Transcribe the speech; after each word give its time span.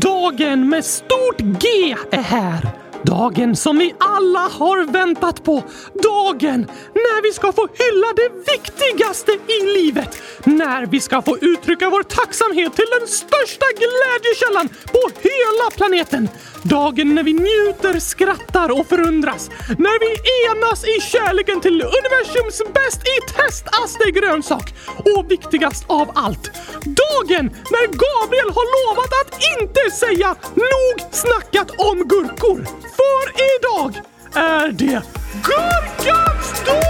Dagen 0.00 0.68
med 0.68 0.84
stort 0.84 1.38
G 1.38 1.68
är 2.10 2.22
här. 2.22 2.81
Dagen 3.04 3.56
som 3.56 3.78
vi 3.78 3.94
alla 3.98 4.40
har 4.40 4.92
väntat 4.92 5.44
på. 5.44 5.62
Dagen 6.02 6.60
när 6.94 7.22
vi 7.22 7.32
ska 7.32 7.52
få 7.52 7.68
hylla 7.82 8.06
det 8.16 8.52
viktigaste 8.52 9.32
i 9.32 9.66
livet. 9.78 10.22
När 10.44 10.86
vi 10.86 11.00
ska 11.00 11.22
få 11.22 11.38
uttrycka 11.38 11.90
vår 11.90 12.02
tacksamhet 12.02 12.76
till 12.76 12.90
den 12.98 13.08
största 13.08 13.66
glädjekällan 13.82 14.68
på 14.68 15.02
hela 15.28 15.70
planeten. 15.76 16.28
Dagen 16.62 17.14
när 17.14 17.22
vi 17.22 17.32
njuter, 17.32 18.00
skrattar 18.00 18.80
och 18.80 18.86
förundras. 18.86 19.50
När 19.68 19.96
vi 20.04 20.10
enas 20.48 20.84
i 20.84 21.00
kärleken 21.00 21.60
till 21.60 21.82
universums 21.82 22.62
bäst 22.74 23.00
i 23.14 23.16
testaste 23.32 24.10
grönsak. 24.10 24.74
Och 25.16 25.30
viktigast 25.30 25.84
av 25.86 26.10
allt, 26.14 26.50
dagen 26.84 27.46
när 27.74 27.86
Gabriel 28.02 28.50
har 28.56 28.66
lovat 28.76 29.12
att 29.20 29.32
inte 29.60 29.96
säga 29.96 30.36
nog 30.54 30.96
snackat 31.10 31.70
om 31.70 32.08
gurkor. 32.08 32.91
För 32.96 33.24
idag 33.58 34.00
är 34.34 34.68
det 34.72 35.02
Gurkans 35.42 36.64
dag! 36.66 36.82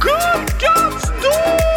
Gurkans 0.00 1.04
dag! 1.22 1.70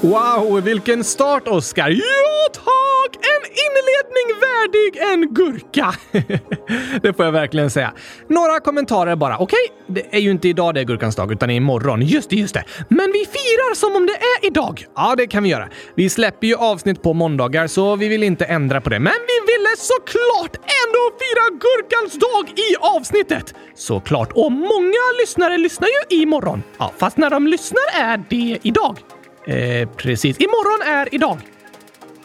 Wow, 0.00 0.60
vilken 0.60 1.04
start 1.04 1.48
Oskar! 1.48 1.90
Ja 1.90 2.48
tack! 2.52 3.16
Inledning 3.64 4.28
värdig 4.40 4.98
en 5.12 5.34
gurka! 5.34 5.94
det 7.02 7.12
får 7.12 7.24
jag 7.24 7.32
verkligen 7.32 7.70
säga. 7.70 7.92
Några 8.28 8.60
kommentarer 8.60 9.16
bara. 9.16 9.38
Okej, 9.38 9.58
det 9.86 10.14
är 10.16 10.18
ju 10.18 10.30
inte 10.30 10.48
idag 10.48 10.74
det 10.74 10.80
är 10.80 10.84
gurkans 10.84 11.16
dag, 11.16 11.32
utan 11.32 11.50
imorgon. 11.50 12.02
Just 12.02 12.30
det, 12.30 12.36
just 12.36 12.54
det. 12.54 12.64
Men 12.88 13.12
vi 13.12 13.18
firar 13.18 13.74
som 13.74 13.96
om 13.96 14.06
det 14.06 14.12
är 14.12 14.46
idag. 14.46 14.84
Ja, 14.96 15.14
det 15.16 15.26
kan 15.26 15.42
vi 15.42 15.48
göra. 15.48 15.68
Vi 15.94 16.10
släpper 16.10 16.46
ju 16.46 16.54
avsnitt 16.54 17.02
på 17.02 17.14
måndagar, 17.14 17.66
så 17.66 17.96
vi 17.96 18.08
vill 18.08 18.22
inte 18.22 18.44
ändra 18.44 18.80
på 18.80 18.90
det. 18.90 18.98
Men 18.98 19.12
vi 19.26 19.52
ville 19.52 19.76
såklart 19.76 20.56
ändå 20.56 21.02
fira 21.20 21.58
gurkans 21.60 22.12
dag 22.18 22.58
i 22.58 22.76
avsnittet! 22.96 23.54
Såklart. 23.74 24.32
Och 24.34 24.52
många 24.52 25.04
lyssnare 25.20 25.58
lyssnar 25.58 25.88
ju 25.88 26.16
imorgon. 26.22 26.62
Ja, 26.78 26.92
fast 26.98 27.16
när 27.16 27.30
de 27.30 27.46
lyssnar 27.46 27.82
är 27.94 28.24
det 28.28 28.58
idag. 28.62 28.98
Eh, 29.46 29.88
precis. 29.96 30.38
Imorgon 30.38 30.94
är 30.94 31.14
idag. 31.14 31.38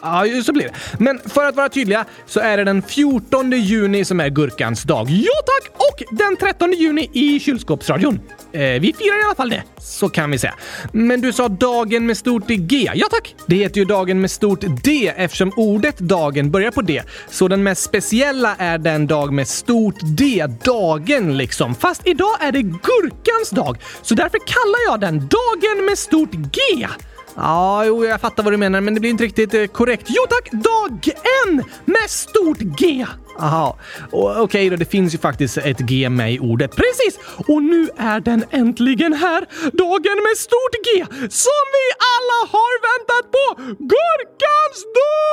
Ja, 0.04 0.42
så 0.44 0.52
blir 0.52 0.64
det. 0.64 0.74
Men 0.98 1.20
för 1.24 1.44
att 1.44 1.56
vara 1.56 1.68
tydliga 1.68 2.04
så 2.26 2.40
är 2.40 2.56
det 2.56 2.64
den 2.64 2.82
14 2.82 3.50
juni 3.50 4.04
som 4.04 4.20
är 4.20 4.28
gurkans 4.28 4.82
dag. 4.82 5.10
Ja 5.10 5.32
tack! 5.46 5.72
Och 5.76 6.16
den 6.16 6.36
13 6.36 6.72
juni 6.72 7.10
i 7.12 7.40
kylskåpsradion. 7.40 8.20
Eh, 8.52 8.60
vi 8.60 8.94
firar 8.98 9.22
i 9.22 9.24
alla 9.26 9.34
fall 9.34 9.50
det. 9.50 9.62
Så 9.78 10.08
kan 10.08 10.30
vi 10.30 10.38
säga. 10.38 10.54
Men 10.92 11.20
du 11.20 11.32
sa 11.32 11.48
dagen 11.48 12.06
med 12.06 12.16
stort 12.16 12.46
G. 12.46 12.90
Ja 12.94 13.06
tack! 13.10 13.34
Det 13.46 13.56
heter 13.56 13.80
ju 13.80 13.84
dagen 13.84 14.20
med 14.20 14.30
stort 14.30 14.64
D 14.82 15.12
eftersom 15.16 15.52
ordet 15.56 15.98
dagen 15.98 16.50
börjar 16.50 16.70
på 16.70 16.82
D. 16.82 17.02
Så 17.30 17.48
den 17.48 17.62
mest 17.62 17.82
speciella 17.82 18.56
är 18.58 18.78
den 18.78 19.06
dag 19.06 19.32
med 19.32 19.48
stort 19.48 19.98
D. 20.18 20.46
Dagen 20.64 21.36
liksom. 21.36 21.74
Fast 21.74 22.06
idag 22.06 22.36
är 22.40 22.52
det 22.52 22.62
gurkans 22.62 23.50
dag. 23.50 23.78
Så 24.02 24.14
därför 24.14 24.38
kallar 24.38 24.92
jag 24.92 25.00
den 25.00 25.18
dagen 25.18 25.84
med 25.84 25.98
stort 25.98 26.32
G. 26.32 26.88
Ja, 27.36 27.84
jo, 27.84 28.04
jag 28.04 28.20
fattar 28.20 28.42
vad 28.42 28.52
du 28.52 28.56
menar, 28.56 28.80
men 28.80 28.94
det 28.94 29.00
blir 29.00 29.10
inte 29.10 29.24
riktigt 29.24 29.54
eh, 29.54 29.66
korrekt. 29.66 30.06
Jo 30.08 30.22
tack, 30.28 30.50
dagen 30.52 31.64
med 31.84 32.10
stort 32.10 32.58
G! 32.58 33.06
Aha, 33.38 33.78
okej 34.10 34.42
okay 34.42 34.70
då, 34.70 34.76
det 34.76 34.84
finns 34.84 35.14
ju 35.14 35.18
faktiskt 35.18 35.58
ett 35.58 35.78
G 35.78 36.08
med 36.08 36.32
i 36.32 36.38
ordet. 36.38 36.76
Precis! 36.76 37.18
Och 37.48 37.62
nu 37.62 37.88
är 37.96 38.20
den 38.20 38.44
äntligen 38.50 39.12
här! 39.12 39.40
Dagen 39.72 40.22
med 40.22 40.36
stort 40.36 40.74
G 40.84 41.06
som 41.30 41.64
vi 41.76 41.86
alla 42.14 42.48
har 42.50 42.80
väntat 42.88 43.32
på! 43.32 43.54
Gurkans 43.78 44.84
dag! 44.94 45.24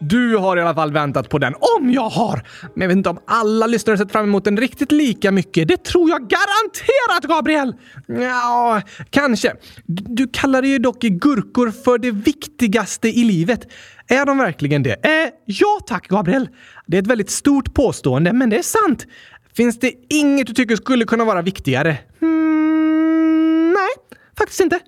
Du 0.00 0.36
har 0.36 0.56
i 0.56 0.60
alla 0.60 0.74
fall 0.74 0.92
väntat 0.92 1.28
på 1.28 1.38
den, 1.38 1.54
om 1.78 1.90
jag 1.90 2.08
har! 2.08 2.42
Men 2.74 2.80
jag 2.80 2.88
vet 2.88 2.96
inte 2.96 3.08
om 3.08 3.18
alla 3.26 3.66
lyssnare 3.66 3.98
sett 3.98 4.12
fram 4.12 4.24
emot 4.24 4.44
den 4.44 4.56
riktigt 4.56 4.92
lika 4.92 5.32
mycket. 5.32 5.68
Det 5.68 5.84
tror 5.84 6.10
jag 6.10 6.20
garanterat, 6.20 7.24
Gabriel! 7.28 7.74
Ja, 8.06 8.82
kanske. 9.10 9.52
Du 9.86 10.28
kallar 10.32 10.62
ju 10.62 10.78
dock 10.78 11.00
gurkor 11.00 11.70
för 11.70 11.98
det 11.98 12.10
viktigaste 12.10 13.08
i 13.08 13.24
livet. 13.24 13.72
Är 14.08 14.26
de 14.26 14.38
verkligen 14.38 14.82
det? 14.82 15.06
Eh, 15.06 15.30
ja 15.44 15.80
tack, 15.86 16.08
Gabriel. 16.08 16.48
Det 16.86 16.96
är 16.96 17.02
ett 17.02 17.06
väldigt 17.06 17.30
stort 17.30 17.74
påstående, 17.74 18.32
men 18.32 18.50
det 18.50 18.58
är 18.58 18.62
sant. 18.62 19.06
Finns 19.56 19.78
det 19.78 19.92
inget 20.08 20.46
du 20.46 20.52
tycker 20.52 20.76
skulle 20.76 21.04
kunna 21.04 21.24
vara 21.24 21.42
viktigare? 21.42 21.96
Mm, 22.22 23.72
nej, 23.72 24.18
faktiskt 24.38 24.60
inte. 24.60 24.80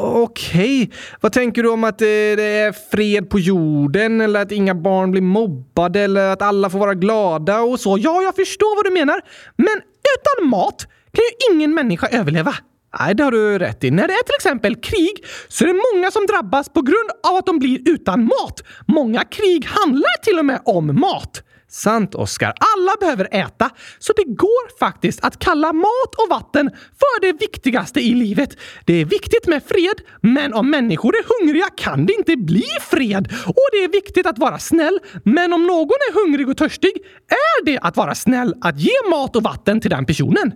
Okej, 0.00 0.82
okay. 0.82 0.96
vad 1.20 1.32
tänker 1.32 1.62
du 1.62 1.68
om 1.68 1.84
att 1.84 2.02
eh, 2.02 2.06
det 2.06 2.42
är 2.42 2.72
fred 2.90 3.30
på 3.30 3.38
jorden 3.38 4.20
eller 4.20 4.42
att 4.42 4.52
inga 4.52 4.74
barn 4.74 5.10
blir 5.10 5.22
mobbade 5.22 6.00
eller 6.00 6.28
att 6.32 6.42
alla 6.42 6.70
får 6.70 6.78
vara 6.78 6.94
glada 6.94 7.60
och 7.60 7.80
så? 7.80 7.98
Ja, 7.98 8.22
jag 8.22 8.36
förstår 8.36 8.76
vad 8.76 8.84
du 8.84 8.90
menar. 8.90 9.20
Men 9.56 9.74
utan 10.16 10.48
mat 10.48 10.86
kan 11.12 11.22
ju 11.24 11.54
ingen 11.54 11.74
människa 11.74 12.06
överleva. 12.06 12.54
Nej, 12.98 13.14
det 13.14 13.24
har 13.24 13.30
du 13.30 13.58
rätt 13.58 13.84
i. 13.84 13.90
När 13.90 14.08
det 14.08 14.14
är 14.14 14.24
till 14.24 14.34
exempel 14.38 14.76
krig 14.76 15.24
så 15.48 15.64
är 15.64 15.68
det 15.68 15.80
många 15.94 16.10
som 16.10 16.26
drabbas 16.26 16.68
på 16.68 16.82
grund 16.82 17.10
av 17.30 17.36
att 17.36 17.46
de 17.46 17.58
blir 17.58 17.88
utan 17.88 18.24
mat. 18.24 18.62
Många 18.86 19.24
krig 19.24 19.66
handlar 19.66 20.22
till 20.24 20.38
och 20.38 20.44
med 20.44 20.60
om 20.64 21.00
mat. 21.00 21.42
Sant, 21.70 22.14
Oskar. 22.14 22.54
Alla 22.76 22.92
behöver 23.00 23.28
äta, 23.34 23.70
så 23.98 24.12
det 24.12 24.24
går 24.24 24.78
faktiskt 24.78 25.24
att 25.24 25.38
kalla 25.38 25.72
mat 25.72 26.14
och 26.18 26.28
vatten 26.30 26.70
för 26.70 27.20
det 27.20 27.32
viktigaste 27.32 28.00
i 28.00 28.14
livet. 28.14 28.56
Det 28.84 28.92
är 28.92 29.04
viktigt 29.04 29.46
med 29.46 29.62
fred, 29.66 30.00
men 30.20 30.54
om 30.54 30.70
människor 30.70 31.14
är 31.16 31.40
hungriga 31.40 31.66
kan 31.76 32.06
det 32.06 32.12
inte 32.12 32.36
bli 32.36 32.66
fred. 32.80 33.32
Och 33.46 33.68
det 33.72 33.84
är 33.84 33.92
viktigt 33.92 34.26
att 34.26 34.38
vara 34.38 34.58
snäll, 34.58 34.98
men 35.24 35.52
om 35.52 35.66
någon 35.66 35.98
är 36.10 36.24
hungrig 36.24 36.48
och 36.48 36.56
törstig 36.56 36.92
är 37.28 37.64
det 37.64 37.78
att 37.78 37.96
vara 37.96 38.14
snäll 38.14 38.54
att 38.60 38.80
ge 38.80 39.10
mat 39.10 39.36
och 39.36 39.42
vatten 39.42 39.80
till 39.80 39.90
den 39.90 40.06
personen. 40.06 40.52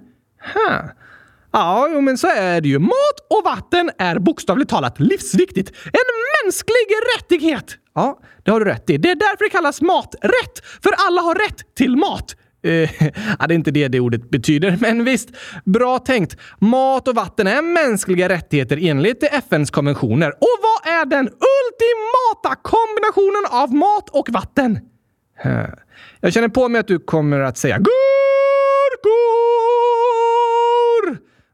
Huh. 0.54 0.90
Ja, 1.52 1.88
jo, 1.92 2.00
men 2.00 2.18
så 2.18 2.26
är 2.26 2.60
det 2.60 2.68
ju. 2.68 2.78
Mat 2.78 3.18
och 3.30 3.44
vatten 3.44 3.90
är 3.98 4.18
bokstavligt 4.18 4.70
talat 4.70 5.00
livsviktigt. 5.00 5.72
En 5.84 6.44
mänsklig 6.44 6.86
rättighet! 7.16 7.78
Ja, 7.94 8.19
det 8.42 8.50
har 8.50 8.60
du 8.60 8.66
rätt 8.66 8.91
i. 8.91 8.97
Det 8.97 9.10
är 9.10 9.14
därför 9.14 9.44
det 9.44 9.50
kallas 9.50 9.80
maträtt. 9.80 10.64
För 10.82 10.92
alla 11.06 11.20
har 11.20 11.34
rätt 11.34 11.75
till 11.75 11.97
mat. 11.97 12.36
Uh, 12.66 12.72
ja, 13.38 13.47
det 13.47 13.54
är 13.54 13.56
inte 13.56 13.70
det 13.70 13.88
det 13.88 14.00
ordet 14.00 14.30
betyder, 14.30 14.78
men 14.80 15.04
visst. 15.04 15.28
Bra 15.64 15.98
tänkt. 15.98 16.36
Mat 16.60 17.08
och 17.08 17.14
vatten 17.14 17.47
är 17.47 17.62
mänskliga 17.62 18.28
rättigheter 18.28 18.78
enligt 18.82 19.22
FNs 19.22 19.70
konventioner. 19.70 20.30
Och 20.30 20.58
vad 20.62 20.94
är 20.94 21.04
den 21.04 21.28
ultimata 21.28 22.56
kombinationen 22.62 23.44
av 23.50 23.75
mat 23.75 24.10
och 24.10 24.28
vatten? 24.30 24.78
Uh, 25.47 25.66
jag 26.20 26.32
känner 26.32 26.48
på 26.48 26.69
mig 26.69 26.80
att 26.80 26.88
du 26.88 26.98
kommer 26.98 27.41
att 27.41 27.59
säga 27.59 27.78
gurkor! 27.78 27.92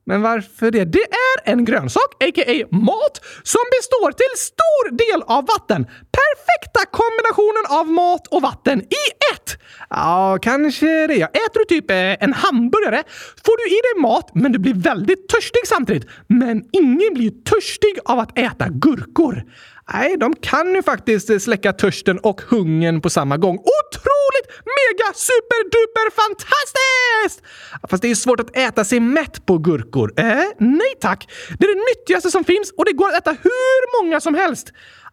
Men 0.09 0.23
varför 0.23 0.71
det? 0.71 0.85
Det 0.85 1.07
är 1.29 1.53
en 1.53 1.65
grönsak, 1.65 2.11
a.k.a. 2.21 2.77
mat, 2.77 3.15
som 3.43 3.65
består 3.77 4.13
till 4.13 4.35
stor 4.51 4.85
del 5.03 5.23
av 5.23 5.47
vatten. 5.47 5.85
Perfekta 6.19 6.83
kombinationen 7.01 7.65
av 7.81 7.87
mat 7.87 8.27
och 8.27 8.43
vatten 8.43 8.81
i 8.81 9.05
ett! 9.33 9.59
Ja, 9.91 10.39
kanske 10.43 11.07
det. 11.07 11.23
Äter 11.23 11.59
du 11.59 11.65
typ 11.65 11.91
eh, 11.91 12.25
en 12.25 12.33
hamburgare 12.33 13.03
får 13.45 13.57
du 13.57 13.77
i 13.77 13.81
dig 13.87 14.03
mat, 14.03 14.31
men 14.35 14.53
du 14.53 14.59
blir 14.59 14.75
väldigt 14.75 15.29
törstig 15.29 15.67
samtidigt. 15.67 16.09
Men 16.27 16.65
ingen 16.73 17.15
blir 17.15 17.31
törstig 17.31 17.99
av 18.05 18.19
att 18.19 18.39
äta 18.39 18.69
gurkor. 18.69 19.45
Nej, 19.93 20.17
de 20.17 20.35
kan 20.37 20.75
ju 20.75 20.83
faktiskt 20.83 21.31
eh, 21.31 21.39
släcka 21.39 21.73
törsten 21.73 22.19
och 22.19 22.41
hungern 22.41 23.01
på 23.01 23.11
samma 23.11 23.37
gång. 23.37 23.55
Otroligt 23.55 24.38
mega 24.77 25.15
superduper 25.15 26.11
fantastiskt! 26.11 27.43
Fast 27.91 28.03
det 28.03 28.11
är 28.11 28.15
svårt 28.15 28.41
att 28.41 28.57
äta 28.57 28.85
sig 28.85 29.01
mätt 29.01 29.47
på 29.47 29.59
gurkor. 29.59 30.13
Eh, 30.17 30.45
nej 30.59 30.95
tack. 31.01 31.31
Det 31.59 31.65
är 31.65 31.75
det 31.75 31.81
nyttigaste 31.81 32.31
som 32.31 32.45
finns 32.45 32.73
och 32.77 32.85
det 32.85 32.93
går 32.93 33.09
att 33.09 33.15
äta 33.19 33.31
hur 33.31 34.03
många 34.03 34.21
som 34.21 34.35
helst. 34.35 34.73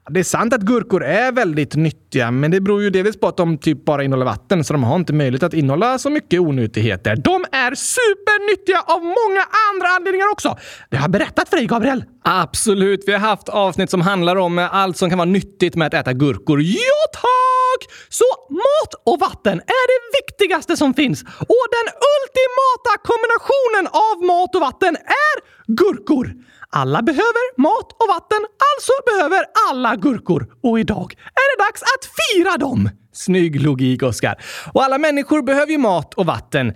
Det 0.10 0.19
är 0.19 0.24
sant 0.24 0.54
att 0.54 0.62
gurkor 0.62 1.04
är 1.04 1.31
väldigt 1.31 1.75
nyttiga, 1.75 2.31
men 2.31 2.52
det 2.52 2.62
beror 2.62 2.81
ju 2.81 2.90
delvis 2.90 3.19
på 3.19 3.28
att 3.28 3.38
de 3.38 3.57
typ 3.57 3.86
bara 3.86 4.04
innehåller 4.04 4.25
vatten, 4.25 4.63
så 4.63 4.74
de 4.74 4.84
har 4.84 4.96
inte 4.96 5.13
möjlighet 5.13 5.44
att 5.44 5.54
innehålla 5.54 5.98
så 5.98 6.10
mycket 6.10 6.40
onyttigheter. 6.40 7.16
De 7.16 7.46
är 7.52 7.75
supernyttiga 7.75 8.81
av 8.81 9.02
många 9.02 9.44
andra 9.72 9.88
anledningar 9.98 10.31
också. 10.31 10.57
Det 10.90 10.98
har 10.98 11.04
jag 11.04 11.12
berättat 11.12 11.50
för 11.50 11.57
dig, 11.57 11.66
Gabriel. 11.66 12.04
Absolut. 12.24 13.04
Vi 13.07 13.12
har 13.12 13.19
haft 13.19 13.50
avsnitt 13.50 13.90
som 13.90 14.02
handlar 14.02 14.36
om 14.36 14.69
allt 14.72 14.98
som 14.98 15.10
kan 15.10 15.18
vara 15.18 15.30
nyttigt 15.30 15.75
med 15.75 15.88
att 15.88 15.94
äta 15.94 16.13
gurkor. 16.13 16.62
Ja, 16.62 17.01
tack! 17.13 17.92
Så 18.10 18.25
mat 18.50 18.94
och 19.06 19.19
vatten 19.19 19.60
är 19.60 19.86
det 19.94 20.18
viktigaste 20.19 20.78
som 20.78 20.94
finns. 20.94 21.22
Och 21.24 21.66
den 21.78 21.88
ultimata 22.16 22.94
kombinationen 23.04 23.86
av 23.88 24.25
mat 24.25 24.56
och 24.56 24.62
vatten 24.62 24.96
är 24.96 25.36
gurkor. 25.68 26.34
Alla 26.77 27.01
behöver 27.01 27.62
mat 27.62 27.92
och 27.92 28.07
vatten, 28.07 28.38
alltså 28.39 28.92
behöver 29.06 29.45
alla 29.69 29.95
gurkor. 29.95 30.48
Och 30.63 30.80
idag 30.80 31.13
är 31.18 31.57
det 31.57 31.63
dags 31.63 31.81
att 31.81 32.10
fira 32.19 32.57
dem! 32.57 32.89
Snygg 33.13 33.62
logik, 33.62 34.04
Oskar. 34.04 34.36
Och 34.74 34.83
alla 34.83 34.98
människor 34.98 35.42
behöver 35.42 35.72
ju 35.72 35.77
mat 35.77 36.13
och 36.13 36.25
vatten. 36.25 36.74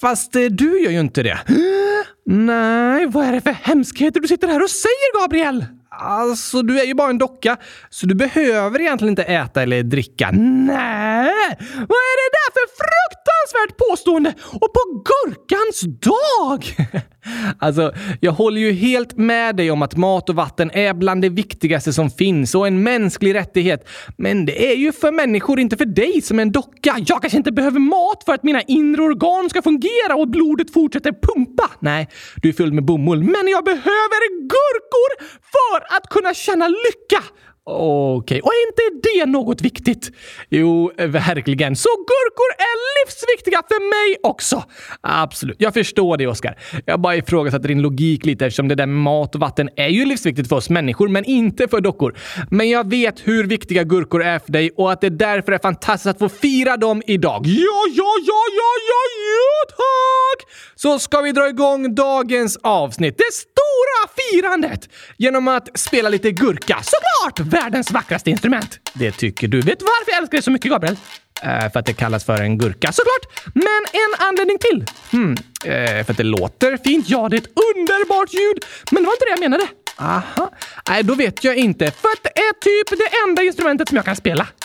Fast 0.00 0.36
eh, 0.36 0.42
du 0.42 0.80
gör 0.80 0.90
ju 0.90 1.00
inte 1.00 1.22
det. 1.22 1.38
Nej, 2.26 3.06
vad 3.06 3.26
är 3.26 3.32
det 3.32 3.40
för 3.40 3.50
hemskheter 3.50 4.20
du 4.20 4.28
sitter 4.28 4.48
här 4.48 4.62
och 4.62 4.70
säger, 4.70 5.22
Gabriel? 5.22 5.64
Alltså, 5.90 6.62
du 6.62 6.80
är 6.80 6.84
ju 6.84 6.94
bara 6.94 7.10
en 7.10 7.18
docka, 7.18 7.56
så 7.90 8.06
du 8.06 8.14
behöver 8.14 8.80
egentligen 8.80 9.12
inte 9.12 9.22
äta 9.22 9.62
eller 9.62 9.82
dricka. 9.82 10.30
Nej! 10.30 11.56
Vad 11.74 11.98
är 11.98 12.16
det 12.18 12.30
där 12.38 12.50
för 12.52 12.68
fruktansvärt 12.78 13.88
påstående? 13.88 14.34
Och 14.52 14.72
på 14.72 15.04
gurkans 15.04 15.80
dag! 15.80 16.88
alltså, 17.58 17.92
jag 18.20 18.32
håller 18.32 18.60
ju 18.60 18.72
helt 18.72 19.16
med 19.16 19.56
dig 19.56 19.70
om 19.70 19.82
att 19.82 19.96
mat 19.96 20.28
och 20.28 20.34
vatten 20.34 20.70
är 20.70 20.94
bland 20.94 21.22
det 21.22 21.28
viktigaste 21.28 21.92
som 21.92 22.10
finns 22.10 22.54
och 22.54 22.66
en 22.66 22.82
mänsklig 22.82 23.34
rättighet. 23.34 23.88
Men 24.16 24.46
det 24.46 24.72
är 24.72 24.76
ju 24.76 24.92
för 24.92 25.12
människor, 25.12 25.60
inte 25.60 25.76
för 25.76 25.84
dig 25.84 26.22
som 26.22 26.38
är 26.38 26.42
en 26.42 26.52
docka. 26.52 26.94
Jag 27.06 27.20
kanske 27.20 27.38
inte 27.38 27.52
behöver 27.52 27.80
mat 27.80 28.24
för 28.24 28.34
att 28.34 28.42
mina 28.42 28.62
inre 28.62 29.02
organ 29.02 29.50
ska 29.50 29.62
fungera 29.62 30.14
och 30.16 30.28
blodet 30.28 30.72
fortsätter 30.72 31.12
pumpa. 31.12 31.70
Nej, 31.80 32.08
du 32.42 32.48
är 32.48 32.52
full 32.52 32.72
med 32.72 32.84
bomull. 32.84 33.22
Men 33.22 33.48
jag 33.48 33.64
behöver 33.64 34.40
gurkor 34.40 35.10
för 35.52 35.77
för 35.78 35.96
att 35.96 36.08
kunna 36.08 36.34
känna 36.34 36.68
lycka! 36.68 37.24
Okej, 37.70 38.16
okay. 38.16 38.40
och 38.40 38.52
är 38.52 38.68
inte 38.68 39.08
det 39.08 39.26
något 39.26 39.60
viktigt? 39.60 40.10
Jo, 40.48 40.92
verkligen. 40.96 41.76
Så 41.76 41.88
gurkor 41.88 42.50
är 42.58 43.04
livsviktiga 43.06 43.62
för 43.68 43.80
mig 43.90 44.16
också! 44.22 44.64
Absolut, 45.00 45.56
jag 45.58 45.74
förstår 45.74 46.16
det 46.16 46.26
Oskar. 46.26 46.58
Jag 46.84 47.00
bara 47.00 47.16
ifrågasätter 47.16 47.68
din 47.68 47.82
logik 47.82 48.26
lite 48.26 48.46
eftersom 48.46 48.68
det 48.68 48.74
där 48.74 48.86
med 48.86 49.02
mat 49.02 49.34
och 49.34 49.40
vatten 49.40 49.68
är 49.76 49.88
ju 49.88 50.04
livsviktigt 50.04 50.48
för 50.48 50.56
oss 50.56 50.70
människor, 50.70 51.08
men 51.08 51.24
inte 51.24 51.68
för 51.68 51.80
dockor. 51.80 52.18
Men 52.50 52.70
jag 52.70 52.90
vet 52.90 53.28
hur 53.28 53.44
viktiga 53.44 53.84
gurkor 53.84 54.22
är 54.22 54.38
för 54.38 54.52
dig 54.52 54.70
och 54.76 54.92
att 54.92 55.00
det 55.00 55.10
därför 55.10 55.52
är 55.52 55.58
fantastiskt 55.58 56.06
att 56.06 56.18
få 56.18 56.28
fira 56.28 56.76
dem 56.76 57.02
idag. 57.06 57.46
Ja, 57.46 57.84
ja, 57.94 58.12
ja, 58.26 58.42
ja, 58.56 58.72
ja, 58.88 59.02
ja, 59.36 59.74
tack! 59.76 60.48
Så 60.74 60.98
ska 60.98 61.20
vi 61.20 61.32
dra 61.32 61.48
igång 61.48 61.94
dagens 61.94 62.58
avsnitt. 62.62 63.18
Det 63.18 63.34
stora 63.34 64.08
firandet! 64.16 64.88
Genom 65.16 65.48
att 65.48 65.78
spela 65.78 66.08
lite 66.08 66.30
gurka. 66.30 66.76
Såklart! 66.82 67.50
Världens 67.62 67.90
vackraste 67.90 68.30
instrument. 68.30 68.80
Det 68.94 69.12
tycker 69.12 69.48
du. 69.48 69.60
Vet 69.60 69.78
du 69.78 69.84
varför 69.84 70.12
jag 70.12 70.18
älskar 70.18 70.38
det 70.38 70.42
så 70.42 70.50
mycket, 70.50 70.70
Gabriel? 70.70 70.96
Uh, 71.44 71.72
för 71.72 71.80
att 71.80 71.86
det 71.86 71.92
kallas 71.92 72.24
för 72.24 72.42
en 72.42 72.58
gurka, 72.58 72.92
såklart! 72.92 73.54
Men 73.54 73.82
en 73.92 74.26
anledning 74.28 74.58
till. 74.58 74.84
Hmm. 75.10 75.32
Uh, 75.32 76.04
för 76.04 76.10
att 76.10 76.16
det 76.16 76.22
låter 76.22 76.76
fint. 76.84 77.08
Ja, 77.08 77.28
det 77.28 77.36
är 77.36 77.40
ett 77.40 77.52
underbart 77.76 78.34
ljud. 78.34 78.64
Men 78.90 79.02
det 79.02 79.06
var 79.06 79.14
inte 79.14 79.24
det 79.24 79.30
jag 79.30 79.40
menade. 79.40 79.66
Aha. 80.00 80.50
Nej, 80.88 81.02
då 81.02 81.14
vet 81.14 81.44
jag 81.44 81.56
inte. 81.56 81.90
För 81.90 82.10
det 82.22 82.28
är 82.28 82.52
typ 82.52 82.98
det 82.98 83.28
enda 83.28 83.42
instrumentet 83.42 83.88
som 83.88 83.96
jag 83.96 84.04
kan 84.04 84.16
spela. 84.16 84.46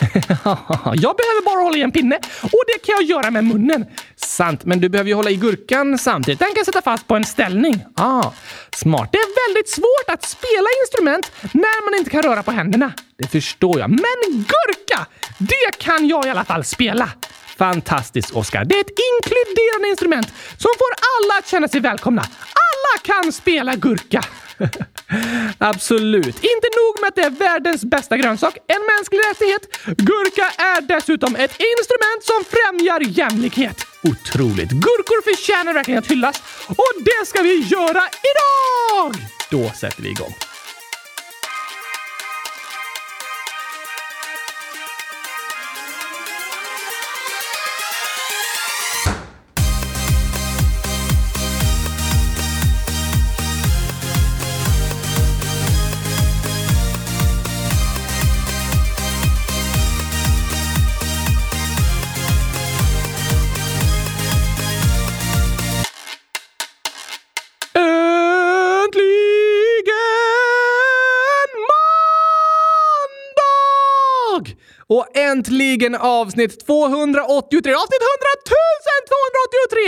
jag 0.94 1.16
behöver 1.16 1.44
bara 1.44 1.62
hålla 1.62 1.76
i 1.78 1.82
en 1.82 1.92
pinne 1.92 2.16
och 2.42 2.62
det 2.66 2.86
kan 2.86 2.94
jag 2.98 3.02
göra 3.02 3.30
med 3.30 3.44
munnen. 3.44 3.86
Sant, 4.16 4.64
men 4.64 4.80
du 4.80 4.88
behöver 4.88 5.08
ju 5.08 5.14
hålla 5.14 5.30
i 5.30 5.36
gurkan 5.36 5.98
samtidigt. 5.98 6.38
Den 6.38 6.54
kan 6.54 6.64
sätta 6.64 6.82
fast 6.82 7.06
på 7.06 7.16
en 7.16 7.24
ställning. 7.24 7.84
Ah, 7.96 8.30
smart. 8.76 9.08
Det 9.12 9.18
är 9.18 9.48
väldigt 9.48 9.68
svårt 9.70 10.08
att 10.14 10.24
spela 10.24 10.68
instrument 10.82 11.32
när 11.52 11.90
man 11.90 11.98
inte 11.98 12.10
kan 12.10 12.22
röra 12.22 12.42
på 12.42 12.50
händerna. 12.50 12.92
Det 13.18 13.28
förstår 13.28 13.80
jag. 13.80 13.90
Men 13.90 14.20
gurka, 14.30 15.06
det 15.38 15.78
kan 15.78 16.08
jag 16.08 16.26
i 16.26 16.30
alla 16.30 16.44
fall 16.44 16.64
spela. 16.64 17.08
Fantastiskt, 17.58 18.30
Oskar. 18.30 18.64
Det 18.64 18.74
är 18.74 18.80
ett 18.80 18.98
inkluderande 19.12 19.88
instrument 19.88 20.26
som 20.58 20.70
får 20.78 20.92
alla 21.14 21.38
att 21.38 21.46
känna 21.48 21.68
sig 21.68 21.80
välkomna. 21.80 22.22
Alla 22.22 23.22
kan 23.22 23.32
spela 23.32 23.74
gurka. 23.76 24.24
Absolut. 25.58 26.36
Inte 26.36 26.68
nog 26.80 27.00
med 27.00 27.08
att 27.08 27.14
det 27.14 27.22
är 27.22 27.30
världens 27.30 27.84
bästa 27.84 28.16
grönsak, 28.16 28.56
en 28.66 28.82
mänsklig 28.96 29.20
rättighet. 29.30 29.62
Gurka 29.84 30.46
är 30.62 30.80
dessutom 30.80 31.36
ett 31.36 31.56
instrument 31.72 32.22
som 32.22 32.44
främjar 32.54 33.00
jämlikhet. 33.00 33.86
Otroligt. 34.02 34.70
Gurkor 34.70 35.22
förtjänar 35.22 35.72
verkligen 35.74 35.98
att 35.98 36.10
hyllas 36.10 36.42
och 36.68 36.92
det 37.04 37.26
ska 37.26 37.42
vi 37.42 37.58
göra 37.58 38.02
idag! 38.30 39.14
Då 39.50 39.70
sätter 39.70 40.02
vi 40.02 40.10
igång. 40.10 40.34
Äntligen 75.44 75.94
avsnitt 75.94 76.66
283, 76.66 77.72
avsnitt 77.74 78.02
100 78.02 78.26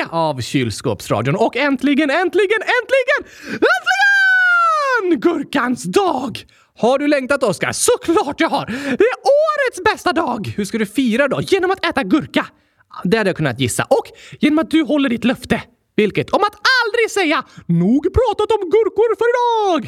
283 0.06 0.16
av 0.18 0.40
Kylskåpsradion. 0.40 1.36
Och 1.36 1.56
äntligen, 1.56 2.10
äntligen, 2.10 2.62
äntligen, 2.62 3.22
äntligen! 3.52 5.20
Gurkans 5.20 5.84
dag! 5.84 6.44
Har 6.78 6.98
du 6.98 7.08
längtat, 7.08 7.42
Oskar? 7.42 7.72
Såklart 7.72 8.40
jag 8.40 8.48
har! 8.48 8.66
Det 8.66 9.04
är 9.04 9.18
årets 9.24 9.84
bästa 9.92 10.12
dag! 10.12 10.54
Hur 10.56 10.64
ska 10.64 10.78
du 10.78 10.86
fira 10.86 11.28
då? 11.28 11.40
Genom 11.40 11.70
att 11.70 11.86
äta 11.86 12.02
gurka? 12.02 12.46
Det 13.04 13.18
hade 13.18 13.30
jag 13.30 13.36
kunnat 13.36 13.60
gissa. 13.60 13.84
Och 13.84 14.06
genom 14.40 14.58
att 14.58 14.70
du 14.70 14.82
håller 14.82 15.08
ditt 15.08 15.24
löfte. 15.24 15.62
Vilket? 15.96 16.30
Om 16.30 16.40
att 16.40 16.54
aldrig 16.54 17.10
säga 17.10 17.44
“Nog 17.66 18.02
pratat 18.14 18.50
om 18.52 18.70
gurkor 18.70 19.16
för 19.20 19.28
idag!” 19.32 19.80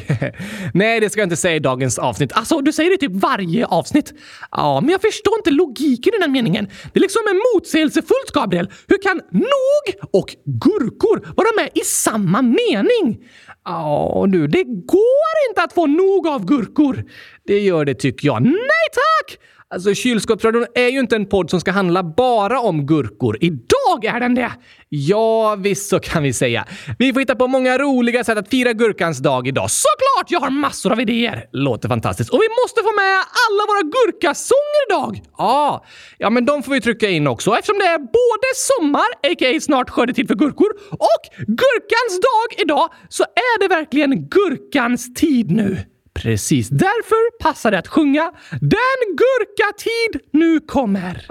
Nej, 0.73 0.99
det 0.99 1.09
ska 1.09 1.21
jag 1.21 1.25
inte 1.25 1.35
säga 1.35 1.55
i 1.55 1.59
dagens 1.59 1.99
avsnitt. 1.99 2.31
Alltså, 2.33 2.61
du 2.61 2.73
säger 2.73 2.89
det 2.91 2.97
typ 2.97 3.11
varje 3.11 3.65
avsnitt. 3.65 4.13
Ja, 4.51 4.81
men 4.81 4.89
jag 4.89 5.01
förstår 5.01 5.37
inte 5.37 5.51
logiken 5.51 6.13
i 6.13 6.17
den 6.17 6.31
meningen. 6.31 6.65
Det 6.65 6.99
är 6.99 7.01
liksom 7.01 7.21
en 7.31 7.41
motsägelsefullt, 7.53 8.31
Gabriel. 8.33 8.69
Hur 8.87 9.01
kan 9.01 9.21
nog 9.31 10.09
och 10.13 10.35
gurkor 10.45 11.33
vara 11.35 11.47
med 11.55 11.69
i 11.75 11.79
samma 11.79 12.41
mening? 12.41 13.17
Ja, 13.65 14.25
du, 14.27 14.47
det 14.47 14.63
går 14.63 15.35
inte 15.49 15.63
att 15.63 15.73
få 15.73 15.87
nog 15.87 16.27
av 16.27 16.45
gurkor. 16.45 17.03
Det 17.47 17.59
gör 17.59 17.85
det, 17.85 17.95
tycker 17.95 18.27
jag. 18.27 18.41
Nej 18.41 18.87
tack! 18.93 19.39
Alltså, 19.73 19.93
Kylskåpsradion 19.93 20.65
är 20.75 20.87
ju 20.87 20.99
inte 20.99 21.15
en 21.15 21.25
podd 21.25 21.49
som 21.49 21.59
ska 21.59 21.71
handla 21.71 22.03
bara 22.03 22.59
om 22.59 22.85
gurkor. 22.85 23.37
Idag 23.41 24.05
är 24.15 24.19
den 24.19 24.35
det! 24.35 24.51
Ja, 24.89 25.55
visst 25.55 25.89
så 25.89 25.99
kan 25.99 26.23
vi 26.23 26.33
säga. 26.33 26.65
Vi 26.99 27.13
får 27.13 27.19
hitta 27.19 27.35
på 27.35 27.47
många 27.47 27.77
roliga 27.77 28.23
sätt 28.23 28.37
att 28.37 28.49
fira 28.49 28.73
gurkans 28.73 29.19
dag 29.19 29.47
idag. 29.47 29.71
Såklart! 29.71 30.31
Jag 30.31 30.39
har 30.39 30.49
massor 30.49 30.91
av 30.91 31.01
idéer! 31.01 31.45
Låter 31.51 31.89
fantastiskt. 31.89 32.29
Och 32.29 32.39
vi 32.41 32.49
måste 32.63 32.81
få 32.81 32.95
med 32.95 33.15
alla 33.15 33.63
våra 33.67 33.81
gurkasånger 33.81 34.81
idag! 34.89 35.21
Ja, 35.37 35.85
ja 36.17 36.29
men 36.29 36.45
de 36.45 36.63
får 36.63 36.71
vi 36.71 36.81
trycka 36.81 37.09
in 37.09 37.27
också. 37.27 37.51
Eftersom 37.51 37.77
det 37.79 37.85
är 37.85 37.97
både 37.97 38.49
sommar, 38.55 39.07
a.k.a. 39.23 39.59
snart 39.61 39.89
skördetid 39.89 40.27
för 40.27 40.35
gurkor, 40.35 40.69
och 40.91 41.23
gurkans 41.47 42.19
dag 42.21 42.61
idag 42.63 42.89
så 43.09 43.23
är 43.23 43.59
det 43.59 43.67
verkligen 43.67 44.29
gurkans 44.29 45.13
tid 45.13 45.51
nu. 45.51 45.77
Precis 46.21 46.69
därför 46.69 47.37
passar 47.43 47.71
det 47.71 47.79
att 47.79 47.87
sjunga 47.87 48.31
“Den 48.51 49.15
gurkatid 49.17 50.21
nu 50.31 50.59
kommer”. 50.59 51.25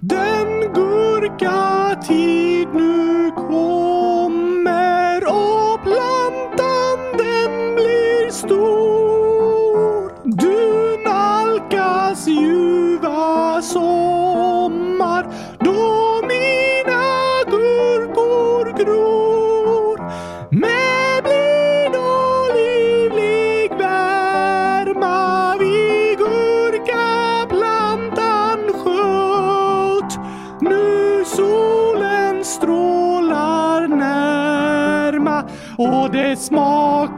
Den 0.00 0.72
gurkatid 0.74 2.68
nu 2.74 3.30
kommer 3.30 3.85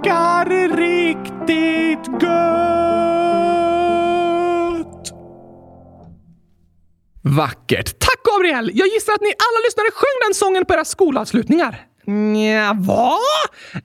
smakar 0.09 0.49
riktigt 0.77 2.07
gött! 2.23 2.49
Vackert. 7.23 7.99
Tack 7.99 8.23
Gabriel! 8.25 8.71
Jag 8.75 8.89
gissar 8.89 9.13
att 9.13 9.21
ni 9.21 9.29
alla 9.29 9.59
lyssnare 9.67 9.91
sjöng 9.93 10.29
den 10.29 10.35
sången 10.35 10.65
på 10.65 10.75
era 10.75 10.85
skolavslutningar. 10.85 11.87
Nja, 12.09 12.73
va? 12.79 13.13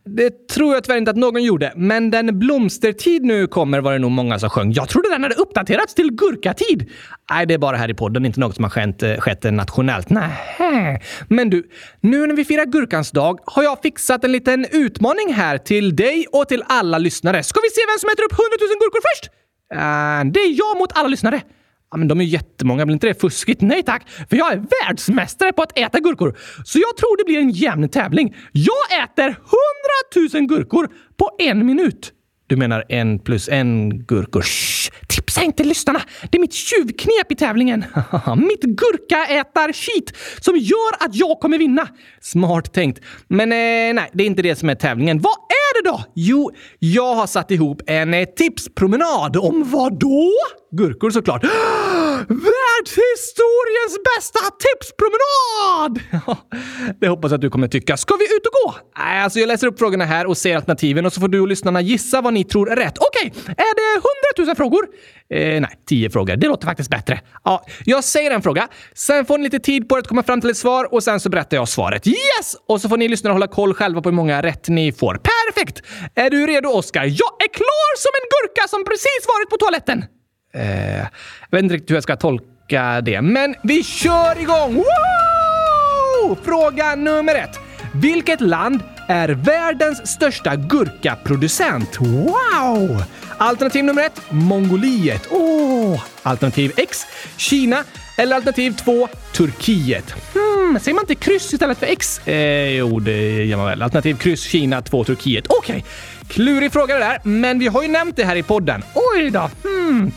Det 0.06 0.48
tror 0.48 0.74
jag 0.74 0.84
tyvärr 0.84 0.98
inte 0.98 1.12
att 1.12 1.18
någon 1.18 1.44
gjorde, 1.44 1.74
men 1.76 2.12
den 2.12 2.40
blomstertid 2.40 3.24
nu 3.24 3.48
kommer 3.48 3.82
var 3.82 3.94
det 3.94 4.00
nog 4.00 4.12
många 4.12 4.40
som 4.40 4.50
sjöng. 4.50 4.72
Jag 4.72 4.90
trodde 4.90 5.10
den 5.10 5.24
hade 5.24 5.36
uppdaterats 5.36 5.94
till 5.94 6.12
gurkatid. 6.12 6.90
Nej, 7.32 7.46
det 7.46 7.54
är 7.54 7.58
bara 7.58 7.78
här 7.78 7.90
i 7.90 7.94
podden, 7.94 8.26
inte 8.26 8.40
något 8.40 8.56
som 8.56 8.64
har 8.64 8.70
skett, 8.70 9.04
eh, 9.04 9.16
skett 9.18 9.44
nationellt. 9.44 10.10
Nej. 10.10 11.02
Men 11.28 11.50
du, 11.50 11.70
nu 12.02 12.28
när 12.28 12.36
vi 12.36 12.46
firar 12.46 12.66
gurkans 12.66 13.12
dag 13.12 13.40
har 13.46 13.64
jag 13.64 13.82
fixat 13.82 14.24
en 14.24 14.32
liten 14.32 14.66
utmaning 14.72 15.34
här 15.34 15.58
till 15.58 15.96
dig 15.96 16.26
och 16.32 16.48
till 16.48 16.64
alla 16.68 16.98
lyssnare. 16.98 17.44
Ska 17.44 17.60
vi 17.60 17.70
se 17.70 17.82
vem 17.92 18.00
som 18.00 18.10
äter 18.10 18.24
upp 18.24 18.32
100 18.32 18.44
000 18.62 18.70
gurkor 18.80 19.02
först? 19.14 19.30
Uh, 19.74 20.32
det 20.32 20.40
är 20.40 20.58
jag 20.58 20.78
mot 20.78 20.98
alla 20.98 21.08
lyssnare. 21.08 21.42
Ja, 21.94 21.98
men 21.98 22.08
de 22.08 22.22
är 22.22 22.26
jättemånga. 22.26 22.86
Blir 22.86 22.94
inte 22.94 23.08
det 23.08 23.22
fuskigt? 23.22 23.62
Nej 23.62 23.84
tack, 23.84 24.10
för 24.30 24.38
jag 24.38 24.54
är 24.54 24.64
världsmästare 24.86 25.54
på 25.54 25.62
att 25.62 25.80
äta 25.80 26.00
gurkor. 26.00 26.38
Så 26.66 26.80
jag 26.80 26.98
tror 26.98 27.18
det 27.18 27.24
blir 27.24 27.40
en 27.40 27.50
jämn 27.50 27.90
tävling. 27.90 28.36
Jag 28.52 29.04
äter 29.04 29.28
100 29.28 30.40
000 30.40 30.48
gurkor 30.48 30.90
på 31.18 31.30
en 31.40 31.66
minut. 31.66 32.14
Du 32.48 32.56
menar 32.56 32.84
en 32.90 33.20
plus 33.20 33.50
en 33.50 34.00
gurkor? 34.06 34.42
Shh, 34.42 34.92
tipsa 35.08 35.44
inte 35.44 35.64
lyssnarna! 35.64 36.02
Det 36.32 36.38
är 36.38 36.40
mitt 36.40 36.54
tjuvknep 36.54 37.32
i 37.32 37.36
tävlingen. 37.36 37.80
mitt 38.38 38.64
gurkaätar-cheat 38.64 40.14
som 40.40 40.58
gör 40.58 41.06
att 41.06 41.16
jag 41.16 41.40
kommer 41.40 41.58
vinna. 41.58 41.88
Smart 42.22 42.74
tänkt. 42.74 43.02
Men 43.28 43.52
eh, 43.52 43.94
nej, 43.96 44.10
det 44.14 44.24
är 44.24 44.28
inte 44.28 44.42
det 44.42 44.56
som 44.56 44.70
är 44.70 44.76
tävlingen. 44.76 45.20
Vad 45.20 45.38
då? 45.84 46.04
Jo, 46.16 46.52
jag 46.80 47.16
har 47.16 47.28
satt 47.28 47.52
ihop 47.52 47.82
en 47.88 48.14
eh, 48.14 48.26
tipspromenad. 48.26 49.38
Om 49.38 49.64
vad 49.72 50.00
då? 50.00 50.32
Gurkor 50.72 51.10
såklart. 51.10 51.44
Världshistoriens 52.30 53.98
bästa 54.16 54.40
tipspromenad! 54.64 56.00
det 57.00 57.08
hoppas 57.08 57.32
jag 57.32 57.38
att 57.38 57.42
du 57.42 57.50
kommer 57.50 57.68
tycka. 57.68 57.98
Ska 57.98 58.16
vi 58.16 58.26
ut 58.26 58.46
och 58.46 58.54
gå? 58.64 58.76
Alltså, 59.02 59.40
jag 59.40 59.48
läser 59.48 59.68
upp 59.68 59.80
frågorna 59.80 60.06
här 60.06 60.26
och 60.26 60.38
ser 60.38 60.56
alternativen 60.56 61.06
och 61.06 61.14
så 61.14 61.22
får 61.22 61.28
du 61.28 61.40
och 61.40 61.48
lyssnarna 61.48 61.82
gissa 61.82 62.22
vad 62.22 62.34
ni 62.34 62.44
tror 62.44 62.72
är 62.72 62.76
rätt. 62.76 62.98
Okej, 62.98 63.34
okay. 63.36 63.56
är 63.58 63.76
det 63.76 64.02
100 64.46 64.54
000 64.54 64.56
frågor? 64.56 64.88
Eh, 65.30 65.62
nej, 65.62 65.80
10 65.90 66.10
frågor. 66.10 66.36
Det 66.36 66.48
låter 66.48 66.68
faktiskt 66.68 66.90
bättre. 66.90 67.22
Ja, 67.44 67.66
jag 67.86 68.04
säger 68.04 68.32
en 68.32 68.42
fråga. 68.42 68.68
Sen 68.94 69.26
får 69.26 69.38
ni 69.38 69.44
lite 69.44 69.60
tid 69.60 69.90
på 69.90 69.96
er 69.96 70.00
att 70.00 70.08
komma 70.08 70.24
fram 70.24 70.42
till 70.42 70.50
ett 70.50 70.58
svar 70.58 70.94
och 70.94 71.04
sen 71.04 71.20
så 71.20 71.30
berättar 71.30 71.58
jag 71.58 71.70
svaret. 71.70 72.08
Yes! 72.08 72.56
Och 72.68 72.82
så 72.82 72.90
får 72.90 72.98
ni 72.98 73.08
lyssnare 73.08 73.34
hålla 73.34 73.48
koll 73.48 73.74
själva 73.74 74.02
på 74.02 74.10
hur 74.10 74.16
många 74.16 74.42
rätt 74.42 74.70
ni 74.70 74.92
får. 74.92 75.20
Perfekt! 75.24 75.82
Är 76.16 76.30
du 76.30 76.48
redo, 76.48 76.70
Oskar? 76.70 77.04
Jag 77.04 77.34
är 77.44 77.54
klar 77.54 77.98
som 77.98 78.12
en 78.20 78.28
gurka 78.34 78.68
som 78.68 78.86
precis 78.86 79.28
varit 79.28 79.50
på 79.50 79.58
toaletten! 79.58 80.06
Eh, 80.56 80.98
jag 80.98 81.08
vet 81.52 81.64
inte 81.64 81.76
riktigt 81.76 81.90
hur 81.90 81.96
jag 81.96 82.04
ska 82.04 82.16
tolka 82.16 83.02
det, 83.02 83.22
men 83.22 83.56
vi 83.64 83.84
kör 83.84 84.42
igång! 84.42 84.76
Woo! 84.76 86.38
Fråga 86.44 86.96
nummer 86.96 87.36
ett. 87.36 87.60
Vilket 87.94 88.42
land 88.42 88.84
är 89.08 89.30
världens 89.30 90.08
största 90.08 90.56
gurkaproducent? 90.56 92.00
Wow! 92.00 93.04
Alternativ 93.38 93.84
nummer 93.84 94.04
ett, 94.04 94.22
Mongoliet. 94.30 95.28
Oh. 95.32 96.04
Alternativ 96.24 96.72
X, 96.78 97.06
Kina. 97.38 97.84
Eller 98.18 98.36
alternativ 98.36 98.72
två, 98.72 99.08
Turkiet. 99.34 100.16
Hmm, 100.34 100.80
säger 100.80 100.96
man 100.96 101.04
inte 101.04 101.16
kryss 101.16 101.54
istället 101.54 101.78
för 101.78 101.86
X? 101.86 102.28
Eh, 102.28 102.70
jo, 102.70 103.00
det 103.00 103.46
gör 103.46 103.58
man 103.58 103.66
väl. 103.66 103.82
Alternativ 103.82 104.16
kryss, 104.16 104.44
Kina, 104.44 104.82
två, 104.82 105.04
Turkiet. 105.04 105.46
Okej, 105.50 105.76
okay. 105.78 105.84
klurig 106.28 106.72
fråga 106.74 106.94
det 106.94 107.00
där, 107.00 107.20
men 107.24 107.60
vi 107.60 107.68
har 107.68 107.82
ju 107.82 107.88
nämnt 107.88 108.16
det 108.16 108.26
här 108.26 108.36
i 108.36 108.44
podden. 108.44 108.84
Oj 109.16 109.30
då. 109.30 109.50
Hmm. 109.64 110.12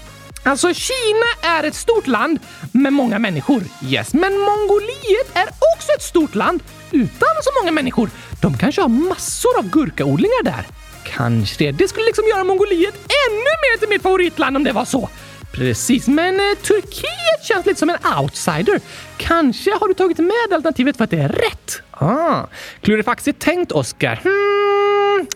Alltså, 0.47 0.75
Kina 0.75 1.57
är 1.57 1.65
ett 1.65 1.75
stort 1.75 2.07
land 2.07 2.38
med 2.73 2.93
många 2.93 3.19
människor. 3.19 3.62
Yes, 3.88 4.15
men 4.15 4.33
Mongoliet 4.38 5.29
är 5.35 5.47
också 5.47 5.93
ett 5.97 6.03
stort 6.03 6.35
land 6.35 6.62
utan 6.91 7.29
så 7.43 7.50
många 7.62 7.73
människor. 7.73 8.11
De 8.43 8.59
kanske 8.59 8.81
har 8.81 8.88
massor 8.88 9.59
av 9.59 9.71
gurkaodlingar 9.71 10.43
där. 10.45 10.67
Kanske 11.05 11.65
det. 11.65 11.73
Det 11.73 11.88
skulle 11.88 12.07
liksom 12.07 12.25
göra 12.29 12.45
Mongoliet 12.45 12.95
ännu 12.95 13.53
mer 13.65 13.79
till 13.79 13.88
mitt 13.88 14.03
favoritland 14.03 14.57
om 14.57 14.65
det 14.65 14.73
var 14.73 14.85
så. 14.85 15.09
Precis, 15.53 16.09
men 16.09 16.35
eh, 16.35 16.57
Turkiet 16.62 17.43
känns 17.43 17.67
lite 17.67 17.79
som 17.79 17.91
en 17.91 17.99
outsider. 18.19 18.81
Kanske 19.17 19.71
har 19.81 19.88
du 19.88 19.95
tagit 19.95 20.19
med 20.19 20.53
alternativet 20.53 20.97
för 20.97 21.05
att 21.05 21.11
det 21.11 21.19
är 21.21 21.29
rätt? 21.29 21.83
Ah, 21.91 22.47
klurifaxigt 22.81 23.38
tänkt, 23.41 23.73
Oskar. 23.73 24.21
Hmm. 24.25 24.65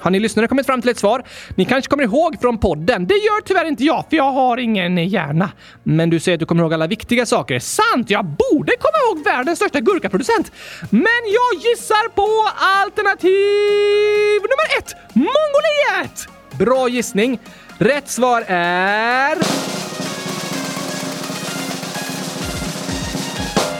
Har 0.01 0.11
ni 0.11 0.21
lyssnare 0.21 0.49
kommit 0.49 0.67
fram 0.67 0.81
till 0.81 0.91
ett 0.91 0.99
svar? 0.99 1.25
Ni 1.55 1.65
kanske 1.65 1.91
kommer 1.91 2.05
ihåg 2.05 2.41
från 2.41 2.59
podden? 2.59 3.07
Det 3.07 3.15
gör 3.15 3.41
tyvärr 3.41 3.65
inte 3.65 3.85
jag, 3.85 4.05
för 4.11 4.17
jag 4.17 4.33
har 4.33 4.57
ingen 4.57 5.09
hjärna. 5.09 5.51
Men 5.83 6.11
du 6.11 6.21
säger 6.21 6.37
att 6.37 6.41
du 6.41 6.47
kommer 6.47 6.63
ihåg 6.63 6.75
alla 6.75 6.87
viktiga 6.87 7.27
saker. 7.27 7.59
Sant! 7.59 8.11
Jag 8.11 8.25
borde 8.25 8.73
komma 8.77 8.99
ihåg 9.07 9.25
världens 9.25 9.59
största 9.59 9.81
gurkaproducent. 9.81 10.53
Men 10.91 11.23
jag 11.25 11.63
gissar 11.63 12.09
på 12.09 12.49
alternativ 12.81 14.43
nummer 14.43 14.79
ett! 14.79 14.95
Mongoliet! 15.15 16.29
Bra 16.59 16.89
gissning. 16.89 17.39
Rätt 17.79 18.09
svar 18.09 18.45
är... 18.47 19.39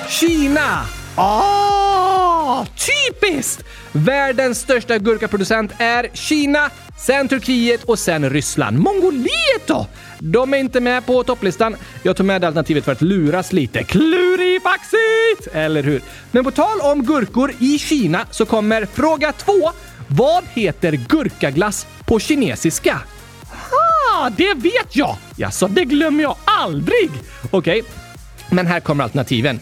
Kina! 0.09 0.87
Ah, 1.17 2.65
typiskt! 2.65 3.65
Världens 3.93 4.61
största 4.61 4.99
gurkaproducent 4.99 5.73
är 5.79 6.09
Kina, 6.13 6.71
sen 6.99 7.29
Turkiet 7.29 7.85
och 7.85 7.99
sen 7.99 8.31
Ryssland. 8.31 8.79
Mongoliet 8.79 9.67
då? 9.67 9.87
De 10.19 10.55
är 10.55 10.59
inte 10.59 10.81
med 10.81 11.07
på 11.07 11.25
topplistan. 11.25 11.77
Jag 12.03 12.17
tog 12.17 12.27
med 12.27 12.45
alternativet 12.45 12.85
för 12.85 12.93
att 12.93 13.03
luras 13.03 13.53
lite. 13.53 13.85
Klurifaxigt! 13.85 15.49
Eller 15.53 15.83
hur? 15.83 16.03
Men 16.31 16.45
på 16.45 16.51
tal 16.51 16.81
om 16.81 17.03
gurkor 17.03 17.53
i 17.59 17.79
Kina 17.79 18.27
så 18.31 18.47
kommer 18.47 18.87
fråga 18.87 19.33
två. 19.33 19.71
Vad 20.09 20.45
heter 20.55 20.93
gurkaglass 20.93 21.87
på 22.05 22.19
kinesiska? 22.19 23.01
Ha, 23.51 24.31
det 24.37 24.55
vet 24.55 24.97
jag! 24.97 25.17
Jaså, 25.37 25.69
det 25.69 25.85
glömmer 25.85 26.23
jag 26.23 26.37
aldrig! 26.45 27.11
Okej, 27.51 27.81
okay. 27.81 27.83
men 28.51 28.67
här 28.67 28.81
kommer 28.81 29.05
alternativen. 29.05 29.61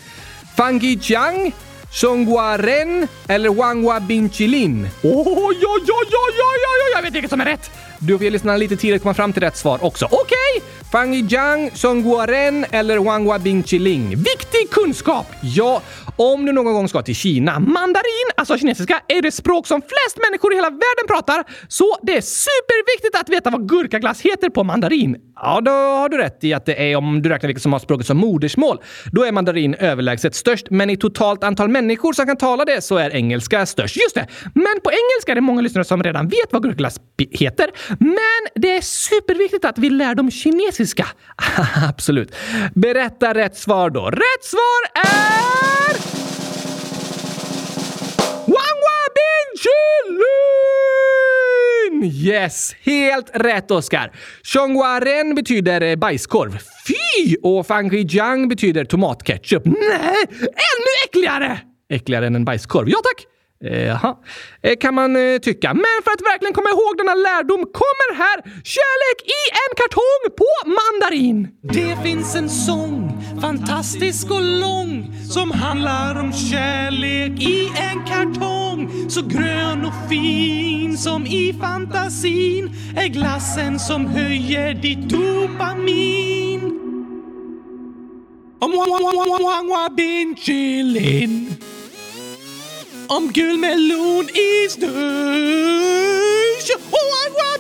Fangijiang, 0.57 1.53
Songguaren 1.93 3.09
eller 3.29 3.51
Wanghua 3.51 4.01
Binchilin? 4.01 4.89
Oj, 5.03 5.25
oj, 5.27 5.57
oj, 5.63 5.83
oj, 5.89 6.09
oj, 6.13 6.35
oj, 6.41 6.93
jag 6.95 7.03
vet 7.03 7.15
vilket 7.15 7.31
som 7.31 7.41
är 7.41 7.45
rätt! 7.45 7.71
Du 7.99 8.19
får 8.19 8.25
ge 8.25 8.31
lyssnarna 8.31 8.57
lite 8.59 8.77
tid 8.77 8.95
att 8.95 9.03
komma 9.03 9.15
fram 9.15 9.33
till 9.33 9.43
rätt 9.43 9.57
svar 9.57 9.85
också. 9.85 10.09
Okej! 10.11 10.37
Okay. 10.57 10.69
Fangijiang, 10.93 11.71
Songguaren 11.75 12.65
eller 12.71 12.99
Wanghua 12.99 13.39
Binchiling. 13.39 14.17
Viktig 14.17 14.71
kunskap! 14.71 15.27
Ja, 15.43 15.83
om 16.17 16.47
du 16.47 16.53
någon 16.53 16.75
gång 16.75 16.89
ska 16.89 17.03
till 17.03 17.15
Kina. 17.15 17.59
Mandarin, 17.59 18.29
alltså 18.37 18.59
kinesiska, 18.59 19.01
är 19.09 19.23
det 19.23 19.33
språk 19.33 19.67
som 19.67 19.81
flest 19.81 20.19
människor 20.29 20.53
i 20.53 20.57
hela 20.57 20.71
världen 20.71 21.07
pratar. 21.09 21.45
Så 21.69 21.97
det 22.03 22.17
är 22.17 22.21
superviktigt 22.21 23.21
att 23.21 23.29
veta 23.29 23.51
vad 23.51 23.69
gurkaglass 23.69 24.21
heter 24.21 24.51
på 24.51 24.65
mandarin. 24.65 25.17
Ja, 25.37 25.61
då 25.61 25.71
har 25.71 26.09
du 26.09 26.17
rätt 26.17 26.45
i 26.45 26.55
att 26.55 26.67
det 26.67 26.91
är 26.93 26.97
om 26.97 27.23
du 27.23 27.29
räknar 27.29 27.47
vilka 27.47 27.61
som 27.61 27.73
har 27.73 27.81
språket 27.81 28.07
som 28.07 28.17
modersmål. 28.17 28.79
Då 29.13 29.25
är 29.25 29.33
mandarin 29.33 29.75
överlägset 29.75 30.35
störst, 30.35 30.67
men 30.71 30.91
i 30.91 30.97
totalt 30.97 31.45
antal 31.45 31.69
människor 31.69 32.13
som 32.13 32.27
kan 32.27 32.37
tala 32.37 32.65
det 32.65 32.81
så 32.85 32.97
är 32.97 33.11
engelska 33.11 33.67
störst. 33.67 33.97
Just 33.97 34.15
det! 34.15 34.27
Men 34.55 34.81
på 34.85 34.91
engelska 34.91 35.33
är 35.33 35.35
det 35.35 35.41
många 35.41 35.61
lyssnare 35.61 35.85
som 35.85 36.03
redan 36.03 36.29
vet 36.29 36.53
vad 36.53 36.63
gurkaglass 36.63 37.01
heter. 37.31 37.71
Men 37.99 38.63
det 38.63 38.77
är 38.77 38.81
superviktigt 38.81 39.65
att 39.65 39.79
vi 39.79 39.91
lär 39.91 40.15
dem 40.15 40.31
kinesiska. 40.31 40.78
Absolut. 41.89 42.35
Berätta 42.75 43.35
rätt 43.35 43.57
svar 43.57 43.91
då. 43.91 44.11
Rätt 44.11 44.45
svar 44.45 45.03
är... 45.05 45.99
Wangwa 48.47 48.99
Chilin! 49.59 50.29
Yes, 52.13 52.77
helt 52.81 53.31
rätt 53.35 53.71
Oskar. 53.71 54.13
Chongguaren 54.43 55.35
betyder 55.35 55.81
eh, 55.81 55.97
bajskorv. 55.97 56.59
Fy! 56.87 57.37
Och 57.43 57.67
Fangjiang 57.67 58.49
betyder 58.49 58.85
tomatketchup. 58.85 59.65
Nej, 59.65 60.25
ännu 60.41 60.91
äckligare! 61.05 61.59
Äckligare 61.91 62.27
än 62.27 62.35
en 62.35 62.45
bajskorv. 62.45 62.89
Ja 62.89 62.99
tack! 63.05 63.38
Eh, 63.65 63.87
Jaha, 63.87 64.17
eh, 64.63 64.77
kan 64.77 64.95
man 64.95 65.17
eh, 65.17 65.39
tycka. 65.39 65.75
Men 65.75 65.99
för 66.05 66.11
att 66.11 66.21
verkligen 66.33 66.55
komma 66.55 66.71
ihåg 66.71 66.97
denna 66.99 67.15
lärdom 67.15 67.61
kommer 67.83 68.15
här 68.15 68.39
kärlek 68.65 69.19
i 69.39 69.43
en 69.63 69.73
kartong 69.77 70.37
på 70.41 70.51
mandarin. 70.79 71.49
Det 71.63 72.03
finns 72.03 72.35
en 72.35 72.49
sång, 72.49 73.23
fantastisk 73.41 74.31
och 74.31 74.43
lång, 74.43 75.13
som 75.31 75.51
handlar 75.51 76.21
om 76.21 76.33
kärlek 76.33 77.43
i 77.43 77.73
en 77.77 78.05
kartong. 78.07 79.11
Så 79.11 79.23
grön 79.23 79.85
och 79.85 80.09
fin 80.11 80.99
som 80.99 81.27
i 81.27 81.57
fantasin 81.61 82.71
är 82.97 83.09
glassen 83.09 83.79
som 83.79 84.07
höjer 84.07 84.75
ditt 84.75 85.09
dopamin. 85.09 86.61
Om 88.61 89.97
bin 89.97 90.37
chillin 90.37 91.57
om 93.09 93.33
gul 93.33 93.57
melon 93.59 94.29
i 94.29 94.69
snö. 94.71 94.89
Och 96.91 97.11
agua 97.27 97.59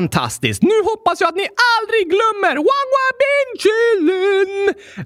Fantastiskt! 0.00 0.62
Nu 0.62 0.82
hoppas 0.84 1.20
jag 1.20 1.28
att 1.28 1.34
ni 1.34 1.46
aldrig 1.76 2.04
glömmer 2.14 2.54
Wangwa 2.56 3.06
Bin 3.20 3.50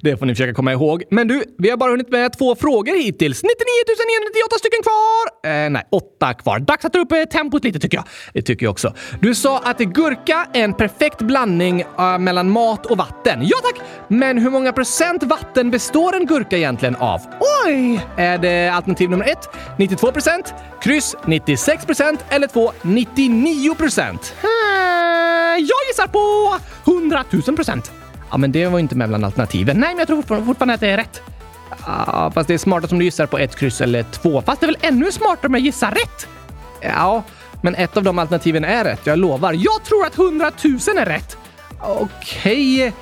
Det 0.03 0.17
får 0.17 0.27
ni 0.27 0.35
försöka 0.35 0.55
komma 0.55 0.73
ihåg. 0.73 1.03
Men 1.11 1.29
du, 1.29 1.45
vi 1.59 1.71
har 1.71 1.77
bara 1.77 1.91
hunnit 1.91 2.09
med 2.09 2.39
två 2.39 2.57
frågor 2.57 2.95
hittills. 2.95 3.43
99 3.43 3.51
998 3.89 4.57
stycken 4.59 4.83
kvar! 4.83 5.25
Eh, 5.51 5.71
nej, 5.71 5.83
åtta 5.91 6.35
kvar. 6.35 6.59
Dags 6.59 6.85
att 6.85 6.93
dra 6.93 7.01
upp 7.01 7.13
eh, 7.13 7.25
tempot 7.25 7.65
lite 7.65 7.79
tycker 7.79 7.99
jag. 7.99 8.05
Det 8.35 8.43
tycker 8.43 8.67
jag 8.67 8.71
också. 8.71 8.95
Du 9.21 9.35
sa 9.35 9.59
att 9.59 9.79
gurka 9.79 10.47
är 10.53 10.65
en 10.65 10.75
perfekt 10.75 11.19
blandning 11.19 11.85
uh, 11.99 12.19
mellan 12.19 12.51
mat 12.51 12.87
och 12.87 12.97
vatten. 12.97 13.39
Ja 13.43 13.57
tack! 13.63 13.87
Men 14.09 14.39
hur 14.39 14.51
många 14.51 14.73
procent 14.73 15.23
vatten 15.23 15.71
består 15.71 16.17
en 16.17 16.27
gurka 16.27 16.57
egentligen 16.57 16.97
av? 16.97 17.21
Oj! 17.67 18.01
Är 18.17 18.39
det 18.39 18.69
alternativ 18.69 19.11
nummer 19.11 19.25
ett 19.25 19.49
92 19.79 20.13
procent, 20.13 20.55
kryss 20.81 21.17
96 21.27 21.87
procent 21.87 22.25
eller 22.29 22.47
två 22.47 22.73
99 22.83 23.75
procent? 23.75 24.35
Hmm. 24.43 24.64
Eh, 25.55 25.61
jag 25.61 25.79
gissar 25.89 26.07
på 26.07 26.57
100 26.93 27.25
000 27.31 27.57
procent. 27.57 27.93
Ja, 28.31 28.37
men 28.37 28.53
det 28.53 28.67
var 28.67 28.79
inte 28.79 28.95
med 28.95 29.09
bland 29.09 29.25
alternativen. 29.25 29.81
Nej, 29.81 29.89
men 29.89 29.99
jag 29.99 30.07
tror 30.07 30.23
fortfarande 30.23 30.75
att 30.75 30.81
det 30.81 30.89
är 30.89 30.97
rätt. 30.97 31.23
Ja, 31.87 32.33
fast 32.35 32.49
det 32.49 32.55
är 32.55 32.59
smartast 32.59 32.93
om 32.93 32.99
du 32.99 33.05
gissar 33.05 33.27
på 33.27 33.39
ett 33.39 33.57
kryss 33.57 33.81
eller 33.81 34.03
två. 34.03 34.43
Fast 34.43 34.61
det 34.61 34.65
är 34.65 34.69
väl 34.69 34.79
ännu 34.81 35.13
smartare 35.13 35.47
om 35.47 35.55
jag 35.55 35.63
gissar 35.63 35.91
rätt? 35.91 36.29
Ja, 36.81 37.23
men 37.63 37.75
ett 37.75 37.97
av 37.97 38.03
de 38.03 38.19
alternativen 38.19 38.65
är 38.65 38.85
rätt. 38.85 39.01
Jag 39.05 39.19
lovar. 39.19 39.53
Jag 39.53 39.85
tror 39.85 40.07
att 40.07 40.19
100 40.19 40.51
000 40.65 40.79
är 40.99 41.07
rätt. 41.07 41.37
Okej. 41.81 42.87
Okay. 42.87 42.93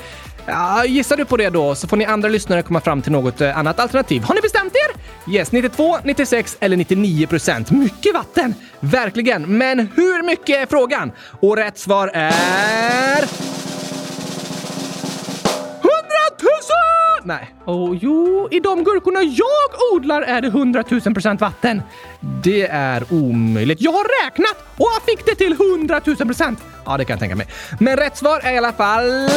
Ja, 0.46 0.84
gissar 0.84 1.16
du 1.16 1.25
på 1.25 1.37
det 1.37 1.50
då 1.50 1.75
så 1.75 1.88
får 1.88 1.96
ni 1.96 2.04
andra 2.04 2.28
lyssnare 2.28 2.62
komma 2.62 2.80
fram 2.80 3.02
till 3.02 3.12
något 3.12 3.40
eh, 3.40 3.58
annat 3.58 3.80
alternativ. 3.80 4.22
Har 4.22 4.34
ni 4.34 4.40
bestämt 4.40 4.72
er? 4.75 5.00
Yes, 5.32 5.52
92, 5.52 5.99
96 6.04 6.56
eller 6.61 6.76
99 6.76 7.26
procent. 7.26 7.70
Mycket 7.70 8.14
vatten! 8.14 8.54
Verkligen. 8.80 9.58
Men 9.58 9.78
hur 9.78 10.22
mycket 10.22 10.56
är 10.56 10.66
frågan? 10.66 11.12
Och 11.40 11.56
rätt 11.56 11.78
svar 11.78 12.11
är... 12.14 13.18
100 13.18 13.28
000! 16.40 16.50
Nej. 17.25 17.54
Oh, 17.66 17.99
jo, 18.00 18.49
i 18.50 18.61
de 18.61 18.84
gurkorna 18.84 19.22
jag 19.22 19.94
odlar 19.94 20.22
är 20.22 20.40
det 20.40 20.49
100 20.49 20.84
000 20.88 21.00
procent 21.00 21.40
vatten. 21.40 21.82
Det 22.20 22.68
är 22.70 23.04
omöjligt. 23.11 23.80
Jag 23.80 23.92
har 23.92 24.25
räknat 24.25 24.56
och 24.76 24.88
jag 24.94 25.02
fick 25.02 25.26
det 25.26 25.34
till 25.34 25.52
100 25.52 26.00
000 26.04 26.16
procent. 26.16 26.58
Ja, 26.84 26.96
det 26.96 27.04
kan 27.04 27.14
jag 27.14 27.20
tänka 27.20 27.37
mig. 27.37 27.46
Men 27.80 27.96
rätt 27.96 28.16
svar 28.16 28.40
är 28.42 28.52
i 28.52 28.58
alla 28.58 28.72
fall... 28.72 29.28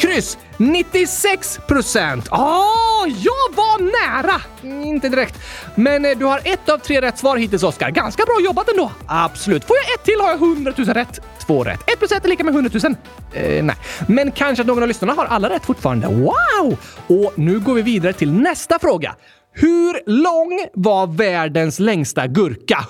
Kryss! 0.00 0.38
96 0.56 1.60
procent! 1.66 2.28
Ah, 2.30 3.06
jag 3.06 3.54
var 3.54 3.78
nära! 3.80 4.40
Inte 4.84 5.08
direkt. 5.08 5.38
Men 5.74 6.04
eh, 6.04 6.18
du 6.18 6.24
har 6.24 6.40
ett 6.44 6.68
av 6.68 6.78
tre 6.78 7.00
rätt 7.00 7.18
svar 7.18 7.36
hittills, 7.36 7.62
Oskar. 7.62 7.90
Ganska 7.90 8.24
bra 8.24 8.36
jobbat 8.44 8.68
ändå. 8.68 8.90
Absolut. 9.06 9.64
Får 9.64 9.76
jag 9.76 9.94
ett 9.94 10.04
till 10.04 10.20
har 10.20 10.28
jag 10.30 10.42
100 10.42 10.72
000 10.76 10.86
rätt. 10.86 11.20
Två 11.46 11.64
rätt. 11.64 11.80
Ett 11.90 11.98
plus 11.98 12.12
ett 12.12 12.24
är 12.24 12.28
lika 12.28 12.44
med 12.44 12.54
100 12.54 12.70
000. 12.82 12.94
Eh, 13.32 13.64
nej, 13.64 13.76
men 14.06 14.32
kanske 14.32 14.62
att 14.62 14.66
någon 14.66 14.82
av 14.82 14.88
lyssnarna 14.88 15.12
har 15.12 15.24
alla 15.24 15.50
rätt 15.50 15.64
fortfarande. 15.64 16.06
Wow! 16.06 16.76
Och 17.06 17.32
nu 17.38 17.60
går 17.60 17.74
vi 17.74 17.82
vidare 17.82 18.12
till 18.12 18.32
nästa 18.32 18.78
fråga. 18.78 19.14
Hur 19.52 20.10
lång 20.22 20.66
var 20.74 21.06
världens 21.06 21.78
längsta 21.78 22.26
gurka? 22.26 22.74
100 22.74 22.88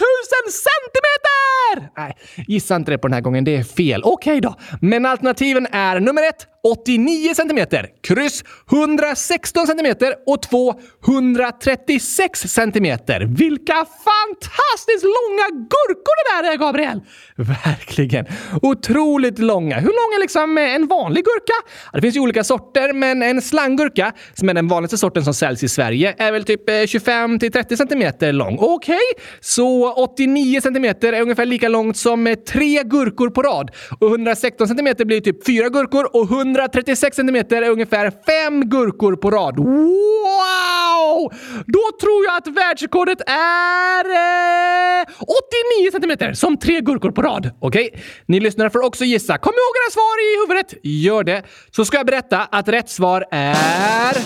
000 0.00 0.52
centimeter! 0.52 1.90
Nej, 1.96 2.16
gissa 2.48 2.76
inte 2.76 2.90
det 2.90 2.98
på 2.98 3.08
den 3.08 3.14
här 3.14 3.20
gången. 3.20 3.44
Det 3.44 3.56
är 3.56 3.62
fel. 3.64 4.02
Okej 4.04 4.38
okay 4.38 4.40
då. 4.40 4.54
Men 4.80 5.06
alternativen 5.06 5.66
är 5.72 6.00
nummer 6.00 6.28
ett 6.28 6.46
89 6.62 7.34
cm, 7.34 7.66
kryss 8.00 8.44
116 8.72 9.66
cm 9.66 9.94
och 10.26 10.42
2 10.42 10.74
136 11.06 12.40
cm. 12.40 12.98
Vilka 13.28 13.86
fantastiskt 14.04 15.04
långa 15.04 15.46
gurkor 15.50 16.14
det 16.16 16.42
där 16.42 16.52
är, 16.52 16.56
Gabriel! 16.56 17.00
Verkligen. 17.36 18.26
Otroligt 18.62 19.38
långa. 19.38 19.76
Hur 19.76 19.86
lång 19.86 20.14
är 20.16 20.20
liksom 20.20 20.58
en 20.58 20.86
vanlig 20.86 21.24
gurka? 21.24 21.52
Det 21.92 22.00
finns 22.00 22.16
ju 22.16 22.20
olika 22.20 22.44
sorter, 22.44 22.92
men 22.92 23.22
en 23.22 23.42
slanggurka, 23.42 24.12
som 24.34 24.48
är 24.48 24.54
den 24.54 24.68
vanligaste 24.68 24.98
sorten 24.98 25.24
som 25.24 25.34
säljs 25.34 25.62
i 25.62 25.68
Sverige, 25.68 26.14
är 26.18 26.32
väl 26.32 26.44
typ 26.44 26.88
25 26.88 27.38
30 27.38 27.76
cm 27.76 28.36
lång. 28.36 28.58
Okej, 28.60 28.94
okay. 28.94 29.24
så 29.40 29.92
89 29.92 30.60
cm 30.60 30.84
är 30.84 31.20
ungefär 31.20 31.46
lika 31.46 31.68
långt 31.68 31.96
som 31.96 32.26
eh, 32.26 32.34
tre 32.34 32.82
gurkor 32.82 33.30
på 33.30 33.42
rad. 33.42 33.70
Och 33.98 34.08
116 34.08 34.68
cm 34.68 34.94
blir 34.98 35.20
typ 35.20 35.46
fyra 35.46 35.68
gurkor 35.68 36.16
och 36.16 36.28
136 36.50 37.16
centimeter 37.16 37.62
är 37.62 37.70
ungefär 37.70 38.12
fem 38.26 38.68
gurkor 38.68 39.16
på 39.16 39.30
rad. 39.30 39.56
Wow! 39.56 41.32
Då 41.66 41.80
tror 42.00 42.24
jag 42.26 42.36
att 42.36 42.46
världsrekordet 42.46 43.20
är 43.26 44.04
eh, 44.04 45.06
89 45.18 45.90
centimeter 45.92 46.32
som 46.32 46.56
tre 46.56 46.80
gurkor 46.80 47.10
på 47.10 47.22
rad. 47.22 47.50
Okej, 47.60 47.88
okay. 47.92 48.00
ni 48.26 48.40
lyssnare 48.40 48.70
får 48.70 48.84
också 48.84 49.04
gissa. 49.04 49.38
Kom 49.38 49.52
ihåg 49.52 49.74
era 49.86 49.90
svar 49.90 50.16
i 50.24 50.40
huvudet. 50.40 50.74
Gör 50.82 51.24
det. 51.24 51.42
Så 51.70 51.84
ska 51.84 51.96
jag 51.96 52.06
berätta 52.06 52.38
att 52.38 52.68
rätt 52.68 52.90
svar 52.90 53.24
är... 53.30 54.16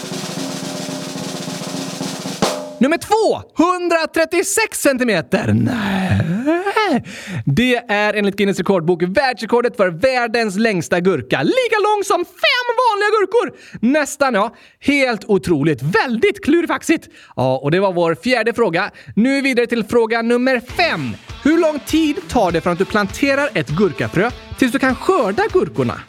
Nummer 2.79 2.99
två! 2.99 3.43
136 3.65 4.81
centimeter. 4.81 5.53
Nej. 5.53 6.64
Det 7.47 7.77
är 7.77 8.15
enligt 8.15 8.37
Guinness 8.37 8.59
rekordbok 8.59 9.03
världsrekordet 9.03 9.77
för 9.77 9.89
världens 9.89 10.57
längsta 10.57 11.01
gurka. 11.01 11.43
Lika 11.43 11.79
lång 11.83 12.05
som 12.05 12.25
fem 12.25 12.67
vanliga 12.85 13.09
gurkor! 13.21 13.59
Nästan, 13.81 14.35
ja. 14.35 14.55
Helt 14.81 15.25
otroligt. 15.25 15.83
Väldigt 15.83 16.45
klurifaxigt. 16.45 17.09
Ja, 17.37 17.59
och 17.59 17.71
det 17.71 17.81
var 17.81 17.93
vår 17.93 18.15
fjärde 18.15 18.55
fråga. 18.55 18.91
Nu 19.17 19.41
vidare 19.41 19.67
till 19.67 19.85
fråga 19.85 20.23
nummer 20.23 20.61
fem. 20.61 21.17
Hur 21.45 21.61
lång 21.61 21.79
tid 21.87 22.17
tar 22.29 22.53
det 22.53 22.61
från 22.61 22.73
att 22.73 22.79
du 22.79 22.85
planterar 22.85 23.49
ett 23.55 23.69
gurkafrö 23.69 24.31
tills 24.59 24.73
du 24.73 24.79
kan 24.79 24.95
skörda 24.95 25.43
gurkorna? 25.53 26.01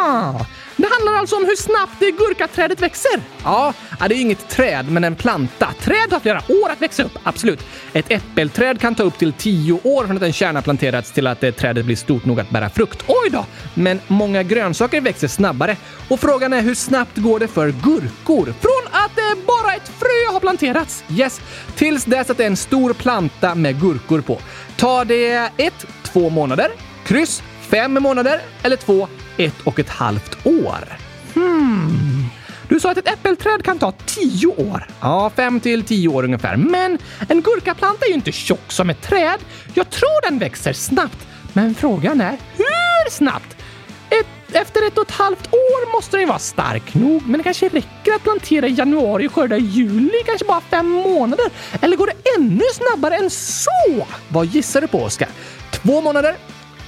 Ah. 0.00 0.46
Det 0.76 0.88
handlar 0.92 1.12
alltså 1.12 1.36
om 1.36 1.44
hur 1.44 1.56
snabbt 1.56 1.92
det 1.98 2.10
gurkaträdet 2.10 2.80
växer. 2.80 3.20
Ja, 3.44 3.74
det 3.98 4.14
är 4.14 4.20
inget 4.20 4.48
träd, 4.48 4.90
men 4.90 5.04
en 5.04 5.14
planta. 5.16 5.68
Träd 5.80 6.12
har 6.12 6.20
flera 6.20 6.38
år 6.48 6.70
att 6.70 6.82
växa 6.82 7.02
upp, 7.02 7.18
absolut. 7.22 7.60
Ett 7.92 8.06
äppelträd 8.08 8.80
kan 8.80 8.94
ta 8.94 9.02
upp 9.02 9.18
till 9.18 9.32
tio 9.32 9.80
år 9.82 10.06
från 10.06 10.16
att 10.16 10.22
en 10.22 10.32
kärna 10.32 10.62
planterats 10.62 11.12
till 11.12 11.26
att 11.26 11.44
eh, 11.44 11.50
trädet 11.50 11.84
blir 11.84 11.96
stort 11.96 12.24
nog 12.24 12.40
att 12.40 12.50
bära 12.50 12.70
frukt. 12.70 13.04
Oj 13.06 13.30
då! 13.30 13.46
Men 13.74 14.00
många 14.06 14.42
grönsaker 14.42 15.00
växer 15.00 15.28
snabbare. 15.28 15.76
Och 16.08 16.20
frågan 16.20 16.52
är 16.52 16.60
hur 16.60 16.74
snabbt 16.74 17.16
går 17.16 17.38
det 17.38 17.48
för 17.48 17.68
gurkor? 17.68 18.44
Från 18.44 18.84
att 18.90 19.18
eh, 19.18 19.44
bara 19.46 19.74
ett 19.74 19.88
frö 19.88 20.32
har 20.32 20.40
planterats, 20.40 21.04
yes, 21.10 21.40
tills 21.76 22.04
dess 22.04 22.30
att 22.30 22.36
det 22.36 22.42
är 22.42 22.46
en 22.46 22.56
stor 22.56 22.92
planta 22.92 23.54
med 23.54 23.80
gurkor 23.80 24.20
på. 24.20 24.40
Tar 24.76 25.04
det 25.04 25.50
ett, 25.56 25.86
två 26.02 26.30
månader, 26.30 26.70
kryss, 27.04 27.42
fem 27.74 27.92
månader 28.02 28.40
eller 28.62 28.76
två, 28.76 29.08
ett 29.36 29.60
och 29.64 29.78
ett 29.78 29.88
halvt 29.88 30.46
år. 30.46 30.84
Hmm. 31.34 32.24
Du 32.68 32.80
sa 32.80 32.90
att 32.90 32.98
ett 32.98 33.08
äppelträd 33.08 33.64
kan 33.64 33.78
ta 33.78 33.92
tio 33.92 34.46
år. 34.46 34.86
Ja, 35.00 35.30
fem 35.36 35.60
till 35.60 35.84
tio 35.84 36.08
år 36.08 36.24
ungefär. 36.24 36.56
Men 36.56 36.98
en 37.28 37.42
gurkaplanta 37.42 38.04
är 38.04 38.08
ju 38.08 38.14
inte 38.14 38.32
tjock 38.32 38.72
som 38.72 38.90
ett 38.90 39.02
träd. 39.02 39.38
Jag 39.74 39.90
tror 39.90 40.30
den 40.30 40.38
växer 40.38 40.72
snabbt. 40.72 41.26
Men 41.52 41.74
frågan 41.74 42.20
är 42.20 42.38
hur 42.56 43.10
snabbt? 43.10 43.56
Ett, 44.10 44.56
efter 44.56 44.86
ett 44.86 44.98
och 44.98 45.08
ett 45.08 45.14
halvt 45.14 45.46
år 45.46 45.92
måste 45.96 46.16
den 46.16 46.28
vara 46.28 46.38
stark 46.38 46.94
nog, 46.94 47.22
men 47.26 47.38
det 47.38 47.44
kanske 47.44 47.68
räcker 47.68 48.12
att 48.14 48.22
plantera 48.22 48.66
i 48.66 48.74
januari 48.74 49.28
och 49.28 49.34
skörda 49.34 49.56
i 49.56 49.60
juli, 49.60 50.22
kanske 50.26 50.46
bara 50.46 50.60
fem 50.60 50.88
månader. 50.88 51.46
Eller 51.80 51.96
går 51.96 52.06
det 52.06 52.30
ännu 52.38 52.64
snabbare 52.74 53.16
än 53.16 53.30
så? 53.30 54.06
Vad 54.28 54.46
gissar 54.46 54.80
du 54.80 54.86
på, 54.86 55.02
Oskar? 55.02 55.28
Två 55.70 56.00
månader, 56.00 56.36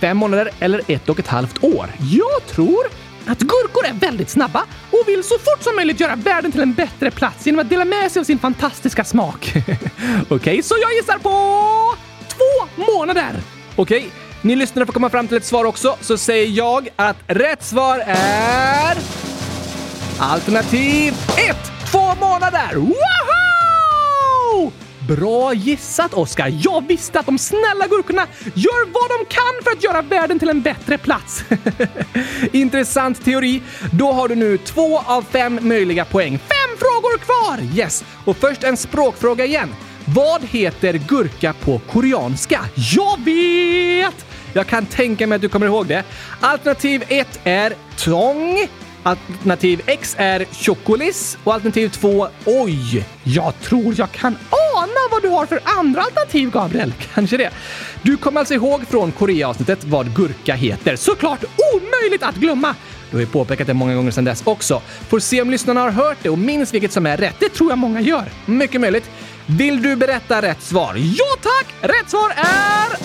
fem 0.06 0.16
månader 0.16 0.50
eller 0.60 0.80
ett 0.86 1.08
och 1.08 1.18
ett 1.18 1.28
halvt 1.28 1.64
år. 1.64 1.90
Jag 2.10 2.46
tror 2.46 2.86
att 3.26 3.38
gurkor 3.38 3.86
är 3.86 3.92
väldigt 3.92 4.30
snabba 4.30 4.62
och 4.90 5.08
vill 5.08 5.24
så 5.24 5.38
fort 5.38 5.62
som 5.62 5.76
möjligt 5.76 6.00
göra 6.00 6.16
världen 6.16 6.52
till 6.52 6.60
en 6.60 6.72
bättre 6.72 7.10
plats 7.10 7.46
genom 7.46 7.58
att 7.58 7.70
dela 7.70 7.84
med 7.84 8.12
sig 8.12 8.20
av 8.20 8.24
sin 8.24 8.38
fantastiska 8.38 9.04
smak. 9.04 9.52
Okej, 9.56 10.36
okay, 10.36 10.62
så 10.62 10.74
jag 10.80 10.92
gissar 10.94 11.18
på 11.18 11.30
två 12.28 12.82
månader. 12.92 13.32
Okej, 13.76 13.98
okay, 13.98 14.10
ni 14.42 14.56
lyssnare 14.56 14.86
får 14.86 14.92
komma 14.92 15.10
fram 15.10 15.28
till 15.28 15.36
ett 15.36 15.44
svar 15.44 15.64
också, 15.64 15.96
så 16.00 16.18
säger 16.18 16.46
jag 16.46 16.88
att 16.96 17.16
rätt 17.26 17.62
svar 17.62 18.02
är... 18.06 18.96
Alternativ 20.18 21.14
1. 21.50 21.56
Två 21.90 22.14
månader! 22.14 22.74
Woho! 22.74 24.72
Bra 25.08 25.54
gissat, 25.54 26.14
Oskar! 26.14 26.54
Jag 26.60 26.88
visste 26.88 27.20
att 27.20 27.26
de 27.26 27.38
snälla 27.38 27.86
gurkorna 27.90 28.26
gör 28.54 28.86
vad 28.86 29.10
de 29.10 29.34
kan 29.34 29.62
för 29.64 29.70
att 29.70 29.84
göra 29.84 30.02
världen 30.02 30.38
till 30.38 30.48
en 30.48 30.62
bättre 30.62 30.98
plats. 30.98 31.44
Intressant 32.52 33.24
teori. 33.24 33.62
Då 33.92 34.12
har 34.12 34.28
du 34.28 34.34
nu 34.34 34.58
två 34.58 34.98
av 34.98 35.22
fem 35.22 35.58
möjliga 35.62 36.04
poäng. 36.04 36.38
Fem 36.38 36.78
frågor 36.78 37.18
kvar! 37.18 37.78
Yes! 37.78 38.04
Och 38.24 38.36
först 38.36 38.64
en 38.64 38.76
språkfråga 38.76 39.44
igen. 39.44 39.74
Vad 40.04 40.44
heter 40.44 40.92
gurka 40.92 41.52
på 41.52 41.78
koreanska? 41.78 42.60
Jag 42.74 43.24
vet! 43.24 44.26
Jag 44.52 44.66
kan 44.66 44.86
tänka 44.86 45.26
mig 45.26 45.36
att 45.36 45.42
du 45.42 45.48
kommer 45.48 45.66
ihåg 45.66 45.86
det. 45.86 46.04
Alternativ 46.40 47.04
1 47.08 47.40
är 47.44 47.74
tång. 47.96 48.68
Alternativ 49.06 49.82
X 49.86 50.16
är 50.18 50.44
Chocolis 50.44 51.38
och 51.44 51.54
alternativ 51.54 51.88
2 51.88 52.28
oj. 52.44 53.06
Jag 53.24 53.60
tror 53.60 53.94
jag 53.98 54.12
kan 54.12 54.36
ana 54.76 55.08
vad 55.10 55.22
du 55.22 55.28
har 55.28 55.46
för 55.46 55.60
andra 55.64 56.02
alternativ, 56.02 56.50
Gabriel. 56.50 56.92
Kanske 57.14 57.36
det. 57.36 57.50
Du 58.02 58.16
kommer 58.16 58.40
alltså 58.40 58.54
ihåg 58.54 58.88
från 58.88 59.12
Korea-avsnittet 59.12 59.84
vad 59.84 60.16
gurka 60.16 60.54
heter. 60.54 60.96
Såklart 60.96 61.44
omöjligt 61.74 62.22
att 62.22 62.34
glömma! 62.34 62.74
Du 63.10 63.16
har 63.16 63.20
ju 63.20 63.26
påpekat 63.26 63.66
det 63.66 63.74
många 63.74 63.94
gånger 63.94 64.10
sedan 64.10 64.24
dess 64.24 64.42
också. 64.46 64.82
Får 65.08 65.18
se 65.18 65.42
om 65.42 65.50
lyssnarna 65.50 65.80
har 65.80 65.90
hört 65.90 66.18
det 66.22 66.30
och 66.30 66.38
minns 66.38 66.74
vilket 66.74 66.92
som 66.92 67.06
är 67.06 67.16
rätt. 67.16 67.36
Det 67.38 67.48
tror 67.48 67.70
jag 67.70 67.78
många 67.78 68.00
gör. 68.00 68.24
Mycket 68.46 68.80
möjligt. 68.80 69.10
Vill 69.46 69.82
du 69.82 69.96
berätta 69.96 70.42
rätt 70.42 70.62
svar? 70.62 70.94
Ja 70.96 71.36
tack! 71.42 71.74
Rätt 71.80 72.10
svar 72.10 72.30
är... 72.36 72.96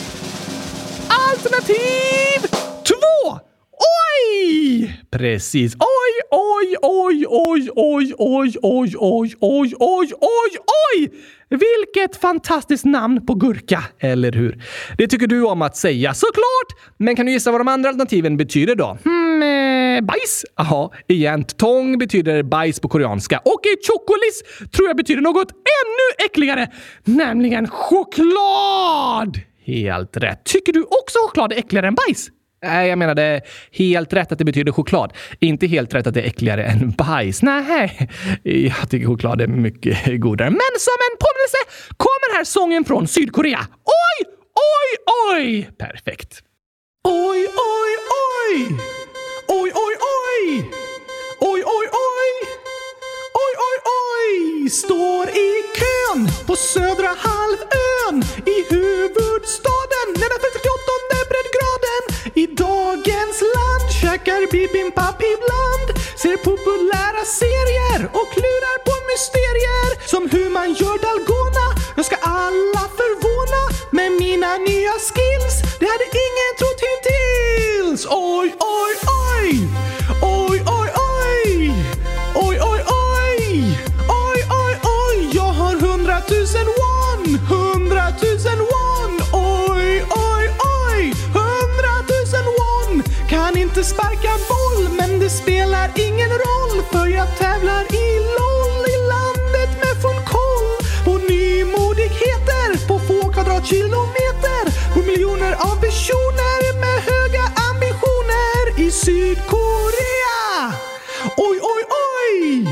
Alternativ 1.08 2.48
2! 2.84 3.51
Oj! 3.82 5.02
Precis. 5.12 5.76
Oj, 5.76 6.14
oj, 6.32 6.76
oj, 6.82 7.26
oj, 7.30 7.70
oj, 7.76 8.14
oj, 8.18 8.54
oj, 8.62 8.94
oj, 9.00 9.34
oj, 9.40 9.74
oj, 9.80 10.14
oj, 10.20 10.58
oj! 10.68 11.12
Vilket 11.50 12.22
fantastiskt 12.22 12.86
namn 12.86 13.26
på 13.26 13.34
gurka, 13.34 13.84
eller 14.00 14.32
hur? 14.32 14.64
Det 14.98 15.08
tycker 15.08 15.28
du 15.28 15.46
om 15.46 15.62
att 15.62 15.78
säga, 15.78 16.14
såklart! 16.14 16.94
Men 16.98 17.16
kan 17.16 17.26
du 17.26 17.32
gissa 17.32 17.52
vad 17.52 17.60
de 17.60 17.68
andra 17.68 17.90
alternativen 17.90 18.38
betyder 18.38 18.76
då? 18.76 18.98
Hmm, 19.04 19.44
eh, 19.44 20.02
bajs? 20.02 20.46
Ja, 20.56 20.94
igen. 21.08 21.44
Tong 21.44 21.98
betyder 21.98 22.44
bajs 22.44 22.80
på 22.80 22.88
koreanska 22.88 23.38
och 23.38 23.62
chokolis 23.88 24.44
tror 24.72 24.88
jag 24.88 24.98
betyder 24.98 25.22
något 25.22 25.52
ännu 25.52 26.26
äckligare, 26.26 26.68
nämligen 27.04 27.68
choklad! 27.68 29.40
Helt 29.66 30.18
rätt. 30.18 30.44
Tycker 30.46 30.74
du 30.74 30.82
också 30.84 31.20
choklad 31.28 31.52
är 31.54 31.58
äckligare 31.58 31.88
än 31.88 31.96
bajs? 31.96 32.30
Nej, 32.66 32.90
jag 32.90 33.00
menade 33.00 33.42
helt 33.72 34.14
rätt 34.14 34.32
att 34.32 34.38
det 34.38 34.46
betyder 34.46 34.72
choklad. 34.72 35.14
Inte 35.40 35.68
helt 35.68 35.94
rätt 35.94 36.08
att 36.08 36.14
det 36.14 36.22
är 36.22 36.26
äckligare 36.26 36.64
än 36.64 36.92
bajs. 36.92 37.42
Nej, 37.42 38.10
jag 38.44 38.90
tycker 38.90 39.08
choklad 39.08 39.42
är 39.42 39.48
mycket 39.48 40.22
godare. 40.22 40.50
Men 40.50 40.74
som 40.80 40.98
en 41.12 41.18
påminnelse 41.20 41.58
kommer 41.98 42.38
här 42.38 42.44
sången 42.44 42.86
från 42.86 43.08
Sydkorea. 43.08 43.60
Oj, 43.84 44.28
oj, 44.56 44.98
oj! 45.36 45.70
Perfekt. 45.78 46.42
Oj, 47.04 47.48
oj, 47.78 47.92
oj! 48.30 48.68
Oj, 49.48 49.72
oj, 49.76 49.96
oj! 50.20 50.70
Oj, 51.40 51.64
oj, 51.66 51.88
oj! 51.92 52.32
Oj, 53.44 53.54
oj, 53.68 53.78
oj! 54.06 54.70
Står 54.70 55.30
i 55.30 55.50
kön 55.80 56.28
på 56.48 56.56
södra 56.56 57.12
halvön 57.28 58.24
i 58.46 58.58
huvudstaden 58.74 60.08
nedanför 60.22 60.50
38 60.58 61.16
breddgraden. 61.30 62.04
I 62.34 62.48
dagens 62.48 63.38
land 63.56 63.92
käkar 64.02 64.52
bibimbap 64.52 65.22
ibland. 65.34 65.88
Ser 66.22 66.38
populära 66.38 67.24
serier 67.26 68.02
och 68.20 68.28
klurar 68.36 68.78
på 68.88 68.96
mysterier. 69.12 70.08
Som 70.12 70.30
hur 70.30 70.50
man 70.50 70.74
gör 70.74 70.98
dalgona. 71.08 71.68
Jag 71.96 72.06
ska 72.06 72.16
alla 72.16 72.84
förvåna 73.00 73.64
med 73.92 74.12
mina 74.12 74.58
nya 74.58 74.96
skills. 75.08 75.56
Det 75.80 75.88
hade 75.94 76.08
ingen 76.28 76.52
trott 76.60 76.82
hittills. 76.88 78.08
Oj, 78.10 78.56
oj, 78.80 78.94
oj! 79.28 79.68
Oj, 80.22 80.64
oj, 80.66 80.80
oj! 80.80 80.91
Sparka 93.94 94.34
boll, 94.50 94.82
men 94.98 95.20
det 95.20 95.30
spelar 95.30 95.88
ingen 96.08 96.32
roll 96.46 96.76
för 96.92 97.08
jag 97.08 97.28
tävlar 97.38 97.84
i 98.04 98.08
LOL 98.38 98.82
i 98.96 98.98
landet 99.14 99.72
med 99.84 99.94
full 100.04 100.22
koll 100.36 100.70
på 101.06 101.14
nymodigheter 101.32 102.70
på 102.88 102.96
få 103.08 103.20
kvadratkilometer 103.34 104.64
på 104.94 105.00
miljoner 105.00 105.54
av 105.68 105.76
personer 105.86 106.62
med 106.84 106.98
höga 107.12 107.46
ambitioner 107.70 108.64
i 108.86 108.92
Sydkorea! 108.92 110.40
Oj, 111.38 111.58
oj, 111.74 111.84
oj! 111.90 112.68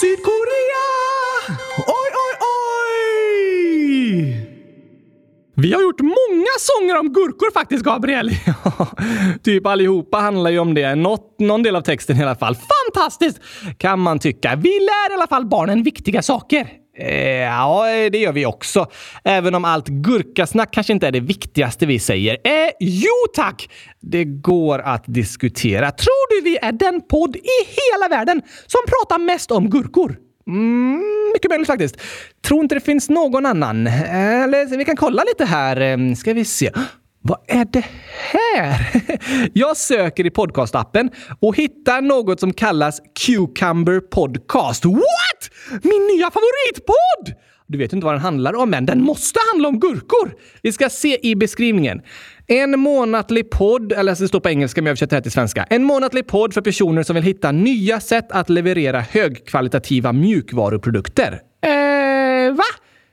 Sydkorea! 0.00 0.43
Vi 5.64 5.72
har 5.72 5.82
gjort 5.82 6.00
många 6.00 6.54
sånger 6.58 6.98
om 6.98 7.12
gurkor 7.12 7.52
faktiskt, 7.52 7.84
Gabriel. 7.84 8.30
typ 9.42 9.66
allihopa 9.66 10.18
handlar 10.18 10.50
ju 10.50 10.58
om 10.58 10.74
det. 10.74 10.94
Något, 10.94 11.36
någon 11.38 11.62
del 11.62 11.76
av 11.76 11.80
texten 11.80 12.16
i 12.16 12.22
alla 12.22 12.36
fall. 12.36 12.56
Fantastiskt! 12.56 13.40
Kan 13.78 14.00
man 14.00 14.18
tycka. 14.18 14.56
Vi 14.56 14.68
lär 14.68 15.10
i 15.10 15.14
alla 15.14 15.26
fall 15.26 15.46
barnen 15.46 15.82
viktiga 15.82 16.22
saker. 16.22 16.68
Eh, 16.98 17.40
ja, 17.40 17.84
det 18.12 18.18
gör 18.18 18.32
vi 18.32 18.46
också. 18.46 18.86
Även 19.24 19.54
om 19.54 19.64
allt 19.64 19.88
gurkasnack 19.88 20.72
kanske 20.72 20.92
inte 20.92 21.06
är 21.06 21.12
det 21.12 21.20
viktigaste 21.20 21.86
vi 21.86 21.98
säger. 21.98 22.34
Eh, 22.34 22.70
jo 22.80 23.26
tack! 23.34 23.68
Det 24.00 24.24
går 24.24 24.78
att 24.78 25.04
diskutera. 25.06 25.90
Tror 25.90 26.30
du 26.30 26.50
vi 26.50 26.58
är 26.62 26.72
den 26.72 27.00
podd 27.00 27.36
i 27.36 27.58
hela 27.66 28.16
världen 28.16 28.42
som 28.66 28.80
pratar 28.86 29.18
mest 29.18 29.50
om 29.50 29.70
gurkor? 29.70 30.16
Mm, 30.46 31.02
mycket 31.34 31.50
möjligt 31.50 31.66
faktiskt. 31.66 31.96
Tror 32.46 32.62
inte 32.62 32.74
det 32.74 32.80
finns 32.80 33.08
någon 33.10 33.46
annan. 33.46 33.86
Eh, 33.86 34.42
Eller 34.42 34.76
vi 34.78 34.84
kan 34.84 34.96
kolla 34.96 35.22
lite 35.24 35.44
här. 35.44 35.80
Eh, 35.80 36.14
ska 36.14 36.32
vi 36.32 36.44
se. 36.44 36.70
Vad 37.26 37.38
är 37.48 37.64
det 37.64 37.84
här? 38.32 39.02
Jag 39.54 39.76
söker 39.76 40.26
i 40.26 40.30
podcastappen 40.30 41.10
och 41.40 41.56
hittar 41.56 42.00
något 42.02 42.40
som 42.40 42.52
kallas 42.52 43.00
Cucumber 43.26 44.00
Podcast. 44.00 44.84
What? 44.84 45.50
Min 45.82 46.06
nya 46.16 46.30
favoritpodd! 46.30 47.40
Du 47.66 47.78
vet 47.78 47.92
inte 47.92 48.04
vad 48.04 48.14
den 48.14 48.20
handlar 48.20 48.54
om 48.56 48.74
än. 48.74 48.86
Den 48.86 49.02
måste 49.02 49.38
handla 49.52 49.68
om 49.68 49.80
gurkor! 49.80 50.34
Vi 50.62 50.72
ska 50.72 50.88
se 50.88 51.18
i 51.30 51.36
beskrivningen. 51.36 52.02
En 52.46 52.80
månatlig 52.80 53.50
podd, 53.50 53.92
eller 53.92 54.20
det 54.20 54.28
står 54.28 54.40
på 54.40 54.48
engelska 54.48 54.82
men 54.82 54.86
jag 54.86 54.90
översätter 54.90 55.10
det 55.10 55.16
här 55.16 55.22
till 55.22 55.32
svenska. 55.32 55.66
En 55.70 55.84
månatlig 55.84 56.26
podd 56.26 56.54
för 56.54 56.60
personer 56.60 57.02
som 57.02 57.14
vill 57.14 57.24
hitta 57.24 57.52
nya 57.52 58.00
sätt 58.00 58.32
att 58.32 58.50
leverera 58.50 59.00
högkvalitativa 59.00 60.12
mjukvaruprodukter. 60.12 61.40
Eh, 61.66 62.54
va? 62.54 62.64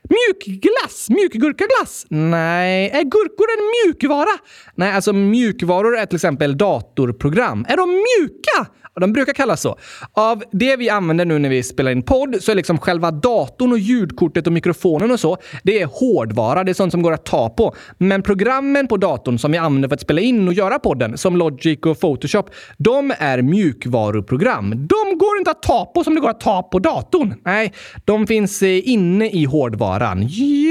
Mjukglass? 0.08 1.06
Mjukgurkaglass? 1.08 2.06
Nej. 2.08 2.90
Är 2.90 3.02
gurkor 3.02 3.46
en 3.58 3.90
mjukvara? 3.90 4.38
Nej, 4.74 4.92
alltså 4.92 5.12
mjukvaror 5.12 5.98
är 5.98 6.06
till 6.06 6.16
exempel 6.16 6.58
datorprogram. 6.58 7.66
Är 7.68 7.76
de 7.76 7.88
mjuka? 7.90 8.72
De 9.00 9.12
brukar 9.12 9.32
kallas 9.32 9.60
så. 9.60 9.78
Av 10.12 10.44
det 10.52 10.76
vi 10.76 10.88
använder 10.88 11.24
nu 11.24 11.38
när 11.38 11.48
vi 11.48 11.62
spelar 11.62 11.90
in 11.90 12.02
podd 12.02 12.36
så 12.40 12.50
är 12.50 12.54
liksom 12.54 12.78
själva 12.78 13.10
datorn 13.10 13.72
och 13.72 13.78
ljudkortet 13.78 14.46
och 14.46 14.52
mikrofonen 14.52 15.10
och 15.10 15.20
så, 15.20 15.36
det 15.62 15.82
är 15.82 15.86
hårdvara. 15.86 16.64
Det 16.64 16.72
är 16.72 16.74
sånt 16.74 16.92
som 16.92 17.02
går 17.02 17.12
att 17.12 17.24
ta 17.24 17.48
på. 17.48 17.74
Men 17.98 18.22
programmen 18.22 18.88
på 18.88 18.96
datorn 18.96 19.38
som 19.38 19.52
vi 19.52 19.58
använder 19.58 19.88
för 19.88 19.94
att 19.94 20.00
spela 20.00 20.20
in 20.20 20.48
och 20.48 20.54
göra 20.54 20.78
podden, 20.78 21.18
som 21.18 21.36
Logic 21.36 21.78
och 21.86 22.00
Photoshop, 22.00 22.50
de 22.78 23.12
är 23.18 23.42
mjukvaruprogram. 23.42 24.70
De 24.70 25.18
går 25.18 25.38
inte 25.38 25.50
att 25.50 25.62
ta 25.62 25.92
på 25.94 26.04
som 26.04 26.14
det 26.14 26.20
går 26.20 26.30
att 26.30 26.40
ta 26.40 26.62
på 26.62 26.78
datorn. 26.78 27.34
Nej, 27.44 27.72
de 28.04 28.26
finns 28.26 28.62
eh, 28.62 28.88
inne 28.88 29.30
i 29.30 29.44
hårdvaran. 29.44 30.18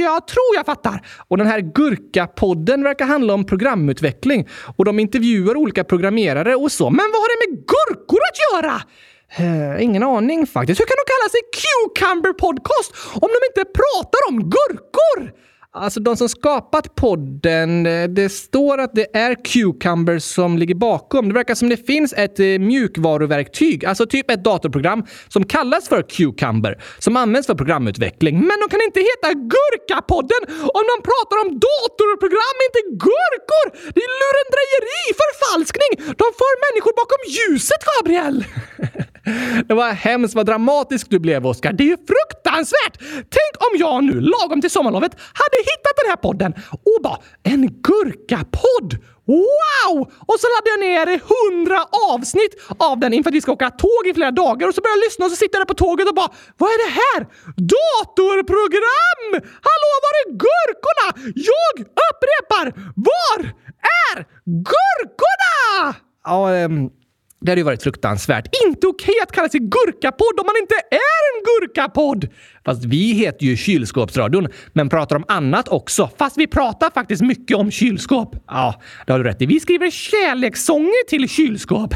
Jag 0.02 0.28
tror 0.28 0.56
jag 0.56 0.66
fattar. 0.66 1.02
Och 1.28 1.38
den 1.38 1.48
här 1.48 1.60
Gurka-podden 1.60 2.84
verkar 2.84 3.06
handla 3.06 3.34
om 3.34 3.44
programutveckling 3.44 4.48
och 4.76 4.86
de 4.86 5.00
intervjuar 5.00 5.56
olika 5.56 5.84
programmerare 5.84 6.56
och 6.56 6.72
så. 6.72 6.90
Men 6.90 7.06
vad 7.14 7.22
har 7.22 7.48
det 7.48 7.52
med 7.52 7.66
gurkor 8.12 8.19
att 8.30 8.63
göra? 8.63 8.82
Uh, 9.39 9.84
ingen 9.84 10.04
aning 10.04 10.47
faktiskt. 10.47 10.82
Hur 10.82 10.86
kan 10.86 10.95
de 11.02 11.06
kalla 11.13 11.30
sig 11.30 11.41
Cucumber 11.62 12.34
Podcast 12.34 12.91
om 13.13 13.30
de 13.36 13.39
inte 13.50 13.71
pratar 13.80 14.21
om 14.30 14.50
gurkor? 14.50 15.19
Alltså 15.74 16.00
de 16.00 16.18
som 16.18 16.30
skapat 16.30 16.96
podden, 16.96 17.86
eh, 17.86 18.04
det 18.04 18.30
står 18.30 18.78
att 18.78 18.96
det 18.96 19.16
är 19.18 19.36
Cucumber 19.46 20.20
som 20.20 20.58
ligger 20.58 20.76
bakom. 20.76 21.28
Det 21.28 21.34
verkar 21.34 21.56
som 21.56 21.70
det 21.70 21.78
finns 21.78 22.14
ett 22.14 22.40
eh, 22.40 22.46
mjukvaruverktyg, 22.46 23.86
alltså 23.86 24.06
typ 24.06 24.32
ett 24.32 24.44
datorprogram 24.44 25.06
som 25.28 25.44
kallas 25.46 25.88
för 25.90 26.02
Cucumber, 26.02 26.84
som 27.00 27.18
används 27.18 27.48
för 27.48 27.56
programutveckling. 27.56 28.36
Men 28.40 28.58
de 28.62 28.66
kan 28.70 28.82
inte 28.82 29.00
heta 29.00 29.30
Gurkapodden 29.54 30.42
om 30.78 30.84
de 30.92 30.96
pratar 31.10 31.38
om 31.44 31.50
datorprogram, 31.68 32.56
inte 32.68 32.82
gurkor! 33.06 33.66
Det 33.96 34.02
är 34.08 34.12
lurendrejeri, 34.22 35.06
förfalskning! 35.24 35.92
De 36.22 36.28
för 36.42 36.54
människor 36.66 36.94
bakom 37.02 37.22
ljuset, 37.38 37.82
Gabriel! 37.92 38.46
Det 39.68 39.74
var 39.74 39.92
hemskt 39.92 40.36
vad 40.36 40.46
dramatisk 40.46 41.10
du 41.10 41.20
blev, 41.20 41.48
Oskar. 41.48 41.74
Det 41.74 41.84
är 41.84 41.88
ju 41.88 41.98
fruktansvärt! 41.98 42.98
Tänk 43.14 43.54
om 43.60 43.78
jag 43.80 44.04
nu, 44.04 44.22
lagom 44.22 44.62
till 44.62 44.72
sommarlovet, 44.72 45.12
hade 45.12 45.58
hittat 45.58 45.96
den 46.02 46.10
här 46.10 46.16
podden 46.16 46.54
och 46.72 47.04
bara 47.04 47.18
en 47.44 47.62
gurkapodd! 47.82 48.98
Wow! 49.26 50.12
Och 50.30 50.38
så 50.40 50.48
laddade 50.54 50.70
jag 50.74 50.80
ner 50.80 51.08
hundra 51.34 51.80
avsnitt 52.14 52.54
av 52.78 53.00
den 53.00 53.14
inför 53.14 53.30
att 53.30 53.36
vi 53.36 53.42
ska 53.42 53.52
åka 53.52 53.70
tåg 53.70 54.04
i 54.08 54.14
flera 54.14 54.32
dagar 54.32 54.68
och 54.68 54.76
så 54.76 54.82
började 54.82 55.00
jag 55.00 55.06
lyssna 55.06 55.26
och 55.26 55.32
så 55.32 55.38
sitter 55.38 55.58
jag 55.58 55.68
där 55.68 55.74
på 55.74 55.84
tåget 55.86 56.08
och 56.10 56.16
bara 56.16 56.32
Vad 56.58 56.70
är 56.70 56.80
det 56.86 56.94
här? 57.02 57.20
Datorprogram! 57.74 59.28
Hallå, 59.68 59.90
var 60.06 60.14
är 60.22 60.28
gurkorna? 60.46 61.08
Jag 61.52 61.76
upprepar! 62.10 62.66
Var 62.96 63.40
är 64.08 64.18
gurkorna? 64.46 65.96
Ja, 66.26 66.66
um... 66.66 67.01
Det 67.41 67.51
hade 67.51 67.60
ju 67.60 67.65
varit 67.65 67.84
fruktansvärt. 67.84 68.47
Inte 68.67 68.88
okej 68.88 69.13
att 69.23 69.32
kalla 69.32 69.49
sig 69.49 69.60
gurkapodd 69.60 70.39
om 70.39 70.45
man 70.45 70.56
inte 70.62 70.75
är 70.91 71.21
en 71.30 71.43
gurkapodd! 71.43 72.27
Fast 72.65 72.86
vi 72.86 73.13
heter 73.13 73.45
ju 73.45 73.58
Kylskåpsradion, 73.58 74.47
men 74.73 74.89
pratar 74.89 75.15
om 75.15 75.25
annat 75.27 75.67
också. 75.67 76.10
Fast 76.17 76.38
vi 76.38 76.47
pratar 76.47 76.89
faktiskt 76.89 77.21
mycket 77.21 77.58
om 77.58 77.71
kylskåp. 77.71 78.36
Ja, 78.47 78.82
det 79.06 79.12
har 79.12 79.19
du 79.19 79.25
rätt 79.25 79.41
i. 79.41 79.45
Vi 79.45 79.60
skriver 79.60 79.91
kärlekssånger 79.91 81.08
till 81.10 81.30
kylskåp. 81.30 81.93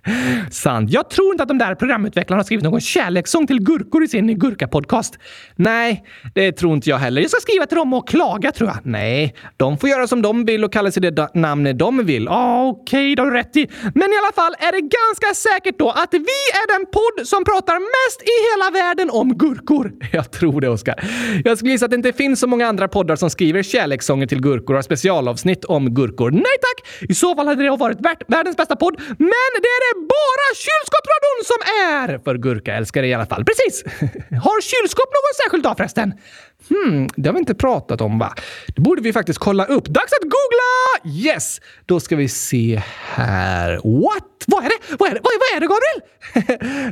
Sant. 0.50 0.90
Jag 0.90 1.10
tror 1.10 1.32
inte 1.32 1.42
att 1.42 1.48
de 1.48 1.58
där 1.58 1.74
programutvecklarna 1.74 2.38
har 2.38 2.44
skrivit 2.44 2.64
någon 2.64 2.80
kärlekssång 2.80 3.46
till 3.46 3.60
gurkor 3.60 4.04
i 4.04 4.08
sin 4.08 4.38
gurkapodcast. 4.38 5.18
Nej, 5.56 6.04
det 6.34 6.52
tror 6.52 6.74
inte 6.74 6.90
jag 6.90 6.98
heller. 6.98 7.20
Jag 7.20 7.30
ska 7.30 7.40
skriva 7.40 7.66
till 7.66 7.76
dem 7.76 7.92
och 7.92 8.08
klaga, 8.08 8.52
tror 8.52 8.68
jag. 8.68 8.78
Nej, 8.82 9.34
de 9.56 9.78
får 9.78 9.88
göra 9.88 10.06
som 10.06 10.22
de 10.22 10.44
vill 10.44 10.64
och 10.64 10.72
kalla 10.72 10.90
sig 10.90 11.02
det 11.02 11.34
namn 11.34 11.78
de 11.78 12.06
vill. 12.06 12.24
Ja, 12.24 12.68
okej, 12.68 12.82
okay, 12.82 13.14
det 13.14 13.22
har 13.22 13.30
du 13.30 13.36
rätt 13.36 13.56
i. 13.56 13.70
Men 13.82 14.12
i 14.12 14.16
alla 14.22 14.32
fall 14.34 14.54
är 14.58 14.72
det 14.72 14.83
ganska 14.88 15.34
säkert 15.34 15.78
då 15.78 15.90
att 15.90 16.14
vi 16.14 16.40
är 16.60 16.78
den 16.78 16.86
podd 16.86 17.26
som 17.28 17.44
pratar 17.44 17.74
mest 17.74 18.22
i 18.22 18.34
hela 18.48 18.70
världen 18.70 19.10
om 19.10 19.38
gurkor. 19.38 19.92
Jag 20.12 20.30
tror 20.30 20.60
det, 20.60 20.68
Oskar. 20.68 21.04
Jag 21.44 21.58
skulle 21.58 21.72
gissa 21.72 21.84
att 21.84 21.90
det 21.90 21.96
inte 21.96 22.12
finns 22.12 22.40
så 22.40 22.46
många 22.46 22.66
andra 22.66 22.88
poddar 22.88 23.16
som 23.16 23.30
skriver 23.30 23.62
kärlekssånger 23.62 24.26
till 24.26 24.40
gurkor 24.40 24.74
och 24.74 24.78
har 24.78 24.82
specialavsnitt 24.82 25.64
om 25.64 25.94
gurkor. 25.94 26.30
Nej 26.30 26.56
tack! 26.66 27.10
I 27.10 27.14
så 27.14 27.34
fall 27.34 27.46
hade 27.46 27.62
det 27.62 27.76
varit 27.76 27.98
världens 28.28 28.56
bästa 28.56 28.76
podd. 28.76 28.94
Men 29.18 29.50
det 29.64 29.70
är 29.76 29.82
det 29.94 30.00
bara 30.00 30.48
Kylskåpsradion 30.64 31.40
som 31.50 31.60
är! 31.90 32.24
För 32.24 32.34
gurkaälskare 32.38 33.06
i 33.06 33.14
alla 33.14 33.26
fall. 33.26 33.44
Precis! 33.44 33.84
Har 34.46 34.60
kylskåp 34.60 35.10
någon 35.16 35.34
särskild 35.44 35.62
dag 35.64 35.76
förresten? 35.76 36.12
Hmm, 36.68 37.08
det 37.16 37.28
har 37.28 37.34
vi 37.34 37.38
inte 37.38 37.54
pratat 37.54 38.00
om 38.00 38.18
va? 38.18 38.34
Det 38.66 38.80
borde 38.82 39.02
vi 39.02 39.12
faktiskt 39.12 39.38
kolla 39.38 39.64
upp. 39.64 39.86
Dags 39.86 40.12
att 40.12 40.22
googla! 40.22 41.14
Yes! 41.16 41.60
Då 41.86 42.00
ska 42.00 42.16
vi 42.16 42.28
se 42.28 42.82
här. 43.14 43.70
What? 44.02 44.24
Vad 44.46 44.64
är 44.64 44.68
det? 44.68 44.96
Vad 44.98 45.10
är 45.10 45.14
det, 45.14 45.20
vad 45.22 45.32
är, 45.32 45.38
vad 45.38 45.56
är 45.56 45.60
det 45.60 45.66
Gabriel? 45.66 46.00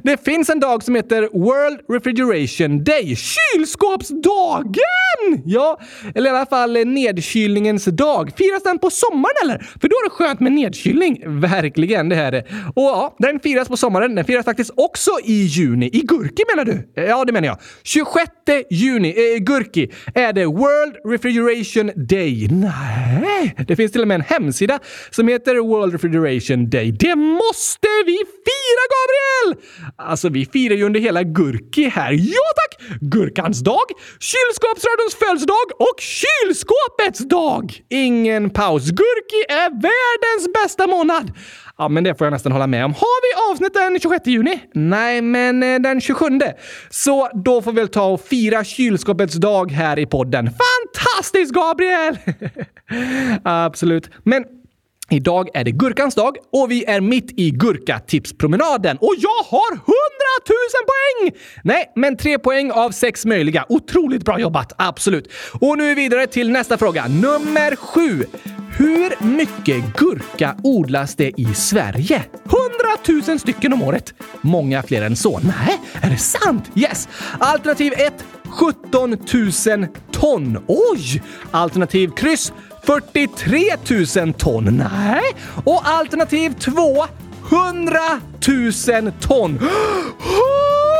det 0.02 0.24
finns 0.24 0.50
en 0.50 0.61
dag 0.61 0.82
som 0.82 0.94
heter 0.94 1.28
World 1.32 1.80
Refrigeration 1.88 2.85
Day. 2.85 3.16
Kylskåpsdagen! 3.16 4.74
Ja, 5.44 5.80
eller 6.14 6.30
i 6.30 6.35
alla 6.37 6.46
fall 6.46 6.72
nedkylningens 6.72 7.85
dag. 7.85 8.32
Firas 8.37 8.62
den 8.62 8.78
på 8.78 8.90
sommaren 8.90 9.35
eller? 9.44 9.58
För 9.58 9.88
då 9.88 9.96
är 9.96 10.04
det 10.04 10.11
skönt 10.11 10.40
med 10.40 10.52
nedkylning. 10.52 11.40
Verkligen, 11.40 12.08
det 12.08 12.16
är 12.16 12.32
det. 12.32 12.44
Och 12.74 12.82
ja, 12.82 13.16
den 13.18 13.40
firas 13.40 13.68
på 13.68 13.76
sommaren. 13.76 14.14
Den 14.14 14.24
firas 14.24 14.44
faktiskt 14.44 14.70
också 14.76 15.11
i 15.24 15.42
juni. 15.42 15.90
I 15.92 16.00
Gurki 16.00 16.42
menar 16.56 16.64
du? 16.64 17.02
Ja, 17.02 17.24
det 17.24 17.32
menar 17.32 17.46
jag. 17.46 17.58
26 17.82 18.30
juni. 18.70 19.08
Eh, 19.08 19.38
Turkey 19.62 19.88
är 20.14 20.33
det 20.33 20.46
World 20.46 20.96
Refrigeration 21.05 22.07
Day. 22.07 22.48
Nej, 22.51 23.55
det 23.68 23.77
finns 23.77 23.92
till 23.92 24.01
och 24.01 24.09
med 24.09 24.14
en 24.14 24.20
hemsida 24.20 24.79
som 25.11 25.29
heter 25.29 25.57
World 25.57 25.92
Refrigeration 25.92 26.70
Day. 26.70 26.92
Det 26.92 27.16
måste 27.16 27.88
vi 28.07 28.16
fira, 28.46 28.85
Gabriel! 28.94 29.62
Alltså, 29.96 30.29
vi 30.29 30.46
firar 30.46 30.75
ju 30.75 30.85
under 30.85 31.01
hela 31.01 31.22
Gurki 31.22 31.85
här. 31.88 32.12
Ja 32.12 32.48
tack! 32.57 32.98
Gurkans 33.01 33.61
dag, 33.61 33.87
kylskåpsradions 34.20 35.14
födelsedag 35.14 35.66
och 35.79 36.01
kylskåpets 36.01 37.29
dag! 37.29 37.75
Ingen 37.90 38.51
paus. 38.51 38.90
Gurki 38.90 39.42
är 39.48 39.70
världens 39.70 40.53
bästa 40.55 40.87
månad! 40.87 41.33
Ja, 41.78 41.88
men 41.88 42.04
det 42.04 42.14
får 42.14 42.24
jag 42.24 42.32
nästan 42.32 42.52
hålla 42.52 42.66
med 42.66 42.85
om. 42.85 42.94
Har 42.94 43.48
vi 43.48 43.52
avsnitt 43.52 43.74
den 43.74 44.00
26 44.00 44.26
juni? 44.26 44.61
Nej, 44.74 45.22
men 45.22 45.62
eh, 45.62 45.78
den 45.80 46.00
27. 46.00 46.24
Så 46.90 47.28
då 47.35 47.62
får 47.62 47.72
vi 47.72 47.80
väl 47.80 47.88
ta 47.88 48.04
och 48.04 48.20
fira 48.20 48.64
kylskåpets 48.64 49.35
dag 49.35 49.70
här 49.70 49.98
i 49.98 50.06
podden. 50.06 50.50
Fantastiskt, 50.50 51.54
Gabriel! 51.54 52.18
Absolut. 53.44 54.11
Men 54.24 54.44
Idag 55.12 55.48
är 55.54 55.64
det 55.64 55.70
gurkans 55.70 56.14
dag 56.14 56.37
och 56.52 56.70
vi 56.70 56.85
är 56.85 57.00
mitt 57.00 57.40
i 57.40 57.50
gurkatipspromenaden. 57.50 58.96
Och 59.00 59.14
jag 59.18 59.44
har 59.44 59.72
100 59.72 59.82
000 60.48 60.56
poäng! 60.87 61.40
Nej, 61.64 61.92
men 61.96 62.16
tre 62.16 62.38
poäng 62.38 62.70
av 62.72 62.90
sex 62.90 63.24
möjliga. 63.24 63.64
Otroligt 63.68 64.24
bra 64.24 64.40
jobbat, 64.40 64.72
absolut. 64.76 65.32
Och 65.61 65.78
nu 65.78 65.94
vidare 65.94 66.26
till 66.26 66.50
nästa 66.50 66.78
fråga. 66.78 67.06
Nummer 67.08 67.76
sju. 67.76 68.24
Hur 68.76 69.24
mycket 69.24 69.96
gurka 69.96 70.56
odlas 70.62 71.14
det 71.14 71.40
i 71.40 71.44
Sverige? 71.54 72.22
100 73.08 73.28
000 73.28 73.38
stycken 73.38 73.72
om 73.72 73.82
året. 73.82 74.14
Många 74.40 74.82
fler 74.82 75.02
än 75.02 75.16
så. 75.16 75.38
Nej, 75.38 75.80
är 76.00 76.11
det 76.11 76.18
sant? 76.18 76.70
Yes! 76.74 77.08
Alternativ 77.38 77.92
1. 77.92 78.24
17 78.48 79.11
000 79.11 79.87
ton. 80.11 80.58
Oj! 80.66 81.22
Alternativ 81.50 82.11
kryss. 82.11 82.52
43 82.87 83.61
000 84.24 84.32
ton. 84.35 84.64
Nej. 84.64 85.22
Och 85.64 85.88
alternativ 85.88 86.52
2. 86.58 87.04
100 87.50 88.00
000 89.02 89.12
ton. 89.20 89.58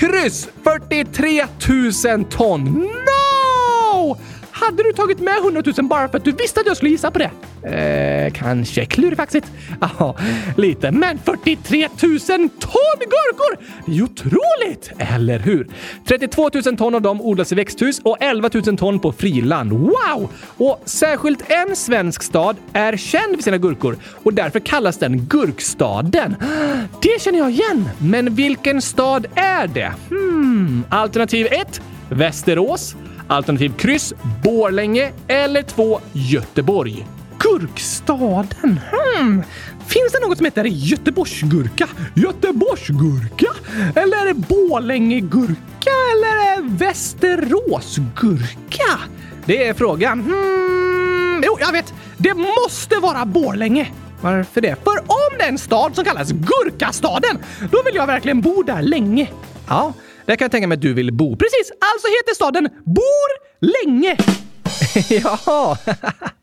Kryss! 0.00 0.48
43 0.64 1.42
000 2.04 2.24
ton. 2.24 2.88
Hade 4.60 4.82
du 4.82 4.92
tagit 4.92 5.20
med 5.20 5.36
100 5.38 5.62
000 5.76 5.86
bara 5.86 6.08
för 6.08 6.18
att 6.18 6.24
du 6.24 6.32
visste 6.32 6.60
att 6.60 6.66
jag 6.66 6.76
skulle 6.76 6.90
gissa 6.90 7.10
på 7.10 7.18
det? 7.18 7.30
Eh, 7.62 8.32
kanske 8.32 8.84
klurifaxigt. 8.84 9.46
Ja, 9.98 10.16
lite. 10.56 10.90
Men 10.90 11.18
43 11.18 11.88
000 12.02 12.18
ton 12.48 12.98
gurkor! 13.00 13.56
Det 13.86 13.92
är 13.92 13.96
ju 13.96 14.02
otroligt! 14.02 14.90
Eller 14.98 15.38
hur? 15.38 15.68
32 16.08 16.50
000 16.64 16.76
ton 16.76 16.94
av 16.94 17.02
dem 17.02 17.20
odlas 17.20 17.52
i 17.52 17.54
växthus 17.54 18.00
och 18.04 18.16
11 18.20 18.50
000 18.66 18.76
ton 18.76 19.00
på 19.00 19.12
friland. 19.12 19.72
Wow! 19.72 20.30
Och 20.56 20.82
särskilt 20.84 21.50
en 21.50 21.76
svensk 21.76 22.22
stad 22.22 22.56
är 22.72 22.96
känd 22.96 23.36
för 23.36 23.42
sina 23.42 23.58
gurkor 23.58 23.96
och 24.22 24.34
därför 24.34 24.60
kallas 24.60 24.98
den 24.98 25.26
Gurkstaden. 25.26 26.36
Det 27.02 27.22
känner 27.22 27.38
jag 27.38 27.50
igen. 27.50 27.88
Men 27.98 28.34
vilken 28.34 28.82
stad 28.82 29.26
är 29.34 29.66
det? 29.66 29.92
Hmm. 30.08 30.84
Alternativ 30.90 31.46
1. 31.50 31.80
Västerås. 32.08 32.96
Alternativ 33.30 33.72
kryss, 33.78 34.14
Borlänge 34.44 35.12
eller 35.28 35.62
2 35.62 36.00
Göteborg. 36.12 37.06
Gurkstaden? 37.38 38.80
Hmm. 38.90 39.42
Finns 39.86 40.12
det 40.12 40.26
något 40.26 40.36
som 40.36 40.44
heter 40.44 40.64
Göteborgsgurka? 40.64 41.88
Göteborgsgurka? 42.14 43.46
Eller 43.94 44.34
Borlängegurka? 44.34 45.90
Eller 46.12 46.62
Västeråsgurka? 46.78 48.98
Det 49.44 49.68
är 49.68 49.74
frågan. 49.74 50.20
Hmm. 50.20 51.42
Jo, 51.46 51.56
jag 51.60 51.72
vet. 51.72 51.94
Det 52.16 52.34
måste 52.34 52.96
vara 52.96 53.24
Borlänge. 53.24 53.90
Varför 54.20 54.60
det? 54.60 54.84
För 54.84 54.98
om 54.98 55.38
det 55.38 55.44
är 55.44 55.48
en 55.48 55.58
stad 55.58 55.94
som 55.94 56.04
kallas 56.04 56.32
Gurkastaden, 56.32 57.38
då 57.70 57.82
vill 57.84 57.94
jag 57.94 58.06
verkligen 58.06 58.40
bo 58.40 58.62
där 58.62 58.82
länge. 58.82 59.28
Ja, 59.68 59.92
där 60.30 60.36
kan 60.36 60.44
jag 60.44 60.52
tänka 60.52 60.68
mig 60.68 60.76
att 60.76 60.82
du 60.82 60.94
vill 60.94 61.12
bo. 61.12 61.36
Precis! 61.36 61.72
Alltså 61.80 62.06
heter 62.08 62.34
staden 62.34 62.68
Bor 62.84 63.30
länge. 63.60 64.16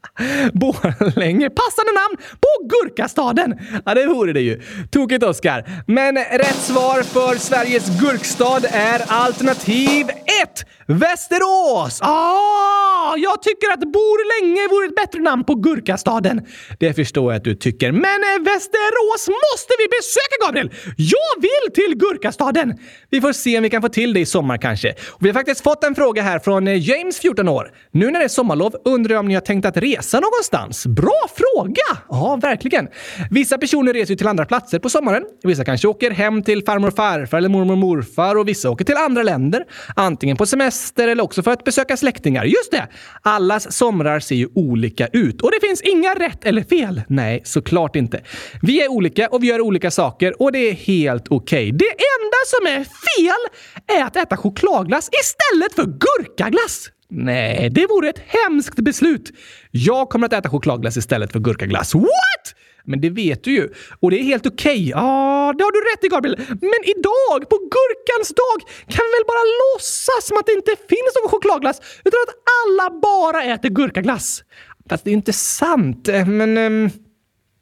Borlänge, 0.53 1.49
passande 1.49 1.91
namn 2.01 2.17
på 2.17 2.67
Gurkastaden! 2.67 3.59
Ja, 3.85 3.93
det 3.93 4.05
vore 4.05 4.33
det 4.33 4.41
ju. 4.41 4.61
Tokigt, 4.91 5.23
Oskar. 5.23 5.83
Men 5.87 6.15
rätt 6.15 6.61
svar 6.61 7.03
för 7.03 7.39
Sveriges 7.39 7.99
gurkstad 7.99 8.61
är 8.71 9.01
alternativ 9.07 10.09
1. 10.43 10.65
Västerås! 10.87 11.99
Ah, 12.01 13.15
jag 13.17 13.41
tycker 13.41 13.73
att 13.73 13.79
Borlänge 13.79 14.67
vore 14.67 14.85
ett 14.85 14.95
bättre 14.95 15.21
namn 15.21 15.43
på 15.43 15.55
Gurkastaden. 15.55 16.41
Det 16.79 16.93
förstår 16.93 17.31
jag 17.31 17.37
att 17.37 17.43
du 17.43 17.55
tycker. 17.55 17.91
Men 17.91 18.03
eh, 18.03 18.43
Västerås 18.45 19.27
måste 19.27 19.73
vi 19.79 19.87
besöka, 19.97 20.45
Gabriel! 20.45 20.71
Jag 20.97 21.41
vill 21.41 21.73
till 21.73 21.97
Gurkastaden! 21.97 22.73
Vi 23.09 23.21
får 23.21 23.33
se 23.33 23.57
om 23.57 23.63
vi 23.63 23.69
kan 23.69 23.81
få 23.81 23.89
till 23.89 24.13
det 24.13 24.19
i 24.19 24.25
sommar 24.25 24.57
kanske. 24.57 24.91
Och 24.91 25.25
vi 25.25 25.29
har 25.29 25.33
faktiskt 25.33 25.63
fått 25.63 25.83
en 25.83 25.95
fråga 25.95 26.21
här 26.21 26.39
från 26.39 26.67
eh, 26.67 26.89
James, 26.89 27.19
14 27.19 27.49
år. 27.49 27.71
Nu 27.91 28.11
när 28.11 28.19
det 28.19 28.25
är 28.25 28.29
sommarlov 28.29 28.75
undrar 28.85 29.13
jag 29.13 29.19
om 29.19 29.27
ni 29.27 29.33
har 29.33 29.41
tänkt 29.41 29.65
att 29.65 29.77
resa 29.77 30.06
någonstans? 30.13 30.85
Bra 30.85 31.21
fråga! 31.35 32.01
Ja, 32.09 32.39
verkligen. 32.41 32.87
Vissa 33.31 33.57
personer 33.57 33.93
reser 33.93 34.11
ju 34.11 34.17
till 34.17 34.27
andra 34.27 34.45
platser 34.45 34.79
på 34.79 34.89
sommaren. 34.89 35.23
Vissa 35.43 35.65
kanske 35.65 35.87
åker 35.87 36.11
hem 36.11 36.43
till 36.43 36.65
farmor 36.65 36.87
och 36.87 36.95
farfar 36.95 37.37
eller 37.37 37.49
mormor 37.49 37.71
och 37.71 37.77
morfar 37.77 38.35
och 38.35 38.47
vissa 38.47 38.69
åker 38.69 38.85
till 38.85 38.97
andra 38.97 39.23
länder. 39.23 39.65
Antingen 39.95 40.37
på 40.37 40.45
semester 40.45 41.07
eller 41.07 41.23
också 41.23 41.43
för 41.43 41.51
att 41.51 41.63
besöka 41.63 41.97
släktingar. 41.97 42.45
Just 42.45 42.71
det! 42.71 42.87
Allas 43.21 43.73
somrar 43.73 44.19
ser 44.19 44.35
ju 44.35 44.47
olika 44.55 45.07
ut 45.07 45.41
och 45.41 45.51
det 45.51 45.67
finns 45.67 45.81
inga 45.81 46.13
rätt 46.13 46.45
eller 46.45 46.63
fel. 46.63 47.01
Nej, 47.07 47.41
såklart 47.43 47.95
inte. 47.95 48.21
Vi 48.61 48.83
är 48.83 48.91
olika 48.91 49.27
och 49.27 49.43
vi 49.43 49.47
gör 49.47 49.61
olika 49.61 49.91
saker 49.91 50.41
och 50.41 50.51
det 50.51 50.69
är 50.69 50.73
helt 50.73 51.27
okej. 51.27 51.67
Okay. 51.67 51.71
Det 51.71 51.85
enda 51.85 52.41
som 52.45 52.67
är 52.67 52.83
fel 52.83 53.97
är 53.97 54.03
att 54.03 54.15
äta 54.15 54.37
chokladglass 54.37 55.09
istället 55.21 55.73
för 55.75 55.85
gurkaglass. 55.85 56.89
Nej, 57.09 57.69
det 57.69 57.87
vore 57.89 58.09
ett 58.09 58.21
hemskt 58.27 58.75
beslut. 58.75 59.31
Jag 59.71 60.09
kommer 60.09 60.25
att 60.25 60.33
äta 60.33 60.49
chokladglass 60.49 60.97
istället 60.97 61.31
för 61.31 61.39
gurkaglass. 61.39 61.95
What? 61.95 62.55
Men 62.83 63.01
det 63.01 63.09
vet 63.09 63.43
du 63.43 63.51
ju. 63.51 63.69
Och 63.99 64.11
det 64.11 64.19
är 64.19 64.23
helt 64.23 64.45
okej. 64.45 64.71
Okay. 64.71 64.89
Ja, 64.89 65.53
det 65.57 65.63
har 65.63 65.71
du 65.71 65.81
rätt 65.91 66.03
i 66.03 66.07
Gabriel. 66.07 66.37
Men 66.47 66.81
idag, 66.83 67.49
på 67.49 67.57
gurkans 67.57 68.29
dag, 68.29 68.69
kan 68.87 69.03
vi 69.05 69.11
väl 69.17 69.27
bara 69.27 69.45
låtsas 69.63 70.27
som 70.27 70.37
att 70.37 70.45
det 70.45 70.53
inte 70.53 70.75
finns 70.89 71.13
någon 71.21 71.29
chokladglass 71.29 71.81
utan 72.05 72.19
att 72.27 72.35
alla 72.57 72.99
bara 72.99 73.43
äter 73.43 73.69
gurkaglass. 73.69 74.43
Fast 74.89 75.03
det 75.03 75.09
är 75.09 75.11
ju 75.11 75.17
inte 75.17 75.33
sant. 75.33 76.07
Eh, 76.07 76.25
men... 76.25 76.57
Um... 76.57 76.91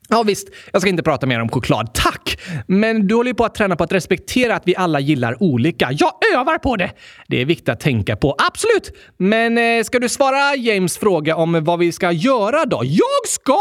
Ja 0.10 0.24
visst, 0.24 0.48
jag 0.74 0.82
ska 0.82 0.90
inte 0.90 1.04
prata 1.04 1.28
mer 1.28 1.42
om 1.42 1.50
choklad. 1.50 1.94
Tack! 1.94 2.40
Men 2.68 3.08
du 3.08 3.16
håller 3.16 3.30
ju 3.30 3.36
på 3.36 3.46
att 3.46 3.56
träna 3.56 3.76
på 3.76 3.84
att 3.84 3.92
respektera 3.92 4.56
att 4.56 4.64
vi 4.66 4.76
alla 4.76 5.00
gillar 5.00 5.44
olika. 5.44 5.90
Jag 5.92 6.12
övar 6.36 6.58
på 6.58 6.76
det! 6.76 6.92
Det 7.28 7.42
är 7.42 7.46
viktigt 7.46 7.70
att 7.70 7.80
tänka 7.80 8.16
på. 8.16 8.36
Absolut! 8.38 8.92
Men 9.18 9.58
eh, 9.58 9.84
ska 9.84 10.00
du 10.00 10.10
svara 10.10 10.56
James 10.56 10.98
fråga 10.98 11.36
om 11.36 11.64
vad 11.64 11.80
vi 11.80 11.92
ska 11.92 12.12
göra 12.12 12.66
då? 12.66 12.82
Jag 12.84 13.28
ska 13.28 13.60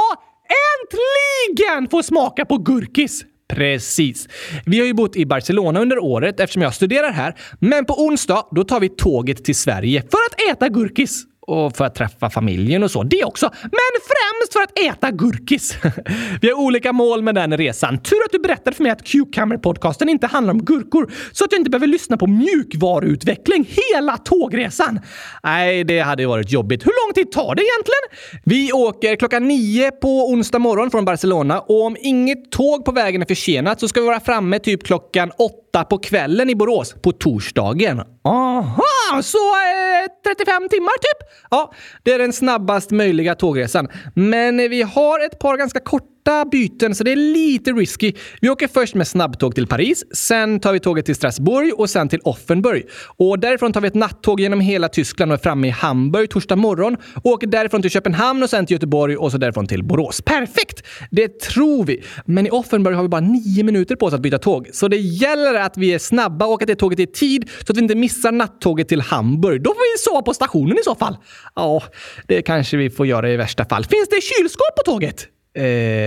äntligen 0.83 1.90
få 1.90 2.02
smaka 2.02 2.44
på 2.44 2.59
gurkis! 2.59 3.24
Precis. 3.48 4.28
Vi 4.66 4.78
har 4.78 4.87
ju 4.87 4.94
bott 4.94 5.16
i 5.16 5.26
Barcelona 5.26 5.80
under 5.80 5.98
året 5.98 6.40
eftersom 6.40 6.62
jag 6.62 6.74
studerar 6.74 7.11
här. 7.11 7.35
Men 7.61 7.85
på 7.85 7.94
onsdag, 8.07 8.46
då 8.50 8.64
tar 8.64 8.80
vi 8.80 8.88
tåget 8.88 9.44
till 9.44 9.54
Sverige 9.54 10.02
för 10.02 10.18
att 10.30 10.57
äta 10.57 10.68
gurkis 10.68 11.24
och 11.46 11.76
för 11.76 11.85
att 11.85 11.94
träffa 11.94 12.30
familjen 12.30 12.83
och 12.83 12.90
så. 12.90 13.02
Det 13.02 13.24
också. 13.24 13.50
Men 13.62 14.00
främst 14.02 14.52
för 14.52 14.62
att 14.62 14.78
äta 14.78 15.11
gurkis. 15.11 15.76
Vi 16.40 16.50
har 16.50 16.59
olika 16.59 16.92
mål 16.92 17.22
med 17.22 17.35
den 17.35 17.57
resan. 17.57 17.98
Tur 17.98 18.24
att 18.24 18.33
du 18.33 18.38
berättade 18.38 18.76
för 18.76 18.83
mig 18.83 18.92
att 18.92 19.02
Cucumber-podcasten 19.02 20.09
inte 20.09 20.26
handlar 20.26 20.54
om 20.54 20.64
gurkor 20.64 21.12
så 21.33 21.44
att 21.44 21.52
jag 21.52 21.61
inte 21.61 21.70
behöver 21.70 21.87
lyssna 21.87 22.16
på 22.16 22.26
mjukvaruutveckling 22.26 23.68
hela 23.94 24.16
tågresan. 24.16 25.00
Nej, 25.42 25.85
det 25.85 26.00
hade 26.00 26.26
varit 26.26 26.52
jobbigt. 26.52 26.87
Hur 26.87 27.07
lång 27.07 27.14
tid 27.14 27.33
tar 27.33 27.54
det 27.54 27.62
egentligen? 27.62 28.40
Vi 28.44 28.72
åker 28.72 29.16
klockan 29.16 29.48
nio 29.48 29.90
på 29.90 30.30
onsdag 30.30 30.59
morgon 30.59 30.90
från 30.90 31.04
Barcelona 31.04 31.61
och 31.61 31.85
om 31.85 31.96
inget 32.00 32.50
tåg 32.50 32.85
på 32.85 32.92
vägen 32.92 33.22
är 33.22 33.26
försenat 33.26 33.80
så 33.80 33.88
ska 33.88 34.00
vi 34.00 34.07
vara 34.07 34.20
framme 34.20 34.59
typ 34.59 34.85
klockan 34.85 35.30
åtta 35.38 35.85
på 35.85 35.98
kvällen 35.98 36.50
i 36.50 36.54
Borås 36.54 36.94
på 37.02 37.12
torsdagen. 37.12 38.02
Aha, 38.24 38.83
så 39.22 39.38
eh, 39.38 40.34
35 40.36 40.68
timmar 40.68 40.92
typ? 40.98 41.28
Ja, 41.50 41.72
det 42.02 42.12
är 42.12 42.18
den 42.18 42.32
snabbast 42.32 42.90
möjliga 42.90 43.34
tågresan. 43.34 43.88
Men 44.14 44.60
eh, 44.60 44.68
vi 44.68 44.82
har 44.82 45.26
ett 45.26 45.38
par 45.38 45.56
ganska 45.56 45.80
korta 45.80 46.13
korta 46.24 46.44
byten, 46.44 46.94
så 46.94 47.04
det 47.04 47.12
är 47.12 47.16
lite 47.16 47.72
risky. 47.72 48.12
Vi 48.40 48.50
åker 48.50 48.68
först 48.68 48.94
med 48.94 49.08
snabbtåg 49.08 49.54
till 49.54 49.66
Paris, 49.66 50.04
sen 50.12 50.60
tar 50.60 50.72
vi 50.72 50.80
tåget 50.80 51.06
till 51.06 51.14
Strasbourg 51.14 51.72
och 51.76 51.90
sen 51.90 52.08
till 52.08 52.20
Offenburg. 52.24 52.87
Och 53.16 53.38
därifrån 53.38 53.72
tar 53.72 53.80
vi 53.80 53.88
ett 53.88 53.94
nattåg 53.94 54.40
genom 54.40 54.60
hela 54.60 54.88
Tyskland 54.88 55.32
och 55.32 55.38
är 55.38 55.42
framme 55.42 55.68
i 55.68 55.70
Hamburg 55.70 56.30
torsdag 56.30 56.56
morgon 56.56 56.96
och 57.14 57.26
åker 57.26 57.46
därifrån 57.46 57.82
till 57.82 57.90
Köpenhamn 57.90 58.42
och 58.42 58.50
sen 58.50 58.66
till 58.66 58.74
Göteborg 58.74 59.16
och 59.16 59.32
så 59.32 59.38
därifrån 59.38 59.66
till 59.66 59.84
Borås. 59.84 60.22
Perfekt! 60.22 60.87
Det 61.10 61.40
tror 61.40 61.84
vi. 61.84 62.02
Men 62.26 62.46
i 62.46 62.50
Offenburg 62.50 62.96
har 62.96 63.02
vi 63.02 63.08
bara 63.08 63.20
nio 63.20 63.64
minuter 63.64 63.96
på 63.96 64.06
oss 64.06 64.14
att 64.14 64.20
byta 64.20 64.38
tåg, 64.38 64.68
så 64.72 64.88
det 64.88 64.96
gäller 64.96 65.54
att 65.54 65.76
vi 65.76 65.94
är 65.94 65.98
snabba 65.98 66.46
och 66.46 66.52
åker 66.52 66.66
till 66.66 66.76
tåget 66.76 67.00
i 67.00 67.06
tid 67.06 67.50
så 67.66 67.72
att 67.72 67.76
vi 67.76 67.82
inte 67.82 67.94
missar 67.94 68.32
nattåget 68.32 68.88
till 68.88 69.00
Hamburg. 69.00 69.62
Då 69.62 69.70
får 69.70 69.94
vi 69.94 69.98
sova 69.98 70.22
på 70.22 70.34
stationen 70.34 70.78
i 70.78 70.82
så 70.84 70.94
fall. 70.94 71.16
Ja, 71.54 71.82
det 72.28 72.42
kanske 72.42 72.76
vi 72.76 72.90
får 72.90 73.06
göra 73.06 73.30
i 73.30 73.37
värsta 73.37 73.64
fall. 73.64 73.84
Finns 73.84 74.08
det 74.08 74.20
kylskåp 74.22 74.76
på 74.76 74.90
tåget? 74.92 75.28
Eh, 75.56 75.64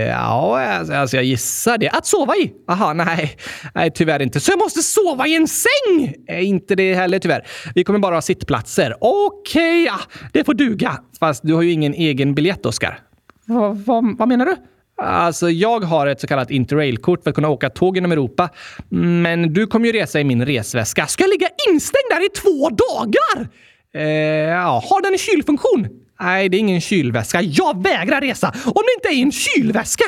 ja, 0.07 0.62
alltså, 0.62 0.93
alltså 0.93 1.15
jag 1.15 1.25
gissar 1.25 1.77
det. 1.77 1.89
Att 1.89 2.05
sova 2.05 2.36
i? 2.36 2.53
Aha, 2.67 2.93
nej. 2.93 3.38
Nej, 3.75 3.91
tyvärr 3.91 4.21
inte. 4.21 4.39
Så 4.39 4.51
jag 4.51 4.60
måste 4.60 4.81
sova 4.81 5.27
i 5.27 5.36
en 5.36 5.47
säng? 5.47 6.13
Eh, 6.27 6.47
inte 6.47 6.75
det 6.75 6.93
heller 6.93 7.19
tyvärr. 7.19 7.47
Vi 7.75 7.83
kommer 7.83 7.99
bara 7.99 8.15
ha 8.15 8.21
sittplatser. 8.21 8.95
Okej, 9.01 9.83
okay, 9.83 9.83
ja, 9.83 9.99
det 10.33 10.43
får 10.43 10.53
duga. 10.53 10.99
Fast 11.19 11.43
du 11.43 11.53
har 11.53 11.62
ju 11.62 11.71
ingen 11.71 11.93
egen 11.93 12.36
biljett, 12.36 12.65
Oskar. 12.65 12.99
Va, 13.45 13.69
va, 13.69 14.15
vad 14.17 14.27
menar 14.27 14.45
du? 14.45 14.55
Alltså, 15.01 15.49
jag 15.49 15.83
har 15.83 16.07
ett 16.07 16.21
så 16.21 16.27
kallat 16.27 16.51
interrailkort 16.51 17.23
för 17.23 17.29
att 17.29 17.36
kunna 17.36 17.49
åka 17.49 17.69
tåg 17.69 17.97
genom 17.97 18.12
Europa. 18.12 18.49
Men 18.89 19.53
du 19.53 19.67
kommer 19.67 19.86
ju 19.86 19.91
resa 19.91 20.19
i 20.19 20.23
min 20.23 20.45
resväska. 20.45 21.07
Ska 21.07 21.23
jag 21.23 21.29
ligga 21.29 21.47
instängd 21.69 22.10
där 22.10 22.25
i 22.25 22.29
två 22.29 22.69
dagar? 22.69 23.49
Eh, 23.95 24.03
ja, 24.49 24.83
har 24.89 25.01
den 25.01 25.12
en 25.12 25.17
kylfunktion? 25.17 26.07
Nej, 26.19 26.49
det 26.49 26.58
är 26.58 26.60
ingen 26.60 26.82
kylväska. 26.82 27.41
Jag 27.41 27.84
vägrar 27.84 28.21
resa 28.21 28.53
om 28.65 28.84
det 28.86 29.08
inte 29.08 29.19
är 29.19 29.21
en 29.21 29.32
kylväska! 29.32 30.06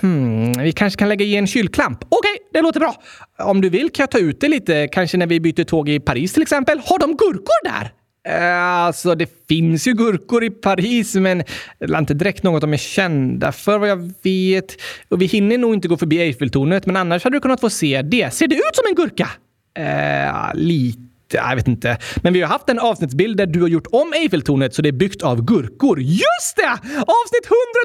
Hmm, 0.00 0.52
vi 0.52 0.72
kanske 0.72 0.98
kan 0.98 1.08
lägga 1.08 1.24
i 1.24 1.36
en 1.36 1.46
kylklamp. 1.46 1.98
Okej, 2.04 2.18
okay, 2.18 2.46
det 2.52 2.62
låter 2.62 2.80
bra. 2.80 2.94
Om 3.38 3.60
du 3.60 3.68
vill 3.68 3.90
kan 3.90 4.02
jag 4.02 4.10
ta 4.10 4.18
ut 4.18 4.40
det 4.40 4.48
lite, 4.48 4.88
kanske 4.92 5.16
när 5.16 5.26
vi 5.26 5.40
byter 5.40 5.64
tåg 5.64 5.88
i 5.88 6.00
Paris 6.00 6.32
till 6.32 6.42
exempel. 6.42 6.80
Har 6.84 6.98
de 6.98 7.16
gurkor 7.16 7.64
där? 7.64 7.92
Eh, 8.28 8.62
alltså, 8.62 9.14
det 9.14 9.46
finns 9.48 9.86
ju 9.86 9.92
gurkor 9.92 10.44
i 10.44 10.50
Paris, 10.50 11.14
men 11.14 11.38
det 11.78 11.94
är 11.94 11.98
inte 11.98 12.14
direkt 12.14 12.42
något 12.42 12.60
de 12.60 12.72
är 12.72 12.76
kända 12.76 13.52
för 13.52 13.78
vad 13.78 13.88
jag 13.88 14.12
vet. 14.22 14.76
Och 15.08 15.22
vi 15.22 15.26
hinner 15.26 15.58
nog 15.58 15.74
inte 15.74 15.88
gå 15.88 15.96
förbi 15.96 16.18
Eiffeltornet, 16.18 16.86
men 16.86 16.96
annars 16.96 17.24
hade 17.24 17.36
du 17.36 17.40
kunnat 17.40 17.60
få 17.60 17.70
se 17.70 18.02
det. 18.02 18.34
Ser 18.34 18.48
det 18.48 18.54
ut 18.54 18.74
som 18.74 18.84
en 18.88 18.94
gurka? 18.94 19.28
Eh, 19.78 20.54
lite 20.54 21.07
jag 21.34 21.56
vet 21.56 21.68
inte. 21.68 21.98
Men 22.22 22.32
vi 22.32 22.40
har 22.40 22.48
haft 22.48 22.68
en 22.68 22.78
avsnittsbild 22.78 23.36
där 23.36 23.46
du 23.46 23.60
har 23.60 23.68
gjort 23.68 23.86
om 23.92 24.12
Eiffeltornet 24.12 24.74
så 24.74 24.82
det 24.82 24.88
är 24.88 24.92
byggt 24.92 25.22
av 25.22 25.44
gurkor. 25.44 26.00
Just 26.00 26.56
det! 26.56 26.70
Avsnitt 27.16 27.46
100 27.46 27.78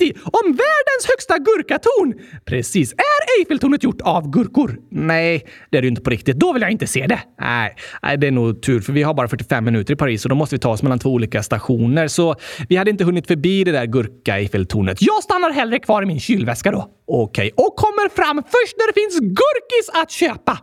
190 0.00 0.22
om 0.24 0.46
världens 0.46 1.04
högsta 1.08 1.38
gurkatorn! 1.38 2.14
Precis. 2.44 2.92
Är 2.92 3.40
Eiffeltornet 3.40 3.82
gjort 3.82 4.00
av 4.00 4.30
gurkor? 4.30 4.78
Nej, 4.90 5.46
det 5.70 5.78
är 5.78 5.82
det 5.82 5.86
ju 5.86 5.90
inte 5.90 6.02
på 6.02 6.10
riktigt. 6.10 6.36
Då 6.36 6.52
vill 6.52 6.62
jag 6.62 6.70
inte 6.70 6.86
se 6.86 7.06
det. 7.06 7.20
Nej, 7.40 7.76
nej, 8.02 8.18
det 8.18 8.26
är 8.26 8.30
nog 8.30 8.62
tur 8.62 8.80
för 8.80 8.92
vi 8.92 9.02
har 9.02 9.14
bara 9.14 9.28
45 9.28 9.64
minuter 9.64 9.94
i 9.94 9.96
Paris 9.96 10.24
och 10.24 10.28
då 10.28 10.34
måste 10.34 10.54
vi 10.54 10.58
ta 10.58 10.70
oss 10.70 10.82
mellan 10.82 10.98
två 10.98 11.10
olika 11.10 11.42
stationer. 11.42 12.08
Så 12.08 12.34
vi 12.68 12.76
hade 12.76 12.90
inte 12.90 13.04
hunnit 13.04 13.26
förbi 13.26 13.64
det 13.64 13.72
där 13.72 13.86
gurka-Eiffeltornet. 13.86 14.96
Jag 15.00 15.22
stannar 15.22 15.50
hellre 15.50 15.78
kvar 15.78 16.02
i 16.02 16.06
min 16.06 16.20
kylväska 16.20 16.70
då. 16.70 16.95
Okej, 17.08 17.52
okay. 17.52 17.64
och 17.66 17.76
kommer 17.76 18.08
fram 18.08 18.36
först 18.36 18.76
när 18.76 18.86
det 18.86 19.00
finns 19.00 19.20
gurkis 19.20 19.88
att 19.92 20.10
köpa. 20.10 20.58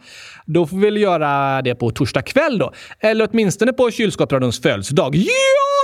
Då 0.45 0.67
får 0.67 0.77
vi 0.77 0.85
väl 0.85 0.97
göra 0.97 1.61
det 1.61 1.75
på 1.75 1.91
torsdag 1.91 2.21
kväll 2.21 2.57
då. 2.57 2.71
Eller 2.99 3.29
åtminstone 3.31 3.73
på 3.73 3.91
kylskåpsradions 3.91 4.61
födelsedag. 4.61 5.15
Ja, 5.15 5.31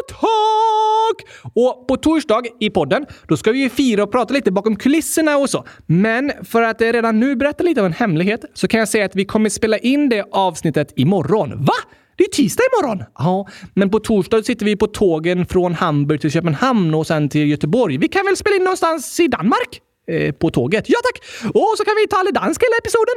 tack! 0.09 1.27
Och 1.53 1.87
på 1.87 1.97
torsdag 1.97 2.41
i 2.59 2.69
podden, 2.69 3.05
då 3.27 3.37
ska 3.37 3.51
vi 3.51 3.59
ju 3.59 3.69
fira 3.69 4.03
och 4.03 4.11
prata 4.11 4.33
lite 4.33 4.51
bakom 4.51 4.75
kulisserna 4.75 5.37
och 5.37 5.49
så. 5.49 5.65
Men 5.85 6.31
för 6.43 6.61
att 6.61 6.81
eh, 6.81 6.87
redan 6.87 7.19
nu 7.19 7.35
berätta 7.35 7.63
lite 7.63 7.81
av 7.81 7.85
en 7.85 7.93
hemlighet 7.93 8.45
så 8.53 8.67
kan 8.67 8.79
jag 8.79 8.89
säga 8.89 9.05
att 9.05 9.15
vi 9.15 9.25
kommer 9.25 9.49
spela 9.49 9.77
in 9.77 10.09
det 10.09 10.25
avsnittet 10.31 10.93
imorgon. 10.95 11.65
Va? 11.65 11.73
Det 12.17 12.23
är 12.23 12.29
tisdag 12.29 12.63
imorgon! 12.73 13.03
Ja, 13.17 13.47
men 13.73 13.89
på 13.89 13.99
torsdag 13.99 14.43
sitter 14.43 14.65
vi 14.65 14.75
på 14.75 14.87
tågen 14.87 15.45
från 15.45 15.73
Hamburg 15.73 16.21
till 16.21 16.31
Köpenhamn 16.31 16.93
och 16.93 17.07
sen 17.07 17.29
till 17.29 17.49
Göteborg. 17.49 17.97
Vi 17.97 18.07
kan 18.07 18.25
väl 18.25 18.37
spela 18.37 18.55
in 18.55 18.63
någonstans 18.63 19.19
i 19.19 19.27
Danmark? 19.27 19.81
Eh, 20.09 20.31
på 20.31 20.49
tåget. 20.49 20.85
Ja 20.87 20.97
tack! 21.03 21.23
Och 21.55 21.73
så 21.77 21.83
kan 21.83 21.93
vi 22.01 22.07
ta 22.07 22.17
alle 22.17 22.31
danska 22.31 22.65
hela 22.65 22.77
episoden. 22.77 23.15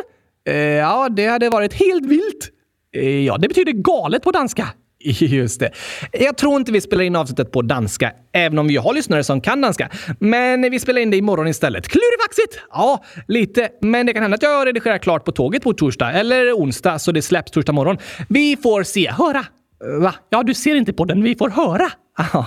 Eh, 0.49 0.57
ja, 0.57 1.09
det 1.09 1.27
hade 1.27 1.49
varit 1.49 1.75
helt 1.75 2.07
vilt. 2.07 2.51
Eh, 2.97 3.25
ja, 3.25 3.39
det 3.39 3.49
betyder 3.49 3.73
galet 3.73 4.23
på 4.23 4.31
danska. 4.31 4.69
Just 5.05 5.61
det. 5.61 5.71
Jag 6.13 6.37
tror 6.37 6.57
inte 6.57 6.73
vi 6.73 6.81
spelar 6.81 7.05
in 7.05 7.17
avsnittet 7.17 7.53
på 7.53 7.63
danska, 7.63 8.13
även 8.33 8.59
om 8.59 8.69
vi 8.69 8.77
har 8.77 8.95
lyssnare 8.95 9.25
som 9.25 9.40
kan 9.40 9.61
danska. 9.61 9.90
Men 10.19 10.71
vi 10.71 10.79
spelar 10.79 11.01
in 11.01 11.11
det 11.11 11.17
imorgon 11.17 11.49
istället. 11.49 11.88
Klurifaxigt! 11.88 12.61
Ja, 12.71 13.05
lite. 13.29 13.69
Men 13.81 14.07
det 14.07 14.13
kan 14.13 14.23
hända 14.23 14.35
att 14.35 14.43
jag 14.43 14.67
redigerar 14.67 14.99
klart 14.99 15.25
på 15.25 15.33
tåget 15.33 15.63
på 15.63 15.73
torsdag 15.73 16.13
eller 16.13 16.53
onsdag 16.53 16.99
så 16.99 17.13
det 17.13 17.23
släpps 17.23 17.51
torsdag 17.51 17.73
morgon. 17.73 17.99
Vi 18.29 18.57
får 18.63 18.83
se. 18.83 19.11
Höra! 19.11 19.47
Va? 19.83 20.15
Ja, 20.31 20.43
du 20.43 20.55
ser 20.55 20.75
inte 20.75 20.93
på 20.93 21.05
den. 21.05 21.23
Vi 21.23 21.35
får 21.37 21.49
höra. 21.51 21.91
Ja, 22.33 22.47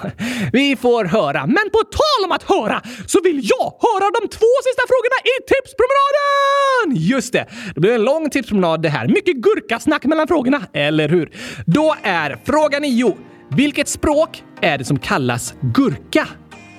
vi 0.53 0.75
får 0.75 1.05
höra. 1.05 1.45
Men 1.45 1.69
på 1.71 1.77
tal 1.77 2.25
om 2.25 2.31
att 2.31 2.43
höra 2.43 2.81
så 3.07 3.21
vill 3.23 3.35
jag 3.43 3.65
höra 3.65 4.09
de 4.21 4.27
två 4.27 4.51
sista 4.63 4.83
frågorna 4.87 5.19
i 5.23 5.35
tipspromenaden! 5.51 7.07
Just 7.09 7.33
det, 7.33 7.45
det 7.75 7.81
blir 7.81 7.93
en 7.95 8.03
lång 8.03 8.29
tipspromenad 8.29 8.81
det 8.81 8.89
här. 8.89 9.07
Mycket 9.07 9.35
gurkasnack 9.35 10.05
mellan 10.05 10.27
frågorna, 10.27 10.61
eller 10.73 11.09
hur? 11.09 11.31
Då 11.65 11.95
är 12.03 12.37
fråga 12.45 12.79
nio. 12.79 13.17
Vilket 13.51 13.87
språk 13.87 14.43
är 14.61 14.77
det 14.77 14.85
som 14.85 14.99
kallas 14.99 15.53
gurka? 15.61 16.27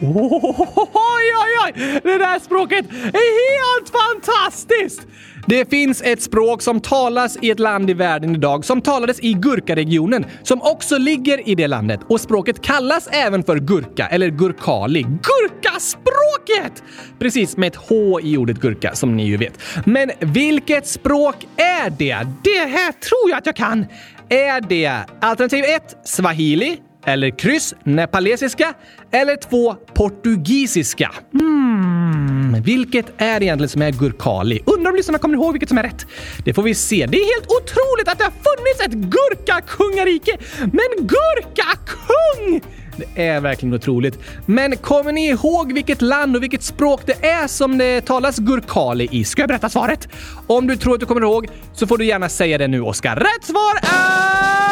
Oj, 0.01 1.33
oj, 1.43 1.53
oj! 1.67 2.01
Det 2.03 2.19
där 2.19 2.39
språket 2.39 2.87
är 2.91 3.79
helt 3.79 3.91
fantastiskt! 3.91 5.07
Det 5.49 5.70
finns 5.70 6.03
ett 6.03 6.22
språk 6.22 6.62
som 6.62 6.80
talas 6.80 7.38
i 7.42 7.51
ett 7.51 7.59
land 7.59 7.90
i 7.90 7.94
världen 7.94 8.34
idag 8.34 8.64
som 8.64 8.80
talades 8.80 9.20
i 9.20 9.32
Gurkaregionen 9.32 10.26
som 10.42 10.62
också 10.62 10.99
ligger 10.99 11.49
i 11.49 11.55
det 11.55 11.66
landet 11.66 12.01
och 12.09 12.20
språket 12.20 12.62
kallas 12.62 13.09
även 13.12 13.42
för 13.42 13.59
gurka 13.59 14.07
eller 14.07 14.28
gurkali. 14.28 15.03
Gurkaspråket! 15.03 16.82
Precis, 17.18 17.57
med 17.57 17.66
ett 17.66 17.76
H 17.76 18.20
i 18.20 18.36
ordet 18.36 18.61
gurka 18.61 18.94
som 18.94 19.16
ni 19.16 19.26
ju 19.26 19.36
vet. 19.36 19.59
Men 19.84 20.11
vilket 20.20 20.86
språk 20.86 21.36
är 21.57 21.90
det? 21.90 22.26
Det 22.44 22.68
här 22.68 22.92
tror 22.92 23.30
jag 23.30 23.38
att 23.38 23.47
jag 23.47 23.57
kan. 23.57 23.86
Är 24.28 24.61
det 24.61 25.01
alternativ 25.20 25.64
1 25.64 25.82
swahili? 26.05 26.76
Eller 27.07 27.39
kryss 27.39 27.75
nepalesiska? 27.85 28.75
Eller 29.11 29.37
två 29.37 29.75
portugisiska? 29.75 31.11
Hmm, 31.33 32.63
vilket 32.63 33.07
är 33.17 33.43
egentligen 33.43 33.69
som 33.69 33.83
är 33.83 33.91
gurkali? 33.91 34.61
Undrar 34.67 34.91
om 34.91 34.97
lyssnarna 34.97 35.19
kommer 35.19 35.35
ihåg 35.35 35.53
vilket 35.53 35.69
som 35.69 35.79
är 35.79 35.83
rätt? 35.83 36.07
Det 36.45 36.55
får 36.55 36.63
vi 36.63 36.75
se. 36.75 37.07
Det 37.07 37.19
är 37.19 37.35
helt 37.35 37.51
otroligt 37.63 38.09
att 38.09 38.19
det 38.19 38.25
har 38.25 38.31
funnits 38.31 38.81
ett 38.81 39.11
gurkakungarike! 39.11 40.39
Men 40.59 41.07
gurkakung! 41.07 42.61
Det 42.97 43.27
är 43.27 43.41
verkligen 43.41 43.75
otroligt. 43.75 44.19
Men 44.47 44.77
kommer 44.77 45.13
ni 45.13 45.29
ihåg 45.29 45.73
vilket 45.73 46.03
land 46.03 46.37
och 46.37 46.43
vilket 46.43 46.63
språk 46.63 47.01
det 47.07 47.27
är 47.27 47.47
som 47.47 47.79
det 47.79 48.01
talas 48.01 48.39
gurkali 48.39 49.09
i? 49.11 49.25
Ska 49.25 49.43
jag 49.43 49.49
berätta 49.49 49.69
svaret? 49.69 50.09
Om 50.47 50.67
du 50.67 50.77
tror 50.77 50.95
att 50.95 51.01
du 51.01 51.07
kommer 51.07 51.21
ihåg 51.21 51.49
så 51.73 51.87
får 51.87 51.99
du 51.99 52.05
gärna 52.05 52.29
säga 52.29 52.59
det 52.59 52.69
nu, 52.69 52.81
Oskar. 52.81 53.17
Rätt 53.17 53.45
svar 53.45 53.77
är... 53.83 54.66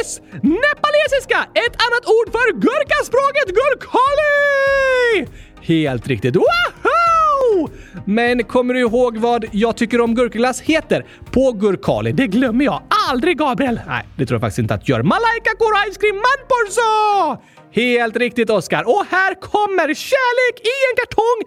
Yes! 0.00 0.20
Nepalesiska! 0.42 1.38
Ett 1.54 1.76
annat 1.86 2.06
ord 2.06 2.32
för 2.32 2.52
gurkaspråket 2.52 3.48
gurkali! 3.48 5.26
Helt 5.62 6.06
riktigt. 6.06 6.36
Wow! 6.36 7.70
Men 8.04 8.44
kommer 8.44 8.74
du 8.74 8.80
ihåg 8.80 9.16
vad 9.16 9.44
jag 9.52 9.76
tycker 9.76 10.00
om 10.00 10.14
gurkaglass 10.14 10.60
heter 10.60 11.06
på 11.30 11.52
gurkali? 11.52 12.12
Det 12.12 12.26
glömmer 12.26 12.64
jag 12.64 12.82
aldrig, 13.10 13.38
Gabriel. 13.38 13.80
Nej, 13.86 14.06
det 14.16 14.26
tror 14.26 14.34
jag 14.34 14.40
faktiskt 14.40 14.58
inte 14.58 14.74
att 14.74 14.88
jag 14.88 14.96
gör. 14.96 15.02
Malaika 15.02 15.50
Kora 15.58 15.92
ice 15.92 15.98
cream 15.98 16.16
manporso! 16.16 17.42
Helt 17.72 18.16
riktigt, 18.16 18.50
Oskar. 18.50 18.82
Och 18.88 19.04
här 19.10 19.34
kommer 19.40 19.94
kärlek 19.94 20.60
i 20.60 20.76
en 20.90 20.96
kartong 20.96 21.40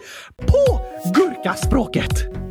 på 0.48 0.82
gurkaspråket. 1.20 2.43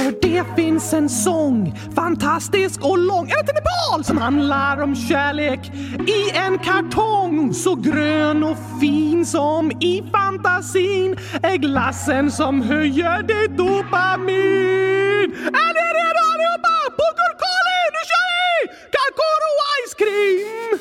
För 0.00 0.14
det 0.22 0.44
finns 0.56 0.92
en 0.92 1.08
sång, 1.08 1.78
fantastisk 1.94 2.84
och 2.84 2.98
lång, 2.98 3.30
ända 3.30 3.44
till 3.44 3.54
Nepal, 3.54 4.04
som 4.04 4.18
handlar 4.18 4.82
om 4.82 4.96
kärlek 4.96 5.60
i 6.06 6.36
en 6.36 6.58
kartong. 6.58 7.54
Så 7.54 7.74
grön 7.74 8.44
och 8.44 8.56
fin 8.80 9.26
som 9.26 9.70
i 9.70 10.02
fantasin 10.12 11.16
är 11.42 11.56
glassen 11.56 12.30
som 12.30 12.62
höjer 12.62 13.22
ditt 13.22 13.58
dopamin. 13.58 15.30
Är 15.64 15.72
ni 15.76 15.86
redo 15.96 16.22
allihopa? 16.32 16.76
Poker-Kali, 16.98 17.80
nu 17.94 18.02
kör 18.10 18.26
vi! 18.36 18.68
Kakoro 18.96 19.52
ice 19.78 19.94
cream! 20.00 20.78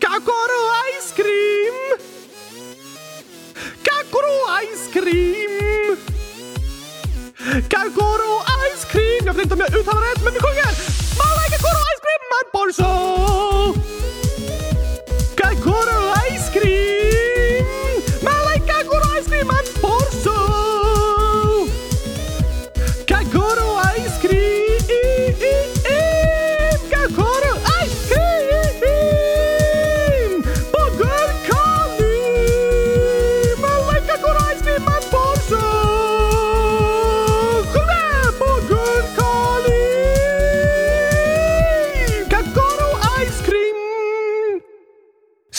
Kakoro 0.00 0.62
ice 0.90 1.12
cream! 1.16 1.76
Kakoro 3.82 4.36
ice 4.62 4.92
cream! 4.92 6.21
Kakoro 7.42 8.32
ice 8.70 8.84
cream! 8.92 9.26
Jag 9.26 9.34
vet 9.34 9.42
inte 9.42 9.54
om 9.54 9.60
jag 9.60 9.74
uttalar 9.80 10.00
rätt, 10.00 10.24
men 10.24 10.32
vi 10.32 10.40
sjunger! 10.40 10.70
Malaika 11.22 11.58
koro 11.64 11.80
ice 11.92 12.00
cream 12.04 12.22
man 12.32 12.46
porso! 12.54 12.88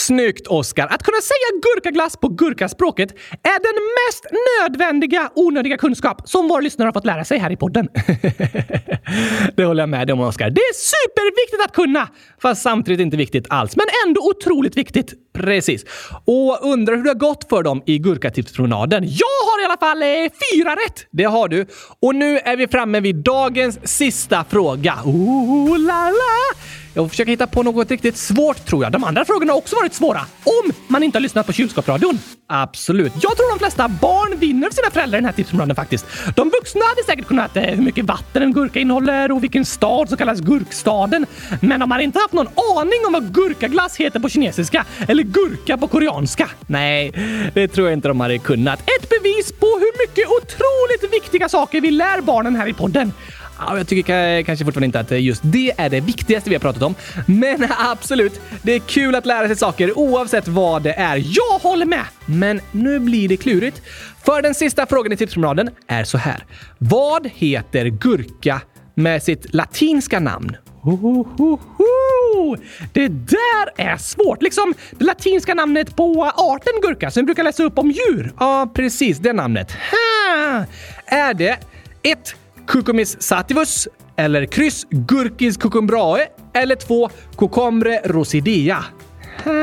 Snyggt, 0.06 0.46
Oskar! 0.46 0.86
Att 0.86 1.02
kunna 1.02 1.20
säga 1.20 1.60
gurkaglass 1.62 2.16
på 2.16 2.28
gurkaspråket 2.28 3.10
är 3.42 3.58
den 3.62 3.82
mest 3.98 4.24
nödvändiga 4.60 5.30
onödiga 5.34 5.76
kunskap 5.76 6.28
som 6.28 6.48
våra 6.48 6.60
lyssnare 6.60 6.86
har 6.86 6.92
fått 6.92 7.06
lära 7.06 7.24
sig 7.24 7.38
här 7.38 7.50
i 7.50 7.56
podden. 7.56 7.88
det 9.56 9.64
håller 9.64 9.82
jag 9.82 9.88
med 9.88 10.06
dig 10.06 10.12
om, 10.12 10.20
Oskar. 10.20 10.50
Det 10.50 10.60
är 10.60 10.74
superviktigt 10.74 11.64
att 11.64 11.72
kunna! 11.72 12.08
Fast 12.42 12.62
samtidigt 12.62 13.00
inte 13.00 13.16
viktigt 13.16 13.46
alls, 13.50 13.76
men 13.76 13.86
ändå 14.06 14.20
otroligt 14.20 14.76
viktigt. 14.76 15.14
Precis. 15.34 15.84
Och 16.24 16.58
undrar 16.62 16.96
hur 16.96 17.02
det 17.02 17.10
har 17.10 17.14
gått 17.14 17.48
för 17.48 17.62
dem 17.62 17.82
i 17.86 17.98
gurkatipspromenaden? 17.98 19.04
Jag 19.04 19.40
har 19.48 19.62
i 19.62 19.64
alla 19.64 19.76
fall 19.76 20.02
eh, 20.02 20.08
fyra 20.52 20.70
rätt! 20.70 21.06
Det 21.10 21.24
har 21.24 21.48
du. 21.48 21.66
Och 22.00 22.14
nu 22.14 22.38
är 22.38 22.56
vi 22.56 22.68
framme 22.68 23.00
vid 23.00 23.16
dagens 23.16 23.88
sista 23.88 24.44
fråga. 24.44 24.94
Ooh 25.04 25.78
la 25.78 26.10
la! 26.10 26.83
Jag 26.94 27.04
får 27.04 27.08
försöka 27.08 27.30
hitta 27.30 27.46
på 27.46 27.62
något 27.62 27.90
riktigt 27.90 28.16
svårt 28.16 28.66
tror 28.66 28.82
jag. 28.82 28.92
De 28.92 29.04
andra 29.04 29.24
frågorna 29.24 29.52
har 29.52 29.58
också 29.58 29.76
varit 29.76 29.94
svåra. 29.94 30.20
Om 30.44 30.72
man 30.88 31.02
inte 31.02 31.18
har 31.18 31.20
lyssnat 31.20 31.46
på 31.46 31.52
kylskåpsradion. 31.52 32.18
Absolut. 32.46 33.12
Jag 33.22 33.36
tror 33.36 33.52
de 33.52 33.58
flesta 33.58 33.88
barn 33.88 34.38
vinner 34.38 34.70
sina 34.70 34.90
föräldrar 34.90 35.18
i 35.18 35.20
den 35.20 35.24
här 35.24 35.32
tipsområden 35.32 35.76
faktiskt. 35.76 36.06
De 36.36 36.50
vuxna 36.50 36.80
hade 36.84 37.02
säkert 37.06 37.26
kunnat 37.26 37.56
eh, 37.56 37.62
hur 37.62 37.82
mycket 37.82 38.04
vatten 38.04 38.42
en 38.42 38.52
gurka 38.52 38.80
innehåller 38.80 39.32
och 39.32 39.42
vilken 39.42 39.64
stad 39.64 40.08
som 40.08 40.18
kallas 40.18 40.40
gurkstaden. 40.40 41.26
Men 41.60 41.80
de 41.80 41.90
har 41.90 41.98
inte 41.98 42.18
haft 42.18 42.32
någon 42.32 42.48
aning 42.78 43.06
om 43.06 43.12
vad 43.12 43.34
gurkaglass 43.34 43.96
heter 43.96 44.20
på 44.20 44.28
kinesiska 44.28 44.84
eller 45.08 45.22
gurka 45.22 45.78
på 45.78 45.86
koreanska. 45.86 46.50
Nej, 46.66 47.12
det 47.54 47.68
tror 47.68 47.86
jag 47.86 47.96
inte 47.96 48.08
de 48.08 48.20
hade 48.20 48.38
kunnat. 48.38 48.80
Ett 48.80 49.08
bevis 49.08 49.52
på 49.52 49.66
hur 49.66 50.08
mycket 50.08 50.28
otroligt 50.28 51.14
viktiga 51.14 51.48
saker 51.48 51.80
vi 51.80 51.90
lär 51.90 52.20
barnen 52.20 52.56
här 52.56 52.66
i 52.66 52.72
podden. 52.72 53.12
Jag 53.58 53.88
tycker 53.88 54.42
kanske 54.42 54.64
fortfarande 54.64 54.86
inte 54.86 55.00
att 55.00 55.12
eh, 55.12 55.22
just 55.22 55.42
det 55.44 55.72
är 55.76 55.90
det 55.90 56.00
viktigaste 56.00 56.50
vi 56.50 56.56
har 56.56 56.60
pratat 56.60 56.82
om. 56.82 56.94
Men 57.26 57.68
absolut, 57.78 58.40
det 58.62 58.72
är 58.72 58.78
kul 58.78 59.14
att 59.14 59.26
lära 59.26 59.46
sig 59.46 59.56
saker 59.56 59.98
oavsett 59.98 60.48
vad 60.48 60.82
det 60.82 60.92
är. 60.92 61.16
Jag 61.16 61.58
håller 61.58 61.86
med! 61.86 62.04
Men 62.26 62.60
nu 62.72 62.98
blir 62.98 63.28
det 63.28 63.36
klurigt. 63.36 63.82
För 64.24 64.42
den 64.42 64.54
sista 64.54 64.86
frågan 64.86 65.12
i 65.12 65.16
tipspromenaden 65.16 65.70
är 65.86 66.04
så 66.04 66.18
här. 66.18 66.44
Vad 66.78 67.26
heter 67.34 67.86
gurka 67.86 68.60
med 68.94 69.22
sitt 69.22 69.54
latinska 69.54 70.20
namn? 70.20 70.56
Ohohoho! 70.82 72.56
Det 72.92 73.08
där 73.08 73.70
är 73.76 73.96
svårt! 73.96 74.42
Liksom 74.42 74.74
det 74.90 75.04
latinska 75.04 75.54
namnet 75.54 75.96
på 75.96 76.24
arten 76.24 76.72
gurka 76.82 77.10
som 77.10 77.20
vi 77.20 77.24
brukar 77.24 77.44
läsa 77.44 77.62
upp 77.62 77.78
om 77.78 77.90
djur. 77.90 78.32
Ja, 78.38 78.72
precis 78.74 79.18
det 79.18 79.32
namnet. 79.32 79.72
Ha! 79.72 80.64
Är 81.06 81.34
det 81.34 81.58
ett 82.02 82.34
Cucumis 82.66 83.22
sativus 83.22 83.88
eller 84.16 84.46
kryss 84.46 84.86
Gurkis 84.90 85.56
cucumbrae 85.56 86.28
eller 86.52 86.76
2. 86.76 87.08
Cucombre 87.36 88.00
rosidea? 88.04 88.84
Hmm. 89.44 89.54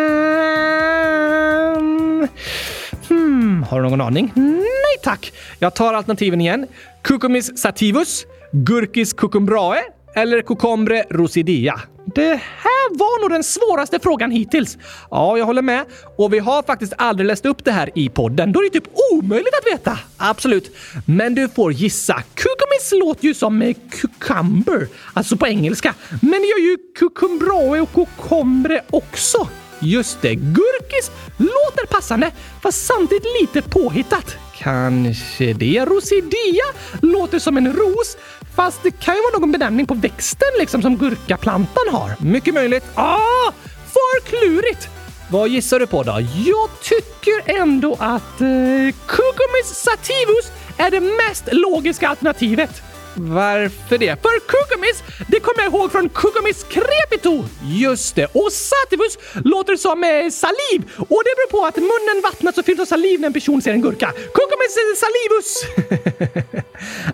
Hmm, 3.10 3.64
har 3.64 3.82
du 3.82 3.90
någon 3.90 4.02
aning? 4.02 4.32
Nej 4.36 4.98
tack! 5.04 5.34
Jag 5.60 5.76
tar 5.76 5.94
alternativen 5.94 6.42
igen. 6.42 6.68
Cucumis 7.02 7.58
sativus, 7.58 8.26
Gurkis 8.52 9.14
cucumbrae 9.14 9.82
eller 10.16 10.42
cocombre 10.42 11.04
rosidia? 11.10 11.82
Det 12.16 12.42
här 12.58 12.98
var 12.98 13.22
nog 13.22 13.30
den 13.30 13.44
svåraste 13.44 14.00
frågan 14.00 14.32
hittills. 14.32 14.78
Ja, 15.12 15.38
jag 15.38 15.46
håller 15.46 15.62
med. 15.62 15.86
Och 16.18 16.34
vi 16.34 16.40
har 16.40 16.64
faktiskt 16.64 16.94
aldrig 16.98 17.28
läst 17.28 17.46
upp 17.46 17.66
det 17.66 17.72
här 17.72 17.90
i 17.96 18.10
podden. 18.10 18.52
Då 18.52 18.60
är 18.60 18.64
det 18.64 18.70
typ 18.70 18.90
omöjligt 19.14 19.54
att 19.54 19.74
veta. 19.74 20.00
Absolut. 20.18 20.76
Men 21.06 21.36
du 21.36 21.50
får 21.50 21.74
gissa. 21.74 22.14
Cucumis 22.14 22.92
låter 22.92 23.26
ju 23.26 23.34
som 23.34 23.62
eh, 23.62 23.76
cucumber, 23.92 24.88
alltså 25.14 25.38
på 25.38 25.48
engelska. 25.48 25.94
Men 26.22 26.32
det 26.32 26.48
gör 26.48 26.60
ju 26.60 26.78
cucumbrae 27.00 27.82
och 27.82 27.94
cucumbre 27.94 28.82
också. 28.90 29.48
Just 29.80 30.22
det, 30.22 30.36
gurkis 30.36 31.12
låter 31.38 31.86
passande, 31.86 32.32
fast 32.62 32.86
samtidigt 32.86 33.26
lite 33.42 33.62
påhittat. 33.62 34.36
Kanske 34.62 35.54
det. 35.54 35.86
Rosidea 35.86 36.66
låter 37.02 37.40
som 37.40 37.58
en 37.58 37.74
ros, 37.74 38.18
fast 38.56 38.84
det 38.84 38.92
kan 38.92 39.16
ju 39.16 39.22
vara 39.22 39.40
någon 39.40 39.52
benämning 39.52 39.88
på 39.88 39.94
växten 39.94 40.48
liksom 40.60 40.82
som 40.82 40.98
gurkaplantan 40.98 41.84
har. 41.92 42.16
Mycket 42.20 42.54
möjligt. 42.54 42.84
Ah! 42.96 43.52
För 43.94 44.22
klurigt! 44.30 44.90
Vad 45.32 45.50
gissar 45.50 45.80
du 45.80 45.88
på 45.88 46.04
då? 46.04 46.12
Jag 46.46 46.70
tycker 46.82 47.62
ändå 47.62 47.94
att 48.00 48.42
eh, 48.42 48.96
Cucumis 49.08 49.68
sativus 49.76 50.52
är 50.78 50.92
det 50.92 51.00
mest 51.00 51.44
logiska 51.52 52.08
alternativet. 52.10 52.82
Varför 53.16 53.98
det? 53.98 54.22
För 54.22 54.40
kukumis, 54.40 55.04
det 55.28 55.40
kommer 55.40 55.64
jag 55.64 55.74
ihåg 55.74 55.92
från 55.92 56.10
Kukumis 56.10 56.64
crepito! 56.64 57.44
Just 57.64 58.16
det, 58.16 58.26
och 58.26 58.52
sativus 58.52 59.18
låter 59.44 59.76
som 59.76 60.04
eh, 60.04 60.30
saliv 60.30 60.92
och 60.98 61.22
det 61.26 61.34
beror 61.38 61.52
på 61.52 61.66
att 61.66 61.78
munnen 61.78 62.22
vattnas 62.24 62.58
och 62.58 62.66
fylls 62.66 62.80
av 62.80 62.86
saliv 62.86 63.20
när 63.20 63.28
en 63.28 63.34
person 63.34 63.62
ser 63.62 63.72
en 63.72 63.82
gurka. 63.82 64.12
Kukumis 64.12 64.78
eh, 64.82 64.96
salivus! 65.04 65.50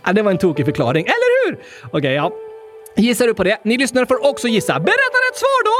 ja, 0.06 0.14
det 0.14 0.22
var 0.22 0.32
en 0.32 0.38
tokig 0.38 0.66
förklaring, 0.66 1.06
eller 1.06 1.46
hur? 1.46 1.56
Okej, 1.84 1.98
okay, 1.98 2.14
ja. 2.14 2.32
Gissar 2.96 3.28
du 3.28 3.34
på 3.34 3.44
det? 3.44 3.60
Ni 3.64 3.78
lyssnare 3.78 4.06
får 4.06 4.26
också 4.26 4.48
gissa. 4.48 4.80
Berätta 4.80 5.18
rätt 5.30 5.38
svar 5.38 5.64
då! 5.66 5.78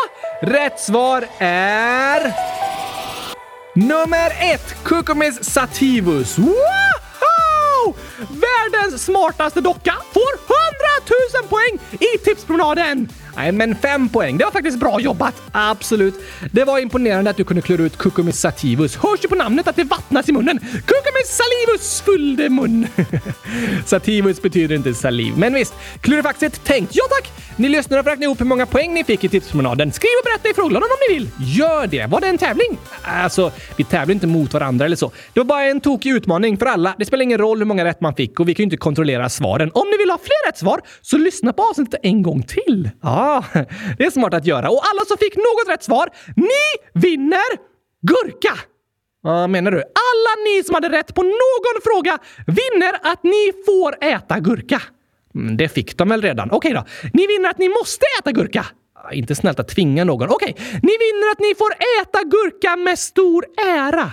Rätt 0.48 0.80
svar 0.80 1.28
är... 1.40 2.34
Nummer 3.76 4.54
ett! 4.54 4.84
Kukumis 4.84 5.44
sativus. 5.44 6.38
Wow! 6.38 7.07
Världens 8.18 9.06
smartaste 9.06 9.62
docka 9.62 9.94
får 10.14 10.34
100 10.34 10.58
000 11.42 11.50
poäng 11.50 12.00
i 12.00 12.18
tipspromenaden! 12.18 13.10
Nej, 13.38 13.52
men 13.52 13.76
fem 13.76 14.10
poäng. 14.10 14.38
Det 14.38 14.44
var 14.44 14.52
faktiskt 14.52 14.80
bra 14.80 15.00
jobbat. 15.00 15.42
Absolut. 15.52 16.16
Det 16.52 16.64
var 16.64 16.80
imponerande 16.80 17.30
att 17.30 17.38
du 17.38 17.44
kunde 17.44 17.62
klura 17.62 17.84
ut 17.84 17.98
Cucumis 17.98 18.40
sativus. 18.40 18.96
Hörs 18.96 19.24
ju 19.24 19.28
på 19.28 19.36
namnet 19.36 19.68
att 19.68 19.76
det 19.76 19.84
vattnas 19.84 20.30
i 20.30 20.32
munnen. 20.32 20.60
Cucumis 20.60 21.40
salivus 21.40 22.02
fyllde 22.02 22.50
mun. 22.50 22.88
sativus 23.86 24.42
betyder 24.42 24.76
inte 24.76 24.94
saliv. 24.94 25.34
Men 25.38 25.54
visst, 25.54 25.74
Klurifaxet 26.02 26.64
tänkt. 26.64 26.96
Ja 26.96 27.04
tack! 27.10 27.32
Ni 27.56 27.70
lyssnare 27.70 28.04
får 28.04 28.10
räkna 28.10 28.26
ihop 28.26 28.42
hur 28.42 28.46
många 28.46 28.66
poäng 28.66 28.94
ni 28.94 29.04
fick 29.04 29.24
i 29.24 29.30
tipspromenaden. 29.30 29.92
Skriv 29.92 30.10
och 30.22 30.26
berätta 30.26 30.50
i 30.50 30.54
frågelådan 30.54 30.90
om 30.92 30.98
ni 31.10 31.16
vill. 31.16 31.30
Gör 31.40 31.88
det! 31.88 32.06
Var 32.06 32.22
det 32.22 32.28
en 32.28 32.38
tävling? 32.38 32.78
Alltså, 33.02 33.52
vi 33.76 33.84
tävlar 33.84 34.14
inte 34.14 34.28
mot 34.28 34.54
varandra 34.54 34.86
eller 34.86 34.96
så. 34.96 35.12
Det 35.34 35.40
var 35.40 35.46
bara 35.46 35.64
en 35.64 35.82
tokig 35.82 36.10
utmaning 36.12 36.58
för 36.58 36.66
alla. 36.66 36.96
Det 36.98 37.06
spelar 37.06 37.24
ingen 37.24 37.38
roll 37.38 37.58
hur 37.58 37.66
många 37.66 37.86
rätt 37.86 38.02
man 38.02 38.16
fick 38.16 38.40
och 38.40 38.50
vi 38.50 38.54
kan 38.56 38.64
ju 38.64 38.66
inte 38.66 38.78
kontrollera 38.78 39.30
svaren. 39.30 39.72
Om 39.74 39.88
ni 39.92 39.98
vill 39.98 40.10
ha 40.10 40.18
fler 40.18 40.50
rätt 40.50 40.58
svar, 40.58 40.82
så 41.02 41.18
lyssna 41.18 41.54
på 41.54 41.64
avsnittet 41.64 42.00
en 42.04 42.22
gång 42.24 42.44
till. 42.44 42.90
Ja, 43.02 43.27
Ah, 43.28 43.44
det 43.98 44.06
är 44.06 44.12
smart 44.12 44.34
att 44.34 44.46
göra. 44.46 44.70
Och 44.70 44.82
alla 44.92 45.06
som 45.06 45.18
fick 45.18 45.36
något 45.36 45.70
rätt 45.70 45.84
svar, 45.84 46.10
ni 46.36 47.02
vinner 47.02 47.50
gurka! 48.02 48.54
Vad 49.22 49.50
menar 49.50 49.72
du? 49.72 49.78
Alla 49.78 50.44
ni 50.46 50.64
som 50.64 50.76
hade 50.76 50.90
rätt 50.90 51.16
på 51.16 51.24
någon 51.24 51.82
fråga 51.84 52.18
vinner 52.48 52.94
att 53.04 53.24
ni 53.24 53.52
får 53.66 54.04
äta 54.04 54.40
gurka. 54.40 54.82
Mm, 55.36 55.58
det 55.58 55.70
fick 55.70 55.98
de 55.98 56.10
väl 56.10 56.22
redan? 56.22 56.52
Okej 56.52 56.74
då. 56.74 56.86
Ni 57.14 57.28
vinner 57.28 57.50
att 57.50 57.58
ni 57.58 57.70
måste 57.70 58.06
äta 58.20 58.32
gurka. 58.32 58.66
Ah, 59.04 59.12
inte 59.12 59.36
snällt 59.36 59.60
att 59.60 59.68
tvinga 59.68 60.04
någon. 60.04 60.30
Okej, 60.30 60.56
ni 60.58 60.94
vinner 61.04 61.32
att 61.32 61.40
ni 61.40 61.56
får 61.56 61.72
äta 62.02 62.24
gurka 62.24 62.76
med 62.76 63.00
stor 63.00 63.46
ära. 63.68 64.12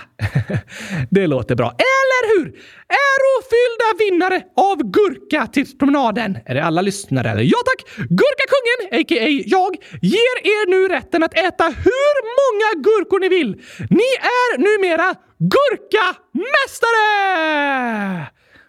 det 1.10 1.26
låter 1.26 1.54
bra. 1.54 1.66
Eller 1.66 2.28
hur? 2.34 2.46
Ärofyllda 2.88 3.98
vinnare 3.98 4.42
av 4.56 4.76
Gurka-tipspromenaden. 4.82 6.38
Är 6.46 6.54
det 6.54 6.64
alla 6.64 6.82
lyssnare 6.82 7.30
eller? 7.30 7.42
Ja 7.42 7.58
tack! 7.66 7.84
Gurkakungen, 7.96 9.00
a.k.a. 9.00 9.42
jag, 9.46 9.76
ger 10.02 10.46
er 10.54 10.70
nu 10.70 10.88
rätten 10.88 11.22
att 11.22 11.38
äta 11.38 11.64
hur 11.64 12.14
många 12.40 12.82
gurkor 12.84 13.20
ni 13.20 13.28
vill. 13.28 13.52
Ni 13.90 14.08
är 14.40 14.58
numera 14.58 15.14
Gurkamästare! 15.38 18.26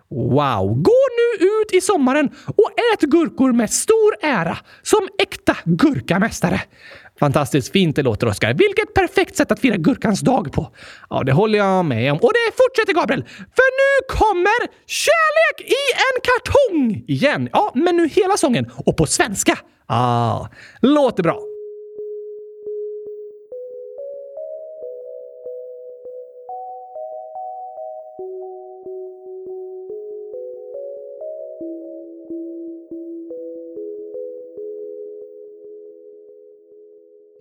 Wow! 0.10 0.82
Gå 0.82 1.02
nu 1.18 1.46
ut 1.46 1.74
i 1.74 1.82
sommaren 1.82 2.30
och 2.48 2.72
ät 2.94 3.02
gurkor 3.02 3.52
med 3.52 3.72
stor 3.72 4.16
ära 4.22 4.58
som 4.84 5.08
äkta 5.20 5.58
gurkamästare. 5.66 6.62
Fantastiskt 7.20 7.72
fint 7.72 7.96
det 7.96 8.04
låter, 8.04 8.28
Oskar. 8.28 8.54
Vilket 8.54 8.94
perfekt 8.94 9.36
sätt 9.36 9.52
att 9.52 9.60
fira 9.60 9.78
gurkans 9.78 10.20
dag 10.22 10.52
på. 10.52 10.72
Ja, 11.10 11.24
det 11.24 11.32
håller 11.32 11.58
jag 11.58 11.86
med 11.86 12.12
om. 12.12 12.18
Och 12.18 12.32
det 12.34 12.52
fortsätter, 12.58 12.94
Gabriel. 12.94 13.24
För 13.28 13.70
nu 13.82 14.18
kommer 14.18 14.68
Kärlek 14.88 15.72
i 15.72 15.84
en 15.96 16.22
kartong 16.24 17.04
igen. 17.08 17.50
Ja, 17.52 17.72
men 17.76 17.98
nu 17.98 18.08
hela 18.08 18.38
sången 18.38 18.72
och 18.76 18.98
på 18.98 19.06
svenska. 19.06 19.58
Ah, 19.88 20.48
låter 20.82 21.24
bra. 21.24 21.40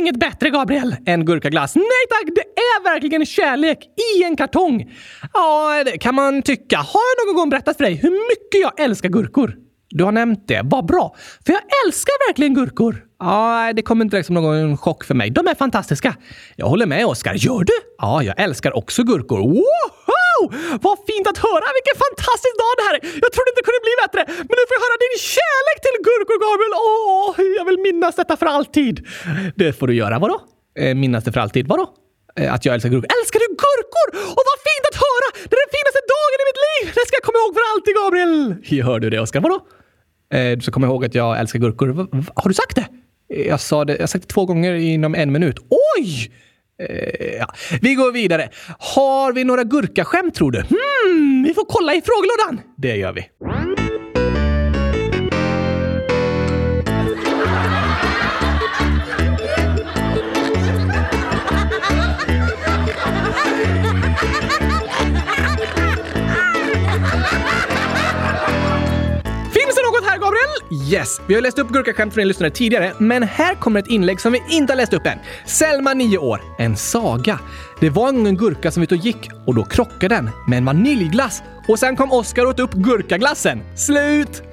Inget 0.00 0.16
bättre, 0.16 0.50
Gabriel, 0.50 0.96
än 1.06 1.24
gurkaglass. 1.24 1.76
Nej 1.76 2.04
tack, 2.10 2.34
det 2.34 2.40
är 2.40 2.84
verkligen 2.84 3.26
kärlek 3.26 3.78
i 4.16 4.22
en 4.24 4.36
kartong. 4.36 4.92
Ja, 5.32 5.84
det 5.84 5.98
kan 5.98 6.14
man 6.14 6.42
tycka. 6.42 6.76
Har 6.76 7.00
jag 7.18 7.26
någon 7.26 7.36
gång 7.36 7.50
berättat 7.50 7.76
för 7.76 7.84
dig 7.84 7.94
hur 7.94 8.10
mycket 8.10 8.60
jag 8.62 8.84
älskar 8.84 9.08
gurkor? 9.08 9.56
Du 9.90 10.04
har 10.04 10.12
nämnt 10.12 10.48
det. 10.48 10.60
Vad 10.64 10.86
bra. 10.86 11.16
För 11.46 11.52
jag 11.52 11.62
älskar 11.86 12.28
verkligen 12.28 12.54
gurkor. 12.54 13.04
Ja, 13.18 13.72
det 13.76 13.82
kommer 13.82 14.04
inte 14.04 14.16
direkt 14.16 14.26
som 14.26 14.34
någon 14.34 14.76
chock 14.76 15.04
för 15.04 15.14
mig. 15.14 15.30
De 15.30 15.46
är 15.46 15.54
fantastiska. 15.54 16.16
Jag 16.56 16.66
håller 16.66 16.86
med, 16.86 17.06
Oskar. 17.06 17.34
Gör 17.34 17.64
du? 17.64 17.72
Ja, 17.98 18.22
jag 18.22 18.40
älskar 18.40 18.76
också 18.76 19.02
gurkor. 19.04 19.38
Wow! 19.38 19.64
Vad 20.86 20.96
fint 21.10 21.26
att 21.32 21.40
höra! 21.48 21.66
Vilken 21.78 21.96
fantastisk 22.06 22.54
dag 22.62 22.72
det 22.78 22.84
här 22.86 22.94
är! 22.98 23.00
Jag 23.24 23.30
trodde 23.34 23.48
inte 23.50 23.60
det 23.62 23.68
kunde 23.70 23.82
bli 23.88 23.94
bättre. 24.04 24.20
Men 24.48 24.54
nu 24.58 24.62
får 24.66 24.74
jag 24.76 24.82
höra 24.86 24.96
din 25.06 25.16
kärlek 25.36 25.78
till 25.84 25.96
gurkor, 26.08 26.36
Gabriel. 26.44 26.72
Åh, 26.90 27.30
jag 27.58 27.64
vill 27.70 27.78
minnas 27.88 28.14
detta 28.20 28.34
för 28.40 28.46
alltid. 28.56 28.94
Det 29.60 29.70
får 29.78 29.86
du 29.90 29.94
göra. 30.02 30.14
Vadå? 30.24 30.36
Eh, 30.82 30.94
minnas 31.02 31.22
det 31.26 31.32
för 31.34 31.40
alltid? 31.46 31.64
Vadå? 31.72 31.84
Eh, 32.38 32.54
att 32.54 32.62
jag 32.64 32.72
älskar 32.74 32.90
gurkor. 32.94 33.08
Älskar 33.18 33.38
du 33.44 33.48
gurkor? 33.64 34.08
Och 34.38 34.44
vad 34.50 34.58
fint 34.68 34.84
att 34.90 34.98
höra! 35.06 35.28
Det 35.48 35.54
är 35.58 35.62
den 35.66 35.72
finaste 35.78 36.00
dagen 36.14 36.38
i 36.42 36.44
mitt 36.50 36.60
liv! 36.68 36.82
Det 36.96 37.04
ska 37.08 37.14
jag 37.20 37.26
komma 37.28 37.38
ihåg 37.42 37.52
för 37.58 37.64
alltid, 37.72 37.92
Gabriel! 38.00 38.34
Hör 38.88 38.98
du 39.04 39.10
det, 39.10 39.20
Oskar? 39.20 39.40
Vadå? 39.46 39.58
Eh, 40.34 40.56
du 40.56 40.60
ska 40.62 40.72
komma 40.72 40.86
ihåg 40.86 41.04
att 41.04 41.14
jag 41.14 41.40
älskar 41.40 41.58
gurkor. 41.58 41.86
Har 42.34 42.48
du 42.48 42.54
sagt 42.54 42.76
det? 42.76 42.86
Jag 43.34 43.60
sa 43.60 43.84
det, 43.84 43.92
jag 43.92 44.00
har 44.00 44.06
sagt 44.06 44.28
det 44.28 44.34
två 44.34 44.46
gånger 44.46 44.72
inom 44.74 45.14
en 45.14 45.32
minut. 45.32 45.56
Oj! 45.96 46.32
Eh, 46.80 47.36
ja. 47.38 47.46
Vi 47.80 47.94
går 47.94 48.12
vidare. 48.12 48.48
Har 48.78 49.32
vi 49.32 49.44
några 49.44 49.64
gurkaskämt 49.64 50.34
tror 50.34 50.50
du? 50.50 50.58
Hmm, 50.58 51.42
vi 51.42 51.54
får 51.54 51.64
kolla 51.68 51.94
i 51.94 52.02
frågelådan. 52.02 52.60
Det 52.76 52.96
gör 52.96 53.12
vi. 53.12 53.22
Yes! 70.72 71.20
Vi 71.26 71.34
har 71.34 71.40
läst 71.40 71.58
upp 71.58 71.68
gurkaskämt 71.68 72.14
från 72.14 72.22
er 72.22 72.26
lyssnare 72.26 72.50
tidigare, 72.50 72.92
men 72.98 73.22
här 73.22 73.54
kommer 73.54 73.80
ett 73.80 73.86
inlägg 73.86 74.20
som 74.20 74.32
vi 74.32 74.42
inte 74.50 74.72
har 74.72 74.76
läst 74.76 74.92
upp 74.92 75.06
än. 75.06 75.18
Selma, 75.46 75.94
9 75.94 76.18
år. 76.18 76.40
En 76.58 76.76
saga. 76.76 77.40
Det 77.80 77.90
var 77.90 78.08
en 78.08 78.16
gång 78.16 78.26
en 78.26 78.36
gurka 78.36 78.70
som 78.70 78.80
var 78.80 78.84
ute 78.84 78.94
och 78.94 79.00
gick 79.00 79.28
och 79.46 79.54
då 79.54 79.64
krockade 79.64 80.14
den 80.14 80.30
med 80.48 80.58
en 80.58 80.64
vaniljglass 80.64 81.42
och 81.68 81.78
sen 81.78 81.96
kom 81.96 82.12
Oskar 82.12 82.44
och 82.44 82.50
åt 82.50 82.60
upp 82.60 82.72
gurkaglassen. 82.72 83.62
Slut! 83.76 84.42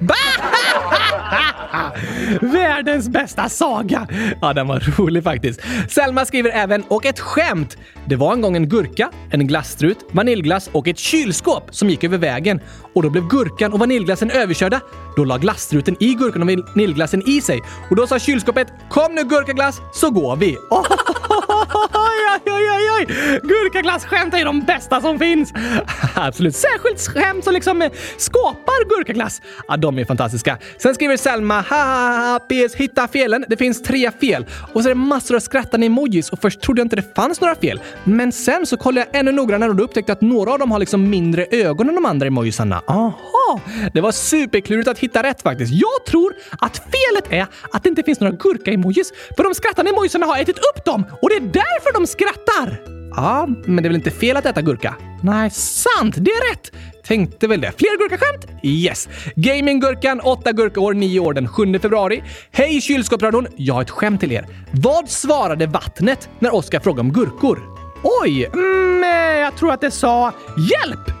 Världens 2.40 3.08
bästa 3.08 3.48
saga! 3.48 4.06
Ja, 4.40 4.52
den 4.52 4.68
var 4.68 4.80
rolig 4.98 5.24
faktiskt. 5.24 5.60
Selma 5.88 6.24
skriver 6.24 6.50
även 6.50 6.82
“och 6.88 7.06
ett 7.06 7.20
skämt”. 7.20 7.76
Det 8.06 8.16
var 8.16 8.32
en 8.32 8.40
gång 8.40 8.56
en 8.56 8.68
gurka, 8.68 9.10
en 9.30 9.46
glasstrut, 9.46 9.98
vaniljglass 10.12 10.70
och 10.72 10.88
ett 10.88 10.98
kylskåp 10.98 11.68
som 11.70 11.90
gick 11.90 12.04
över 12.04 12.18
vägen. 12.18 12.60
Och 12.94 13.02
då 13.02 13.10
blev 13.10 13.28
gurkan 13.28 13.72
och 13.72 13.78
vaniljglassen 13.78 14.30
överkörda. 14.30 14.80
Då 15.16 15.24
la 15.24 15.38
glasstruten 15.38 15.96
i 16.00 16.14
gurkan 16.14 16.42
och 16.42 16.48
vaniljglassen 16.48 17.28
i 17.28 17.40
sig. 17.40 17.60
Och 17.90 17.96
då 17.96 18.06
sa 18.06 18.18
kylskåpet 18.18 18.68
“Kom 18.90 19.14
nu 19.14 19.24
gurkaglass 19.24 19.80
så 19.94 20.10
går 20.10 20.36
vi”. 20.36 20.56
Oj, 20.70 22.40
oj, 22.46 22.70
oj, 22.70 22.90
oj, 22.98 23.06
Gurkaglasskämt 23.42 23.88
Gurkaglass-skämt 23.88 24.34
är 24.34 24.44
de 24.44 24.60
bästa 24.60 25.00
som 25.00 25.18
finns! 25.18 25.52
Absolut. 26.14 26.56
Särskilt 26.56 27.00
skämt 27.00 27.44
som 27.44 27.54
liksom 27.54 27.82
eh, 27.82 27.92
skapar 28.16 28.88
gurkaglass. 28.88 29.42
Ja, 29.68 29.76
de 29.76 29.98
är 29.98 30.04
fantastiska. 30.04 30.58
Sen 30.78 30.94
skriver 30.94 31.16
Selma 31.16 31.60
haha, 31.60 32.38
PS 32.38 32.74
hitta 32.74 33.08
felen. 33.08 33.44
Det 33.48 33.56
finns 33.56 33.82
tre 33.82 34.10
fel. 34.10 34.46
Och 34.72 34.82
så 34.82 34.88
är 34.88 34.94
det 34.94 35.00
massor 35.00 35.36
av 35.36 35.40
skrattande 35.40 35.86
emojis 35.86 36.30
och 36.30 36.38
först 36.40 36.60
trodde 36.60 36.80
jag 36.80 36.84
inte 36.84 36.96
det 36.96 37.14
fanns 37.14 37.40
några 37.40 37.54
fel. 37.54 37.80
Men 38.04 38.32
sen 38.32 38.66
så 38.66 38.76
kollade 38.76 39.06
jag 39.12 39.20
ännu 39.20 39.32
noggrannare 39.32 39.70
och 39.70 39.76
då 39.76 39.84
upptäckte 39.84 40.12
att 40.12 40.20
några 40.20 40.52
av 40.52 40.58
dem 40.58 40.70
har 40.70 40.78
liksom 40.78 41.10
mindre 41.10 41.46
ögon 41.50 41.88
än 41.88 41.94
de 41.94 42.06
andra 42.06 42.26
emojisarna. 42.26 42.82
Aha! 42.86 43.60
Det 43.92 44.00
var 44.00 44.12
superklurigt 44.12 44.88
att 44.88 44.98
hitta 44.98 45.22
rätt 45.22 45.42
faktiskt. 45.42 45.72
Jag 45.72 46.06
tror 46.06 46.34
att 46.58 46.76
felet 46.76 47.32
är 47.32 47.46
att 47.72 47.82
det 47.82 47.88
inte 47.88 48.02
finns 48.02 48.20
några 48.20 48.36
gurka-emojis. 48.36 49.12
För 49.36 49.44
de 49.44 49.54
skrattande 49.54 49.90
emojisarna 49.90 50.26
har 50.26 50.38
ätit 50.38 50.58
upp 50.58 50.84
dem 50.84 51.04
och 51.22 51.28
det 51.28 51.36
är 51.36 51.40
därför 51.40 51.92
de 51.92 52.06
skrattar! 52.06 52.98
Ja, 53.16 53.48
men 53.64 53.76
det 53.76 53.86
är 53.86 53.88
väl 53.88 53.94
inte 53.96 54.10
fel 54.10 54.36
att 54.36 54.46
äta 54.46 54.62
gurka? 54.62 54.94
Nej, 55.22 55.50
sant! 55.50 56.14
Det 56.18 56.30
är 56.30 56.50
rätt! 56.52 56.72
Tänkte 57.04 57.46
väl 57.46 57.60
det. 57.60 57.72
Fler 57.78 57.98
gurkaskämt? 57.98 58.46
Yes! 58.62 59.08
Gaminggurkan, 59.36 60.20
8 60.20 60.52
gurkaår, 60.52 60.94
9 60.94 61.20
år, 61.20 61.32
den 61.32 61.48
7 61.48 61.78
februari. 61.78 62.22
Hej 62.52 62.80
kylskåpsradion! 62.80 63.46
Jag 63.56 63.74
har 63.74 63.82
ett 63.82 63.90
skämt 63.90 64.20
till 64.20 64.32
er. 64.32 64.46
Vad 64.70 65.08
svarade 65.08 65.66
vattnet 65.66 66.28
när 66.38 66.54
Oskar 66.54 66.80
frågade 66.80 67.00
om 67.00 67.12
gurkor? 67.12 67.62
Oj! 68.22 68.44
Mm, 68.44 69.04
eh, 69.04 69.40
jag 69.40 69.56
tror 69.56 69.72
att 69.72 69.80
det 69.80 69.90
sa 69.90 70.32
hjälp! 70.58 71.17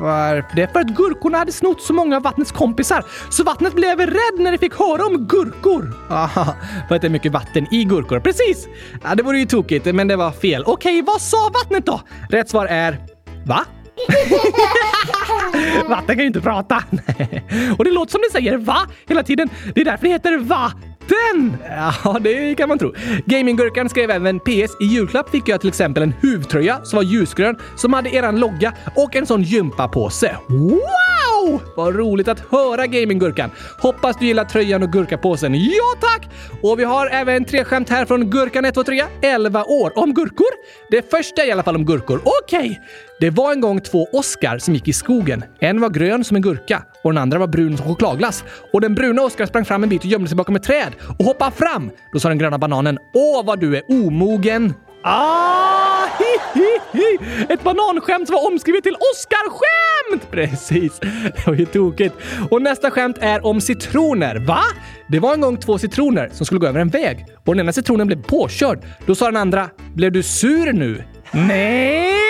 Varför 0.00 0.56
det? 0.56 0.72
För 0.72 0.80
att 0.80 0.86
gurkorna 0.86 1.38
hade 1.38 1.52
snott 1.52 1.82
så 1.82 1.92
många 1.92 2.16
av 2.16 2.22
vattnets 2.22 2.52
kompisar, 2.52 3.04
så 3.30 3.44
vattnet 3.44 3.74
blev 3.74 4.00
rädd 4.00 4.38
när 4.38 4.52
det 4.52 4.58
fick 4.58 4.74
höra 4.74 5.06
om 5.06 5.26
gurkor. 5.26 5.94
Aha, 6.10 6.54
för 6.88 6.94
att 6.94 7.00
det 7.00 7.08
är 7.08 7.10
mycket 7.10 7.32
vatten 7.32 7.66
i 7.74 7.84
gurkor. 7.84 8.20
Precis! 8.20 8.68
Ja, 9.04 9.14
det 9.14 9.22
vore 9.22 9.38
ju 9.38 9.46
tokigt, 9.46 9.94
men 9.94 10.08
det 10.08 10.16
var 10.16 10.30
fel. 10.32 10.62
Okej, 10.66 11.02
vad 11.02 11.20
sa 11.20 11.50
vattnet 11.54 11.86
då? 11.86 12.00
Rätt 12.30 12.50
svar 12.50 12.66
är... 12.66 12.98
Va? 13.46 13.64
Vatten 15.88 16.06
kan 16.06 16.18
ju 16.18 16.26
inte 16.26 16.40
prata. 16.40 16.84
Och 17.78 17.84
det 17.84 17.90
låter 17.90 18.12
som 18.12 18.20
det 18.20 18.32
säger 18.32 18.56
va 18.56 18.78
hela 19.08 19.22
tiden. 19.22 19.50
Det 19.74 19.80
är 19.80 19.84
därför 19.84 20.06
det 20.06 20.12
heter 20.12 20.38
va. 20.38 20.72
Den! 21.08 21.56
Ja, 21.70 22.18
det 22.20 22.54
kan 22.54 22.68
man 22.68 22.78
tro. 22.78 22.92
Gaminggurkan 23.26 23.88
skrev 23.88 24.10
även 24.10 24.40
PS. 24.40 24.76
I 24.80 24.84
julklapp 24.84 25.30
fick 25.30 25.48
jag 25.48 25.60
till 25.60 25.68
exempel 25.68 26.02
en 26.02 26.14
huvtröja 26.20 26.84
som 26.84 26.96
var 26.96 27.04
ljusgrön 27.04 27.56
som 27.76 27.92
hade 27.92 28.14
eran 28.14 28.40
logga 28.40 28.72
och 28.96 29.16
en 29.16 29.26
sån 29.26 29.42
gympapåse. 29.42 30.36
Wow! 30.48 31.62
Vad 31.76 31.96
roligt 31.96 32.28
att 32.28 32.40
höra 32.50 32.86
Gaminggurkan! 32.86 33.50
Hoppas 33.78 34.16
du 34.20 34.26
gillar 34.26 34.44
tröjan 34.44 34.82
och 34.82 34.92
gurkapåsen. 34.92 35.54
Ja 35.54 36.00
tack! 36.00 36.28
Och 36.62 36.78
vi 36.78 36.84
har 36.84 37.06
även 37.06 37.44
tre 37.44 37.64
skämt 37.64 37.88
här 37.88 38.04
från 38.04 38.32
Gurkan123, 38.32 39.04
11 39.22 39.64
år, 39.64 39.98
om 39.98 40.14
gurkor. 40.14 40.46
Det 40.90 41.10
första 41.10 41.42
är 41.42 41.48
i 41.48 41.52
alla 41.52 41.62
fall 41.62 41.76
om 41.76 41.84
gurkor. 41.84 42.20
Okej! 42.24 42.58
Okay. 42.58 42.76
Det 43.20 43.30
var 43.30 43.52
en 43.52 43.60
gång 43.60 43.80
två 43.80 44.08
Oscar 44.12 44.58
som 44.58 44.74
gick 44.74 44.88
i 44.88 44.92
skogen. 44.92 45.44
En 45.58 45.80
var 45.80 45.90
grön 45.90 46.24
som 46.24 46.36
en 46.36 46.42
gurka 46.42 46.82
och 47.02 47.12
den 47.12 47.22
andra 47.22 47.38
var 47.38 47.46
brun 47.46 47.76
som 47.76 47.86
chokladglass. 47.86 48.44
Och 48.72 48.80
den 48.80 48.94
bruna 48.94 49.22
Oscar 49.22 49.46
sprang 49.46 49.64
fram 49.64 49.82
en 49.82 49.88
bit 49.88 50.00
och 50.00 50.06
gömde 50.06 50.28
sig 50.28 50.36
bakom 50.36 50.56
ett 50.56 50.62
träd 50.62 50.92
och 51.18 51.24
hoppade 51.24 51.50
fram. 51.50 51.90
Då 52.12 52.20
sa 52.20 52.28
den 52.28 52.38
gröna 52.38 52.58
bananen 52.58 52.98
“Åh, 53.14 53.44
vad 53.44 53.60
du 53.60 53.76
är 53.76 53.82
omogen!” 53.88 54.74
Ah! 55.02 56.06
Hi, 56.18 56.60
hi, 56.60 57.00
hi. 57.00 57.18
Ett 57.48 57.62
bananskämt 57.62 58.28
som 58.28 58.34
var 58.34 58.46
omskrivet 58.52 58.82
till 58.82 58.96
Oscarskämt! 59.12 60.30
Precis. 60.30 61.00
Det 61.00 61.46
var 61.46 61.54
ju 61.54 61.66
tokigt. 61.66 62.14
Och 62.50 62.62
nästa 62.62 62.90
skämt 62.90 63.16
är 63.20 63.46
om 63.46 63.60
citroner. 63.60 64.36
Va? 64.36 64.60
Det 65.08 65.18
var 65.18 65.34
en 65.34 65.40
gång 65.40 65.56
två 65.56 65.78
citroner 65.78 66.30
som 66.32 66.46
skulle 66.46 66.60
gå 66.60 66.66
över 66.66 66.80
en 66.80 66.88
väg 66.88 67.26
och 67.44 67.54
den 67.54 67.60
ena 67.60 67.72
citronen 67.72 68.06
blev 68.06 68.22
påkörd. 68.22 68.78
Då 69.06 69.14
sa 69.14 69.24
den 69.24 69.36
andra 69.36 69.70
“Blev 69.94 70.12
du 70.12 70.22
sur 70.22 70.72
nu?” 70.72 71.04
Nej! 71.32 72.25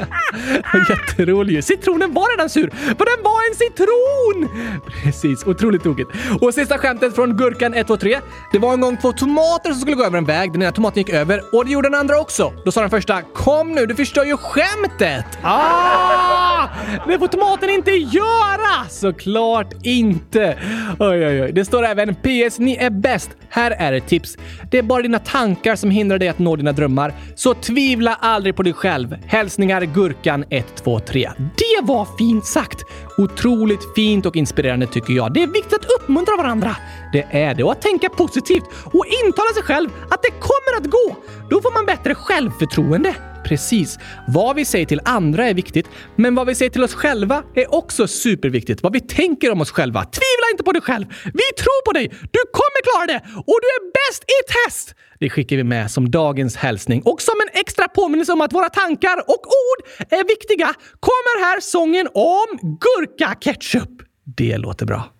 Jätterolig 0.88 1.64
Citronen 1.64 2.14
var 2.14 2.36
redan 2.36 2.50
sur, 2.50 2.70
för 2.70 3.16
den 3.16 3.24
var 3.24 3.50
en 3.50 3.56
citron! 3.56 4.48
Precis, 5.02 5.46
otroligt 5.46 5.82
tokigt. 5.82 6.10
Och 6.40 6.54
sista 6.54 6.78
skämtet 6.78 7.14
från 7.14 7.36
Gurkan 7.36 7.74
123. 7.74 8.18
Det 8.52 8.58
var 8.58 8.72
en 8.72 8.80
gång 8.80 8.96
två 8.96 9.12
tomater 9.12 9.70
som 9.70 9.80
skulle 9.80 9.96
gå 9.96 10.04
över 10.04 10.18
en 10.18 10.24
väg. 10.24 10.52
Den 10.52 10.62
ena 10.62 10.72
tomaten 10.72 11.02
gick 11.02 11.10
över 11.10 11.42
och 11.52 11.64
det 11.64 11.72
gjorde 11.72 11.88
den 11.88 12.00
andra 12.00 12.20
också. 12.20 12.52
Då 12.64 12.72
sa 12.72 12.80
den 12.80 12.90
första 12.90 13.22
“Kom 13.22 13.72
nu, 13.72 13.86
du 13.86 13.94
förstör 13.94 14.24
ju 14.24 14.36
skämtet!” 14.36 15.38
Ah! 15.42 16.68
Det 17.06 17.18
får 17.18 17.28
tomaten 17.28 17.70
inte 17.70 17.90
göra! 17.90 18.88
Såklart 18.88 19.72
inte! 19.82 20.58
Oj, 20.98 21.26
oj, 21.26 21.42
oj. 21.42 21.52
Det 21.52 21.64
står 21.64 21.84
även 21.84 22.14
“PS, 22.14 22.58
ni 22.58 22.76
är 22.76 22.90
bäst. 22.90 23.30
Här 23.48 23.70
är 23.70 23.92
ett 23.92 24.06
tips. 24.06 24.38
Det 24.70 24.78
är 24.78 24.82
bara 24.82 25.02
dina 25.02 25.18
tankar 25.18 25.76
som 25.76 25.90
hindrar 25.90 26.18
dig 26.18 26.28
att 26.28 26.38
nå 26.38 26.56
dina 26.56 26.72
drömmar. 26.72 27.14
Så 27.34 27.54
tvivla 27.54 28.14
aldrig 28.14 28.56
på 28.56 28.62
dig 28.62 28.72
själv. 28.72 29.16
Hälsningar 29.26 29.82
Gurkan 29.94 30.44
123. 30.50 31.30
Det 31.38 31.86
var 31.86 32.16
fint 32.18 32.46
sagt! 32.46 32.84
Otroligt 33.18 33.94
fint 33.94 34.26
och 34.26 34.36
inspirerande 34.36 34.86
tycker 34.86 35.12
jag. 35.12 35.32
Det 35.34 35.42
är 35.42 35.46
viktigt 35.46 35.74
att 35.74 35.90
uppmuntra 36.00 36.36
varandra. 36.36 36.76
Det 37.12 37.26
är 37.30 37.54
det. 37.54 37.64
Och 37.64 37.72
att 37.72 37.82
tänka 37.82 38.08
positivt 38.08 38.64
och 38.84 39.04
intala 39.24 39.52
sig 39.54 39.62
själv 39.62 39.88
att 40.10 40.22
det 40.22 40.30
kommer 40.30 40.76
att 40.76 40.90
gå. 40.90 41.16
Då 41.50 41.60
får 41.60 41.74
man 41.74 41.86
bättre 41.86 42.14
självförtroende. 42.14 43.29
Precis. 43.50 43.98
Vad 44.28 44.56
vi 44.56 44.64
säger 44.64 44.86
till 44.86 45.00
andra 45.04 45.48
är 45.48 45.54
viktigt, 45.54 45.86
men 46.16 46.34
vad 46.34 46.46
vi 46.46 46.54
säger 46.54 46.70
till 46.70 46.84
oss 46.84 46.94
själva 46.94 47.42
är 47.54 47.74
också 47.74 48.06
superviktigt. 48.06 48.82
Vad 48.82 48.92
vi 48.92 49.00
tänker 49.00 49.50
om 49.50 49.60
oss 49.60 49.70
själva. 49.70 50.04
Tvivla 50.04 50.46
inte 50.52 50.64
på 50.64 50.72
dig 50.72 50.82
själv! 50.82 51.06
Vi 51.24 51.46
tror 51.62 51.84
på 51.84 51.92
dig! 51.92 52.08
Du 52.08 52.40
kommer 52.58 52.82
klara 52.82 53.06
det! 53.06 53.20
Och 53.36 53.58
du 53.62 53.68
är 53.68 53.92
bäst 53.92 54.22
i 54.22 54.38
test! 54.52 54.94
Det 55.20 55.30
skickar 55.30 55.56
vi 55.56 55.64
med 55.64 55.90
som 55.90 56.10
dagens 56.10 56.56
hälsning. 56.56 57.02
Och 57.02 57.22
som 57.22 57.34
en 57.40 57.60
extra 57.60 57.88
påminnelse 57.88 58.32
om 58.32 58.40
att 58.40 58.52
våra 58.52 58.68
tankar 58.68 59.16
och 59.26 59.46
ord 59.46 60.06
är 60.10 60.28
viktiga 60.28 60.74
kommer 61.00 61.44
här 61.44 61.60
sången 61.60 62.08
om 62.14 62.78
gurka-ketchup. 62.78 64.02
Det 64.24 64.58
låter 64.58 64.86
bra. 64.86 65.19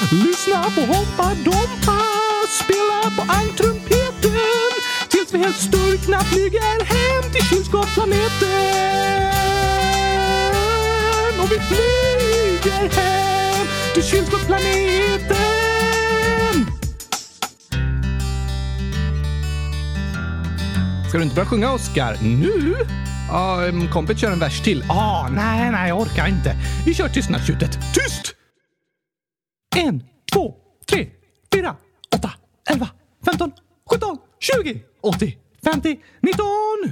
Lyssna 0.00 0.62
på 0.62 0.80
Hoppa 0.80 1.34
Dompa, 1.44 2.00
spela 2.50 3.10
på 3.16 3.32
ankrumpeten 3.32 4.70
tills 5.08 5.34
vi 5.34 5.38
helt 5.38 5.56
sturkna 5.56 6.20
flyger 6.20 6.84
hem 6.84 7.32
till 7.32 7.44
kylskåpsplaneten. 7.44 8.50
Och 11.40 11.52
vi 11.52 11.60
flyger 11.60 12.90
hem 12.96 13.66
till 13.94 14.04
kylskåpsplaneten. 14.04 15.36
Ska 21.08 21.18
du 21.18 21.24
inte 21.24 21.34
börja 21.34 21.48
sjunga, 21.48 21.72
Oskar? 21.72 22.18
Nu? 22.22 22.74
Ja, 23.28 23.58
kompet 23.92 24.18
kör 24.18 24.30
en 24.30 24.38
vers 24.38 24.60
till. 24.60 24.84
Ah, 24.88 25.28
nej, 25.28 25.70
nej, 25.70 25.88
jag 25.88 26.00
orkar 26.00 26.26
inte. 26.26 26.56
Vi 26.86 26.94
kör 26.94 27.08
tystnadstjutet. 27.08 27.78
Tyst! 27.94 28.25
20, 34.66 34.80
80, 35.00 35.36
50, 35.64 35.96
19. 36.20 36.46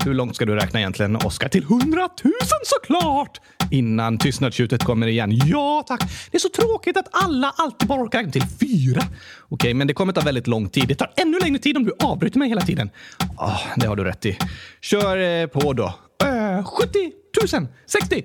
Hur 0.05 0.14
långt 0.14 0.37
ska 0.37 0.45
du 0.45 0.55
räkna 0.55 0.81
egentligen, 0.81 1.16
Oskar? 1.16 1.49
Till 1.49 1.62
100 1.62 2.09
000 2.25 2.33
såklart! 2.64 3.41
Innan 3.70 4.18
tystnadstjutet 4.18 4.85
kommer 4.85 5.07
igen. 5.07 5.33
Ja, 5.47 5.85
tack. 5.87 6.01
Det 6.31 6.37
är 6.37 6.41
så 6.41 6.49
tråkigt 6.49 6.97
att 6.97 7.09
alla 7.11 7.55
alltid 7.57 7.89
bara 7.89 8.03
orkar 8.03 8.18
räkna 8.18 8.33
till 8.33 8.43
fyra. 8.61 9.03
Okej, 9.49 9.75
men 9.75 9.87
det 9.87 9.95
kommer 9.95 10.12
ta 10.12 10.20
väldigt 10.20 10.47
lång 10.47 10.68
tid. 10.68 10.89
Det 10.89 10.95
tar 10.95 11.12
ännu 11.16 11.39
längre 11.39 11.59
tid 11.59 11.77
om 11.77 11.85
du 11.85 11.93
avbryter 11.99 12.39
mig 12.39 12.49
hela 12.49 12.61
tiden. 12.61 12.91
Ah, 13.37 13.59
det 13.77 13.87
har 13.87 13.97
du 13.97 14.05
rätt 14.05 14.27
i. 14.27 14.39
Kör 14.81 15.18
eh, 15.18 15.47
på 15.47 15.72
då. 15.72 15.95
Eh, 16.25 16.64
70 16.64 17.12
000, 17.53 17.66
60 17.87 18.25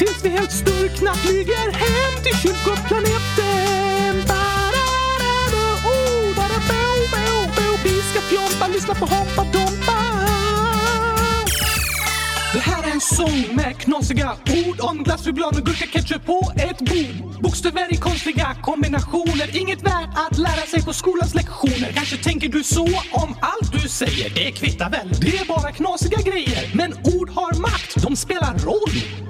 tills 0.00 0.24
vi 0.24 0.28
helt 0.28 0.52
sturkna 0.52 1.14
flyger 1.14 1.72
hem 1.72 2.22
till 2.22 2.36
kylskåpsplaneten. 2.36 4.16
Oh, 5.84 6.30
vi 7.84 8.02
ska 8.02 8.20
fjompa, 8.20 8.66
lyssna 8.72 8.94
på 8.94 9.06
Hoppa 9.06 9.44
Dompa. 9.44 9.98
Det 12.52 12.58
här 12.58 12.82
är 12.82 12.90
en 12.90 13.00
sång 13.00 13.56
med 13.56 13.78
knasiga 13.80 14.32
ord 14.66 14.80
om 14.80 15.02
glass, 15.02 15.24
choklad 15.24 15.56
och 15.56 15.66
gurka 15.66 15.86
ketchup 15.86 16.26
på 16.26 16.52
ett 16.56 16.78
bord. 16.78 17.42
Bokstäver 17.42 17.94
i 17.94 17.96
konstiga 17.96 18.56
kombinationer, 18.62 19.56
inget 19.56 19.82
värt 19.82 20.10
att 20.14 20.38
lära 20.38 20.66
sig 20.66 20.84
på 20.84 20.92
skolans 20.92 21.34
lektioner. 21.34 21.92
Kanske 21.94 22.16
tänker 22.16 22.48
du 22.48 22.64
så 22.64 22.84
om 23.12 23.36
allt 23.40 23.72
du 23.72 23.88
säger, 23.88 24.30
det 24.34 24.50
kvittar 24.50 24.90
väl. 24.90 25.08
Det 25.20 25.38
är 25.38 25.46
bara 25.46 25.72
knasiga 25.72 26.18
grejer, 26.22 26.70
men 26.74 26.92
ord 26.92 27.30
har 27.30 27.60
makt, 27.60 28.02
de 28.02 28.16
spelar 28.16 28.58
roll. 28.58 29.29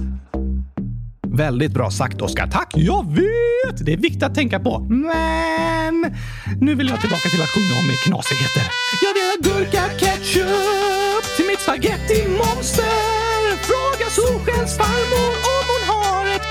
Väldigt 1.33 1.71
bra 1.71 1.91
sagt, 1.91 2.21
Oskar. 2.21 2.47
Tack! 2.47 2.71
Jag 2.75 3.15
vet! 3.15 3.85
Det 3.85 3.93
är 3.93 3.97
viktigt 3.97 4.23
att 4.23 4.35
tänka 4.35 4.59
på. 4.59 4.79
Men 4.79 5.95
nu 6.61 6.75
vill 6.75 6.89
jag 6.89 7.01
tillbaka 7.01 7.29
till 7.29 7.41
att 7.41 7.49
sjunga 7.49 7.79
om 7.79 7.87
knasigheter. 8.05 8.65
Jag 9.05 9.13
vill 9.17 9.27
ha 9.31 9.37
gurka 9.47 9.83
ketchup 9.99 11.23
till 11.35 11.45
mitt 11.45 11.61
spaghetti-monster. 11.61 13.41
Fråga 13.69 14.07
Solskens 14.09 14.77
farmor 14.77 15.31
om 15.55 15.65
hon 15.71 15.83
har 15.93 16.35
ett 16.35 16.47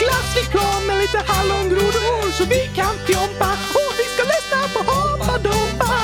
lite 1.12 1.32
hallongrodor 1.32 2.32
så 2.32 2.44
vi 2.44 2.62
kan 2.74 2.94
fjompa 3.06 3.50
och 3.78 3.92
vi 3.98 4.04
ska 4.12 4.22
lyssna 4.34 4.60
på 4.74 4.80
Hoppa 4.90 5.38
Dompa. 5.38 5.94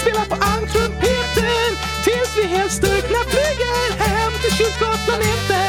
Spela 0.00 0.24
på 0.32 0.34
ankrumpeten 0.34 1.70
tills 2.04 2.30
vi 2.38 2.44
helt 2.56 2.72
styrkna 2.72 3.18
flyger 3.32 3.98
hem 4.04 4.32
till 4.42 4.52
kylskåpsplaneten. 4.58 5.61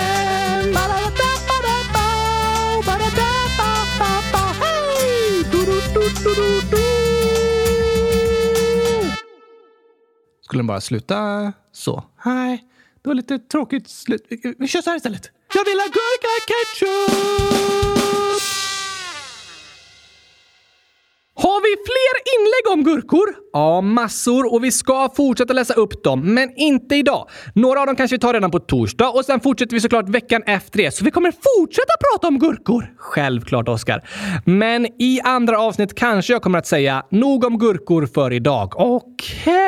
Skulle 10.53 10.61
den 10.61 10.67
bara 10.67 10.81
sluta 10.81 11.53
så? 11.71 12.03
Nej, 12.25 12.63
det 13.03 13.09
var 13.09 13.15
lite 13.15 13.39
tråkigt 13.39 13.89
slut. 13.89 14.25
Vi- 14.59 14.67
kör 14.67 14.81
så 14.81 14.89
här 14.89 14.97
istället. 14.97 15.31
Jag 15.53 15.65
vill 15.65 15.79
ha 15.79 15.85
gurka-ketchup! 15.87 17.13
Har 21.35 21.61
vi 21.61 21.75
fler 21.85 22.15
inlägg 22.35 22.73
om 22.77 22.83
gurkor? 22.93 23.35
Ja, 23.53 23.81
massor 23.81 24.53
och 24.53 24.63
vi 24.63 24.71
ska 24.71 25.09
fortsätta 25.15 25.53
läsa 25.53 25.73
upp 25.73 26.03
dem, 26.03 26.33
men 26.33 26.49
inte 26.57 26.95
idag. 26.95 27.29
Några 27.55 27.79
av 27.79 27.85
dem 27.87 27.95
kanske 27.95 28.15
vi 28.15 28.19
tar 28.19 28.33
redan 28.33 28.51
på 28.51 28.59
torsdag 28.59 29.09
och 29.09 29.25
sen 29.25 29.39
fortsätter 29.39 29.73
vi 29.75 29.79
såklart 29.81 30.09
veckan 30.09 30.43
efter 30.45 30.77
det, 30.77 30.91
så 30.91 31.05
vi 31.05 31.11
kommer 31.11 31.31
fortsätta 31.31 31.93
prata 32.11 32.27
om 32.27 32.39
gurkor. 32.39 32.93
Självklart, 32.97 33.69
Oskar. 33.69 34.09
Men 34.45 34.85
i 35.01 35.19
andra 35.23 35.59
avsnitt 35.59 35.95
kanske 35.95 36.33
jag 36.33 36.41
kommer 36.41 36.59
att 36.59 36.67
säga 36.67 37.03
nog 37.11 37.43
om 37.45 37.57
gurkor 37.57 38.05
för 38.05 38.33
idag. 38.33 38.73
Okej, 38.75 39.62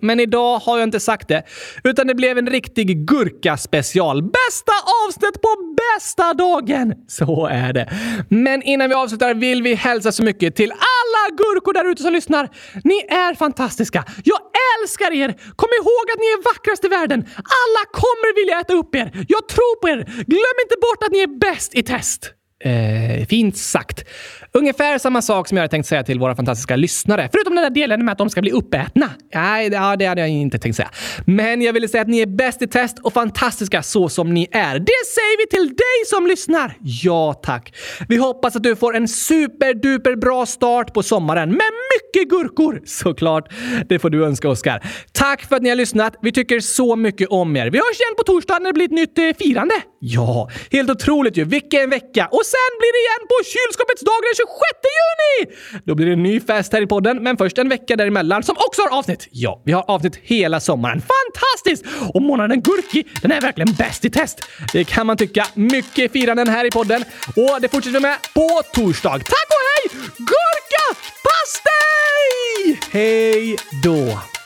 men 0.00 0.20
idag 0.20 0.58
har 0.58 0.78
jag 0.78 0.86
inte 0.86 1.00
sagt 1.00 1.28
det, 1.28 1.42
utan 1.84 2.06
det 2.06 2.14
blev 2.14 2.38
en 2.38 2.46
riktig 2.46 3.06
gurka-special. 3.06 4.22
Bästa 4.22 4.72
avsnitt 5.06 5.40
på 5.42 5.48
bästa 5.76 6.34
dagen! 6.34 6.94
Så 7.08 7.46
är 7.46 7.72
det. 7.72 7.90
Men 8.28 8.62
innan 8.62 8.88
vi 8.88 8.94
avslutar 8.94 9.34
vill 9.34 9.62
vi 9.62 9.74
hälsa 9.74 10.12
så 10.12 10.22
mycket 10.22 10.56
till 10.56 10.70
alla 10.70 11.36
gurkor 11.36 11.72
där 11.72 11.90
ute 11.90 12.02
som 12.02 12.12
lyssnar. 12.12 12.48
Ni 12.84 13.06
är 13.08 13.34
fantastiska. 13.34 14.04
Jag 14.24 14.40
älskar 14.80 15.12
er! 15.12 15.28
Kom 15.56 15.70
ihåg 15.80 16.04
att 16.12 16.20
ni 16.20 16.26
är 16.26 16.44
vackrast 16.44 16.84
i 16.84 16.88
världen. 16.88 17.20
Alla 17.36 17.82
kommer 17.92 18.34
vilja 18.40 18.60
äta 18.60 18.74
upp 18.74 18.94
er. 18.94 19.24
Jag 19.28 19.48
tror 19.48 19.80
på 19.80 19.88
er. 19.88 20.04
Glöm 20.04 20.56
inte 20.64 20.76
bort 20.80 21.02
att 21.04 21.12
ni 21.12 21.18
är 21.18 21.38
bäst 21.38 21.74
i 21.74 21.82
test. 21.82 22.37
Eh, 22.64 23.26
fint 23.26 23.56
sagt. 23.56 24.04
Ungefär 24.52 24.98
samma 24.98 25.22
sak 25.22 25.48
som 25.48 25.56
jag 25.56 25.62
hade 25.62 25.70
tänkt 25.70 25.86
säga 25.86 26.02
till 26.02 26.18
våra 26.18 26.36
fantastiska 26.36 26.76
lyssnare. 26.76 27.28
Förutom 27.32 27.54
den 27.54 27.62
där 27.64 27.70
delen 27.70 28.04
med 28.04 28.12
att 28.12 28.18
de 28.18 28.30
ska 28.30 28.40
bli 28.40 28.50
uppätna. 28.50 29.10
Nej, 29.34 29.70
det- 29.70 29.76
ja, 29.76 29.96
det 29.96 30.04
hade 30.06 30.20
jag 30.20 30.30
inte 30.30 30.58
tänkt 30.58 30.76
säga. 30.76 30.90
Men 31.26 31.62
jag 31.62 31.72
ville 31.72 31.88
säga 31.88 32.02
att 32.02 32.08
ni 32.08 32.20
är 32.20 32.26
bäst 32.26 32.62
i 32.62 32.66
test 32.66 32.98
och 33.02 33.12
fantastiska 33.12 33.82
så 33.82 34.08
som 34.08 34.34
ni 34.34 34.48
är. 34.52 34.78
Det 34.78 34.92
säger 35.14 35.38
vi 35.44 35.56
till 35.56 35.68
dig 35.68 36.06
som 36.06 36.26
lyssnar. 36.26 36.74
Ja, 36.80 37.34
tack. 37.42 37.74
Vi 38.08 38.16
hoppas 38.16 38.56
att 38.56 38.62
du 38.62 38.76
får 38.76 38.96
en 38.96 39.08
superduper 39.08 40.16
bra 40.16 40.46
start 40.46 40.94
på 40.94 41.02
sommaren 41.02 41.48
med 41.48 41.60
mycket 41.94 42.30
gurkor. 42.30 42.82
Såklart. 42.86 43.52
Det 43.88 43.98
får 43.98 44.10
du 44.10 44.24
önska, 44.24 44.48
Oskar. 44.48 44.82
Tack 45.12 45.42
för 45.48 45.56
att 45.56 45.62
ni 45.62 45.68
har 45.68 45.76
lyssnat. 45.76 46.14
Vi 46.22 46.32
tycker 46.32 46.60
så 46.60 46.96
mycket 46.96 47.28
om 47.28 47.56
er. 47.56 47.70
Vi 47.70 47.78
hörs 47.78 48.00
igen 48.00 48.14
på 48.16 48.22
torsdag 48.22 48.58
när 48.58 48.66
det 48.66 48.72
blir 48.74 48.84
ett 48.84 48.90
nytt 48.90 49.18
eh, 49.18 49.46
firande. 49.46 49.74
Ja, 50.00 50.50
helt 50.72 50.90
otroligt 50.90 51.36
ju. 51.36 51.44
Vilken 51.44 51.90
vecka! 51.90 52.28
Och 52.30 52.40
sen 52.54 52.70
blir 52.80 52.92
det 52.96 53.00
igen 53.06 53.24
på 53.32 53.36
kylskåpets 53.52 54.02
dag 54.08 54.20
den 54.26 54.34
26 54.42 54.52
juni! 54.98 55.36
Då 55.86 55.94
blir 55.94 56.06
det 56.06 56.12
en 56.12 56.22
ny 56.22 56.40
fest 56.40 56.72
här 56.72 56.82
i 56.82 56.86
podden, 56.86 57.22
men 57.22 57.36
först 57.36 57.58
en 57.58 57.68
vecka 57.68 57.96
däremellan 57.96 58.42
som 58.42 58.56
också 58.66 58.82
har 58.82 58.98
avsnitt. 58.98 59.28
Ja, 59.30 59.62
vi 59.64 59.72
har 59.72 59.84
avsnitt 59.88 60.16
hela 60.22 60.60
sommaren. 60.60 61.02
Fantastiskt! 61.14 61.84
Och 62.14 62.22
månaden 62.22 62.62
Gurki, 62.62 63.04
den 63.22 63.32
är 63.32 63.40
verkligen 63.40 63.74
bäst 63.74 64.04
i 64.04 64.10
test. 64.10 64.38
Det 64.72 64.84
kan 64.84 65.06
man 65.06 65.16
tycka. 65.16 65.46
Mycket 65.54 66.12
firanden 66.12 66.48
här 66.48 66.64
i 66.64 66.70
podden. 66.70 67.04
Och 67.36 67.60
det 67.60 67.68
fortsätter 67.68 67.98
vi 67.98 68.00
med 68.00 68.16
på 68.34 68.62
torsdag. 68.74 69.10
Tack 69.10 69.48
och 69.56 69.64
hej! 69.68 70.00
Gurka 70.16 71.00
pastej! 71.24 72.80
Hej 72.92 73.56
då! 73.84 74.37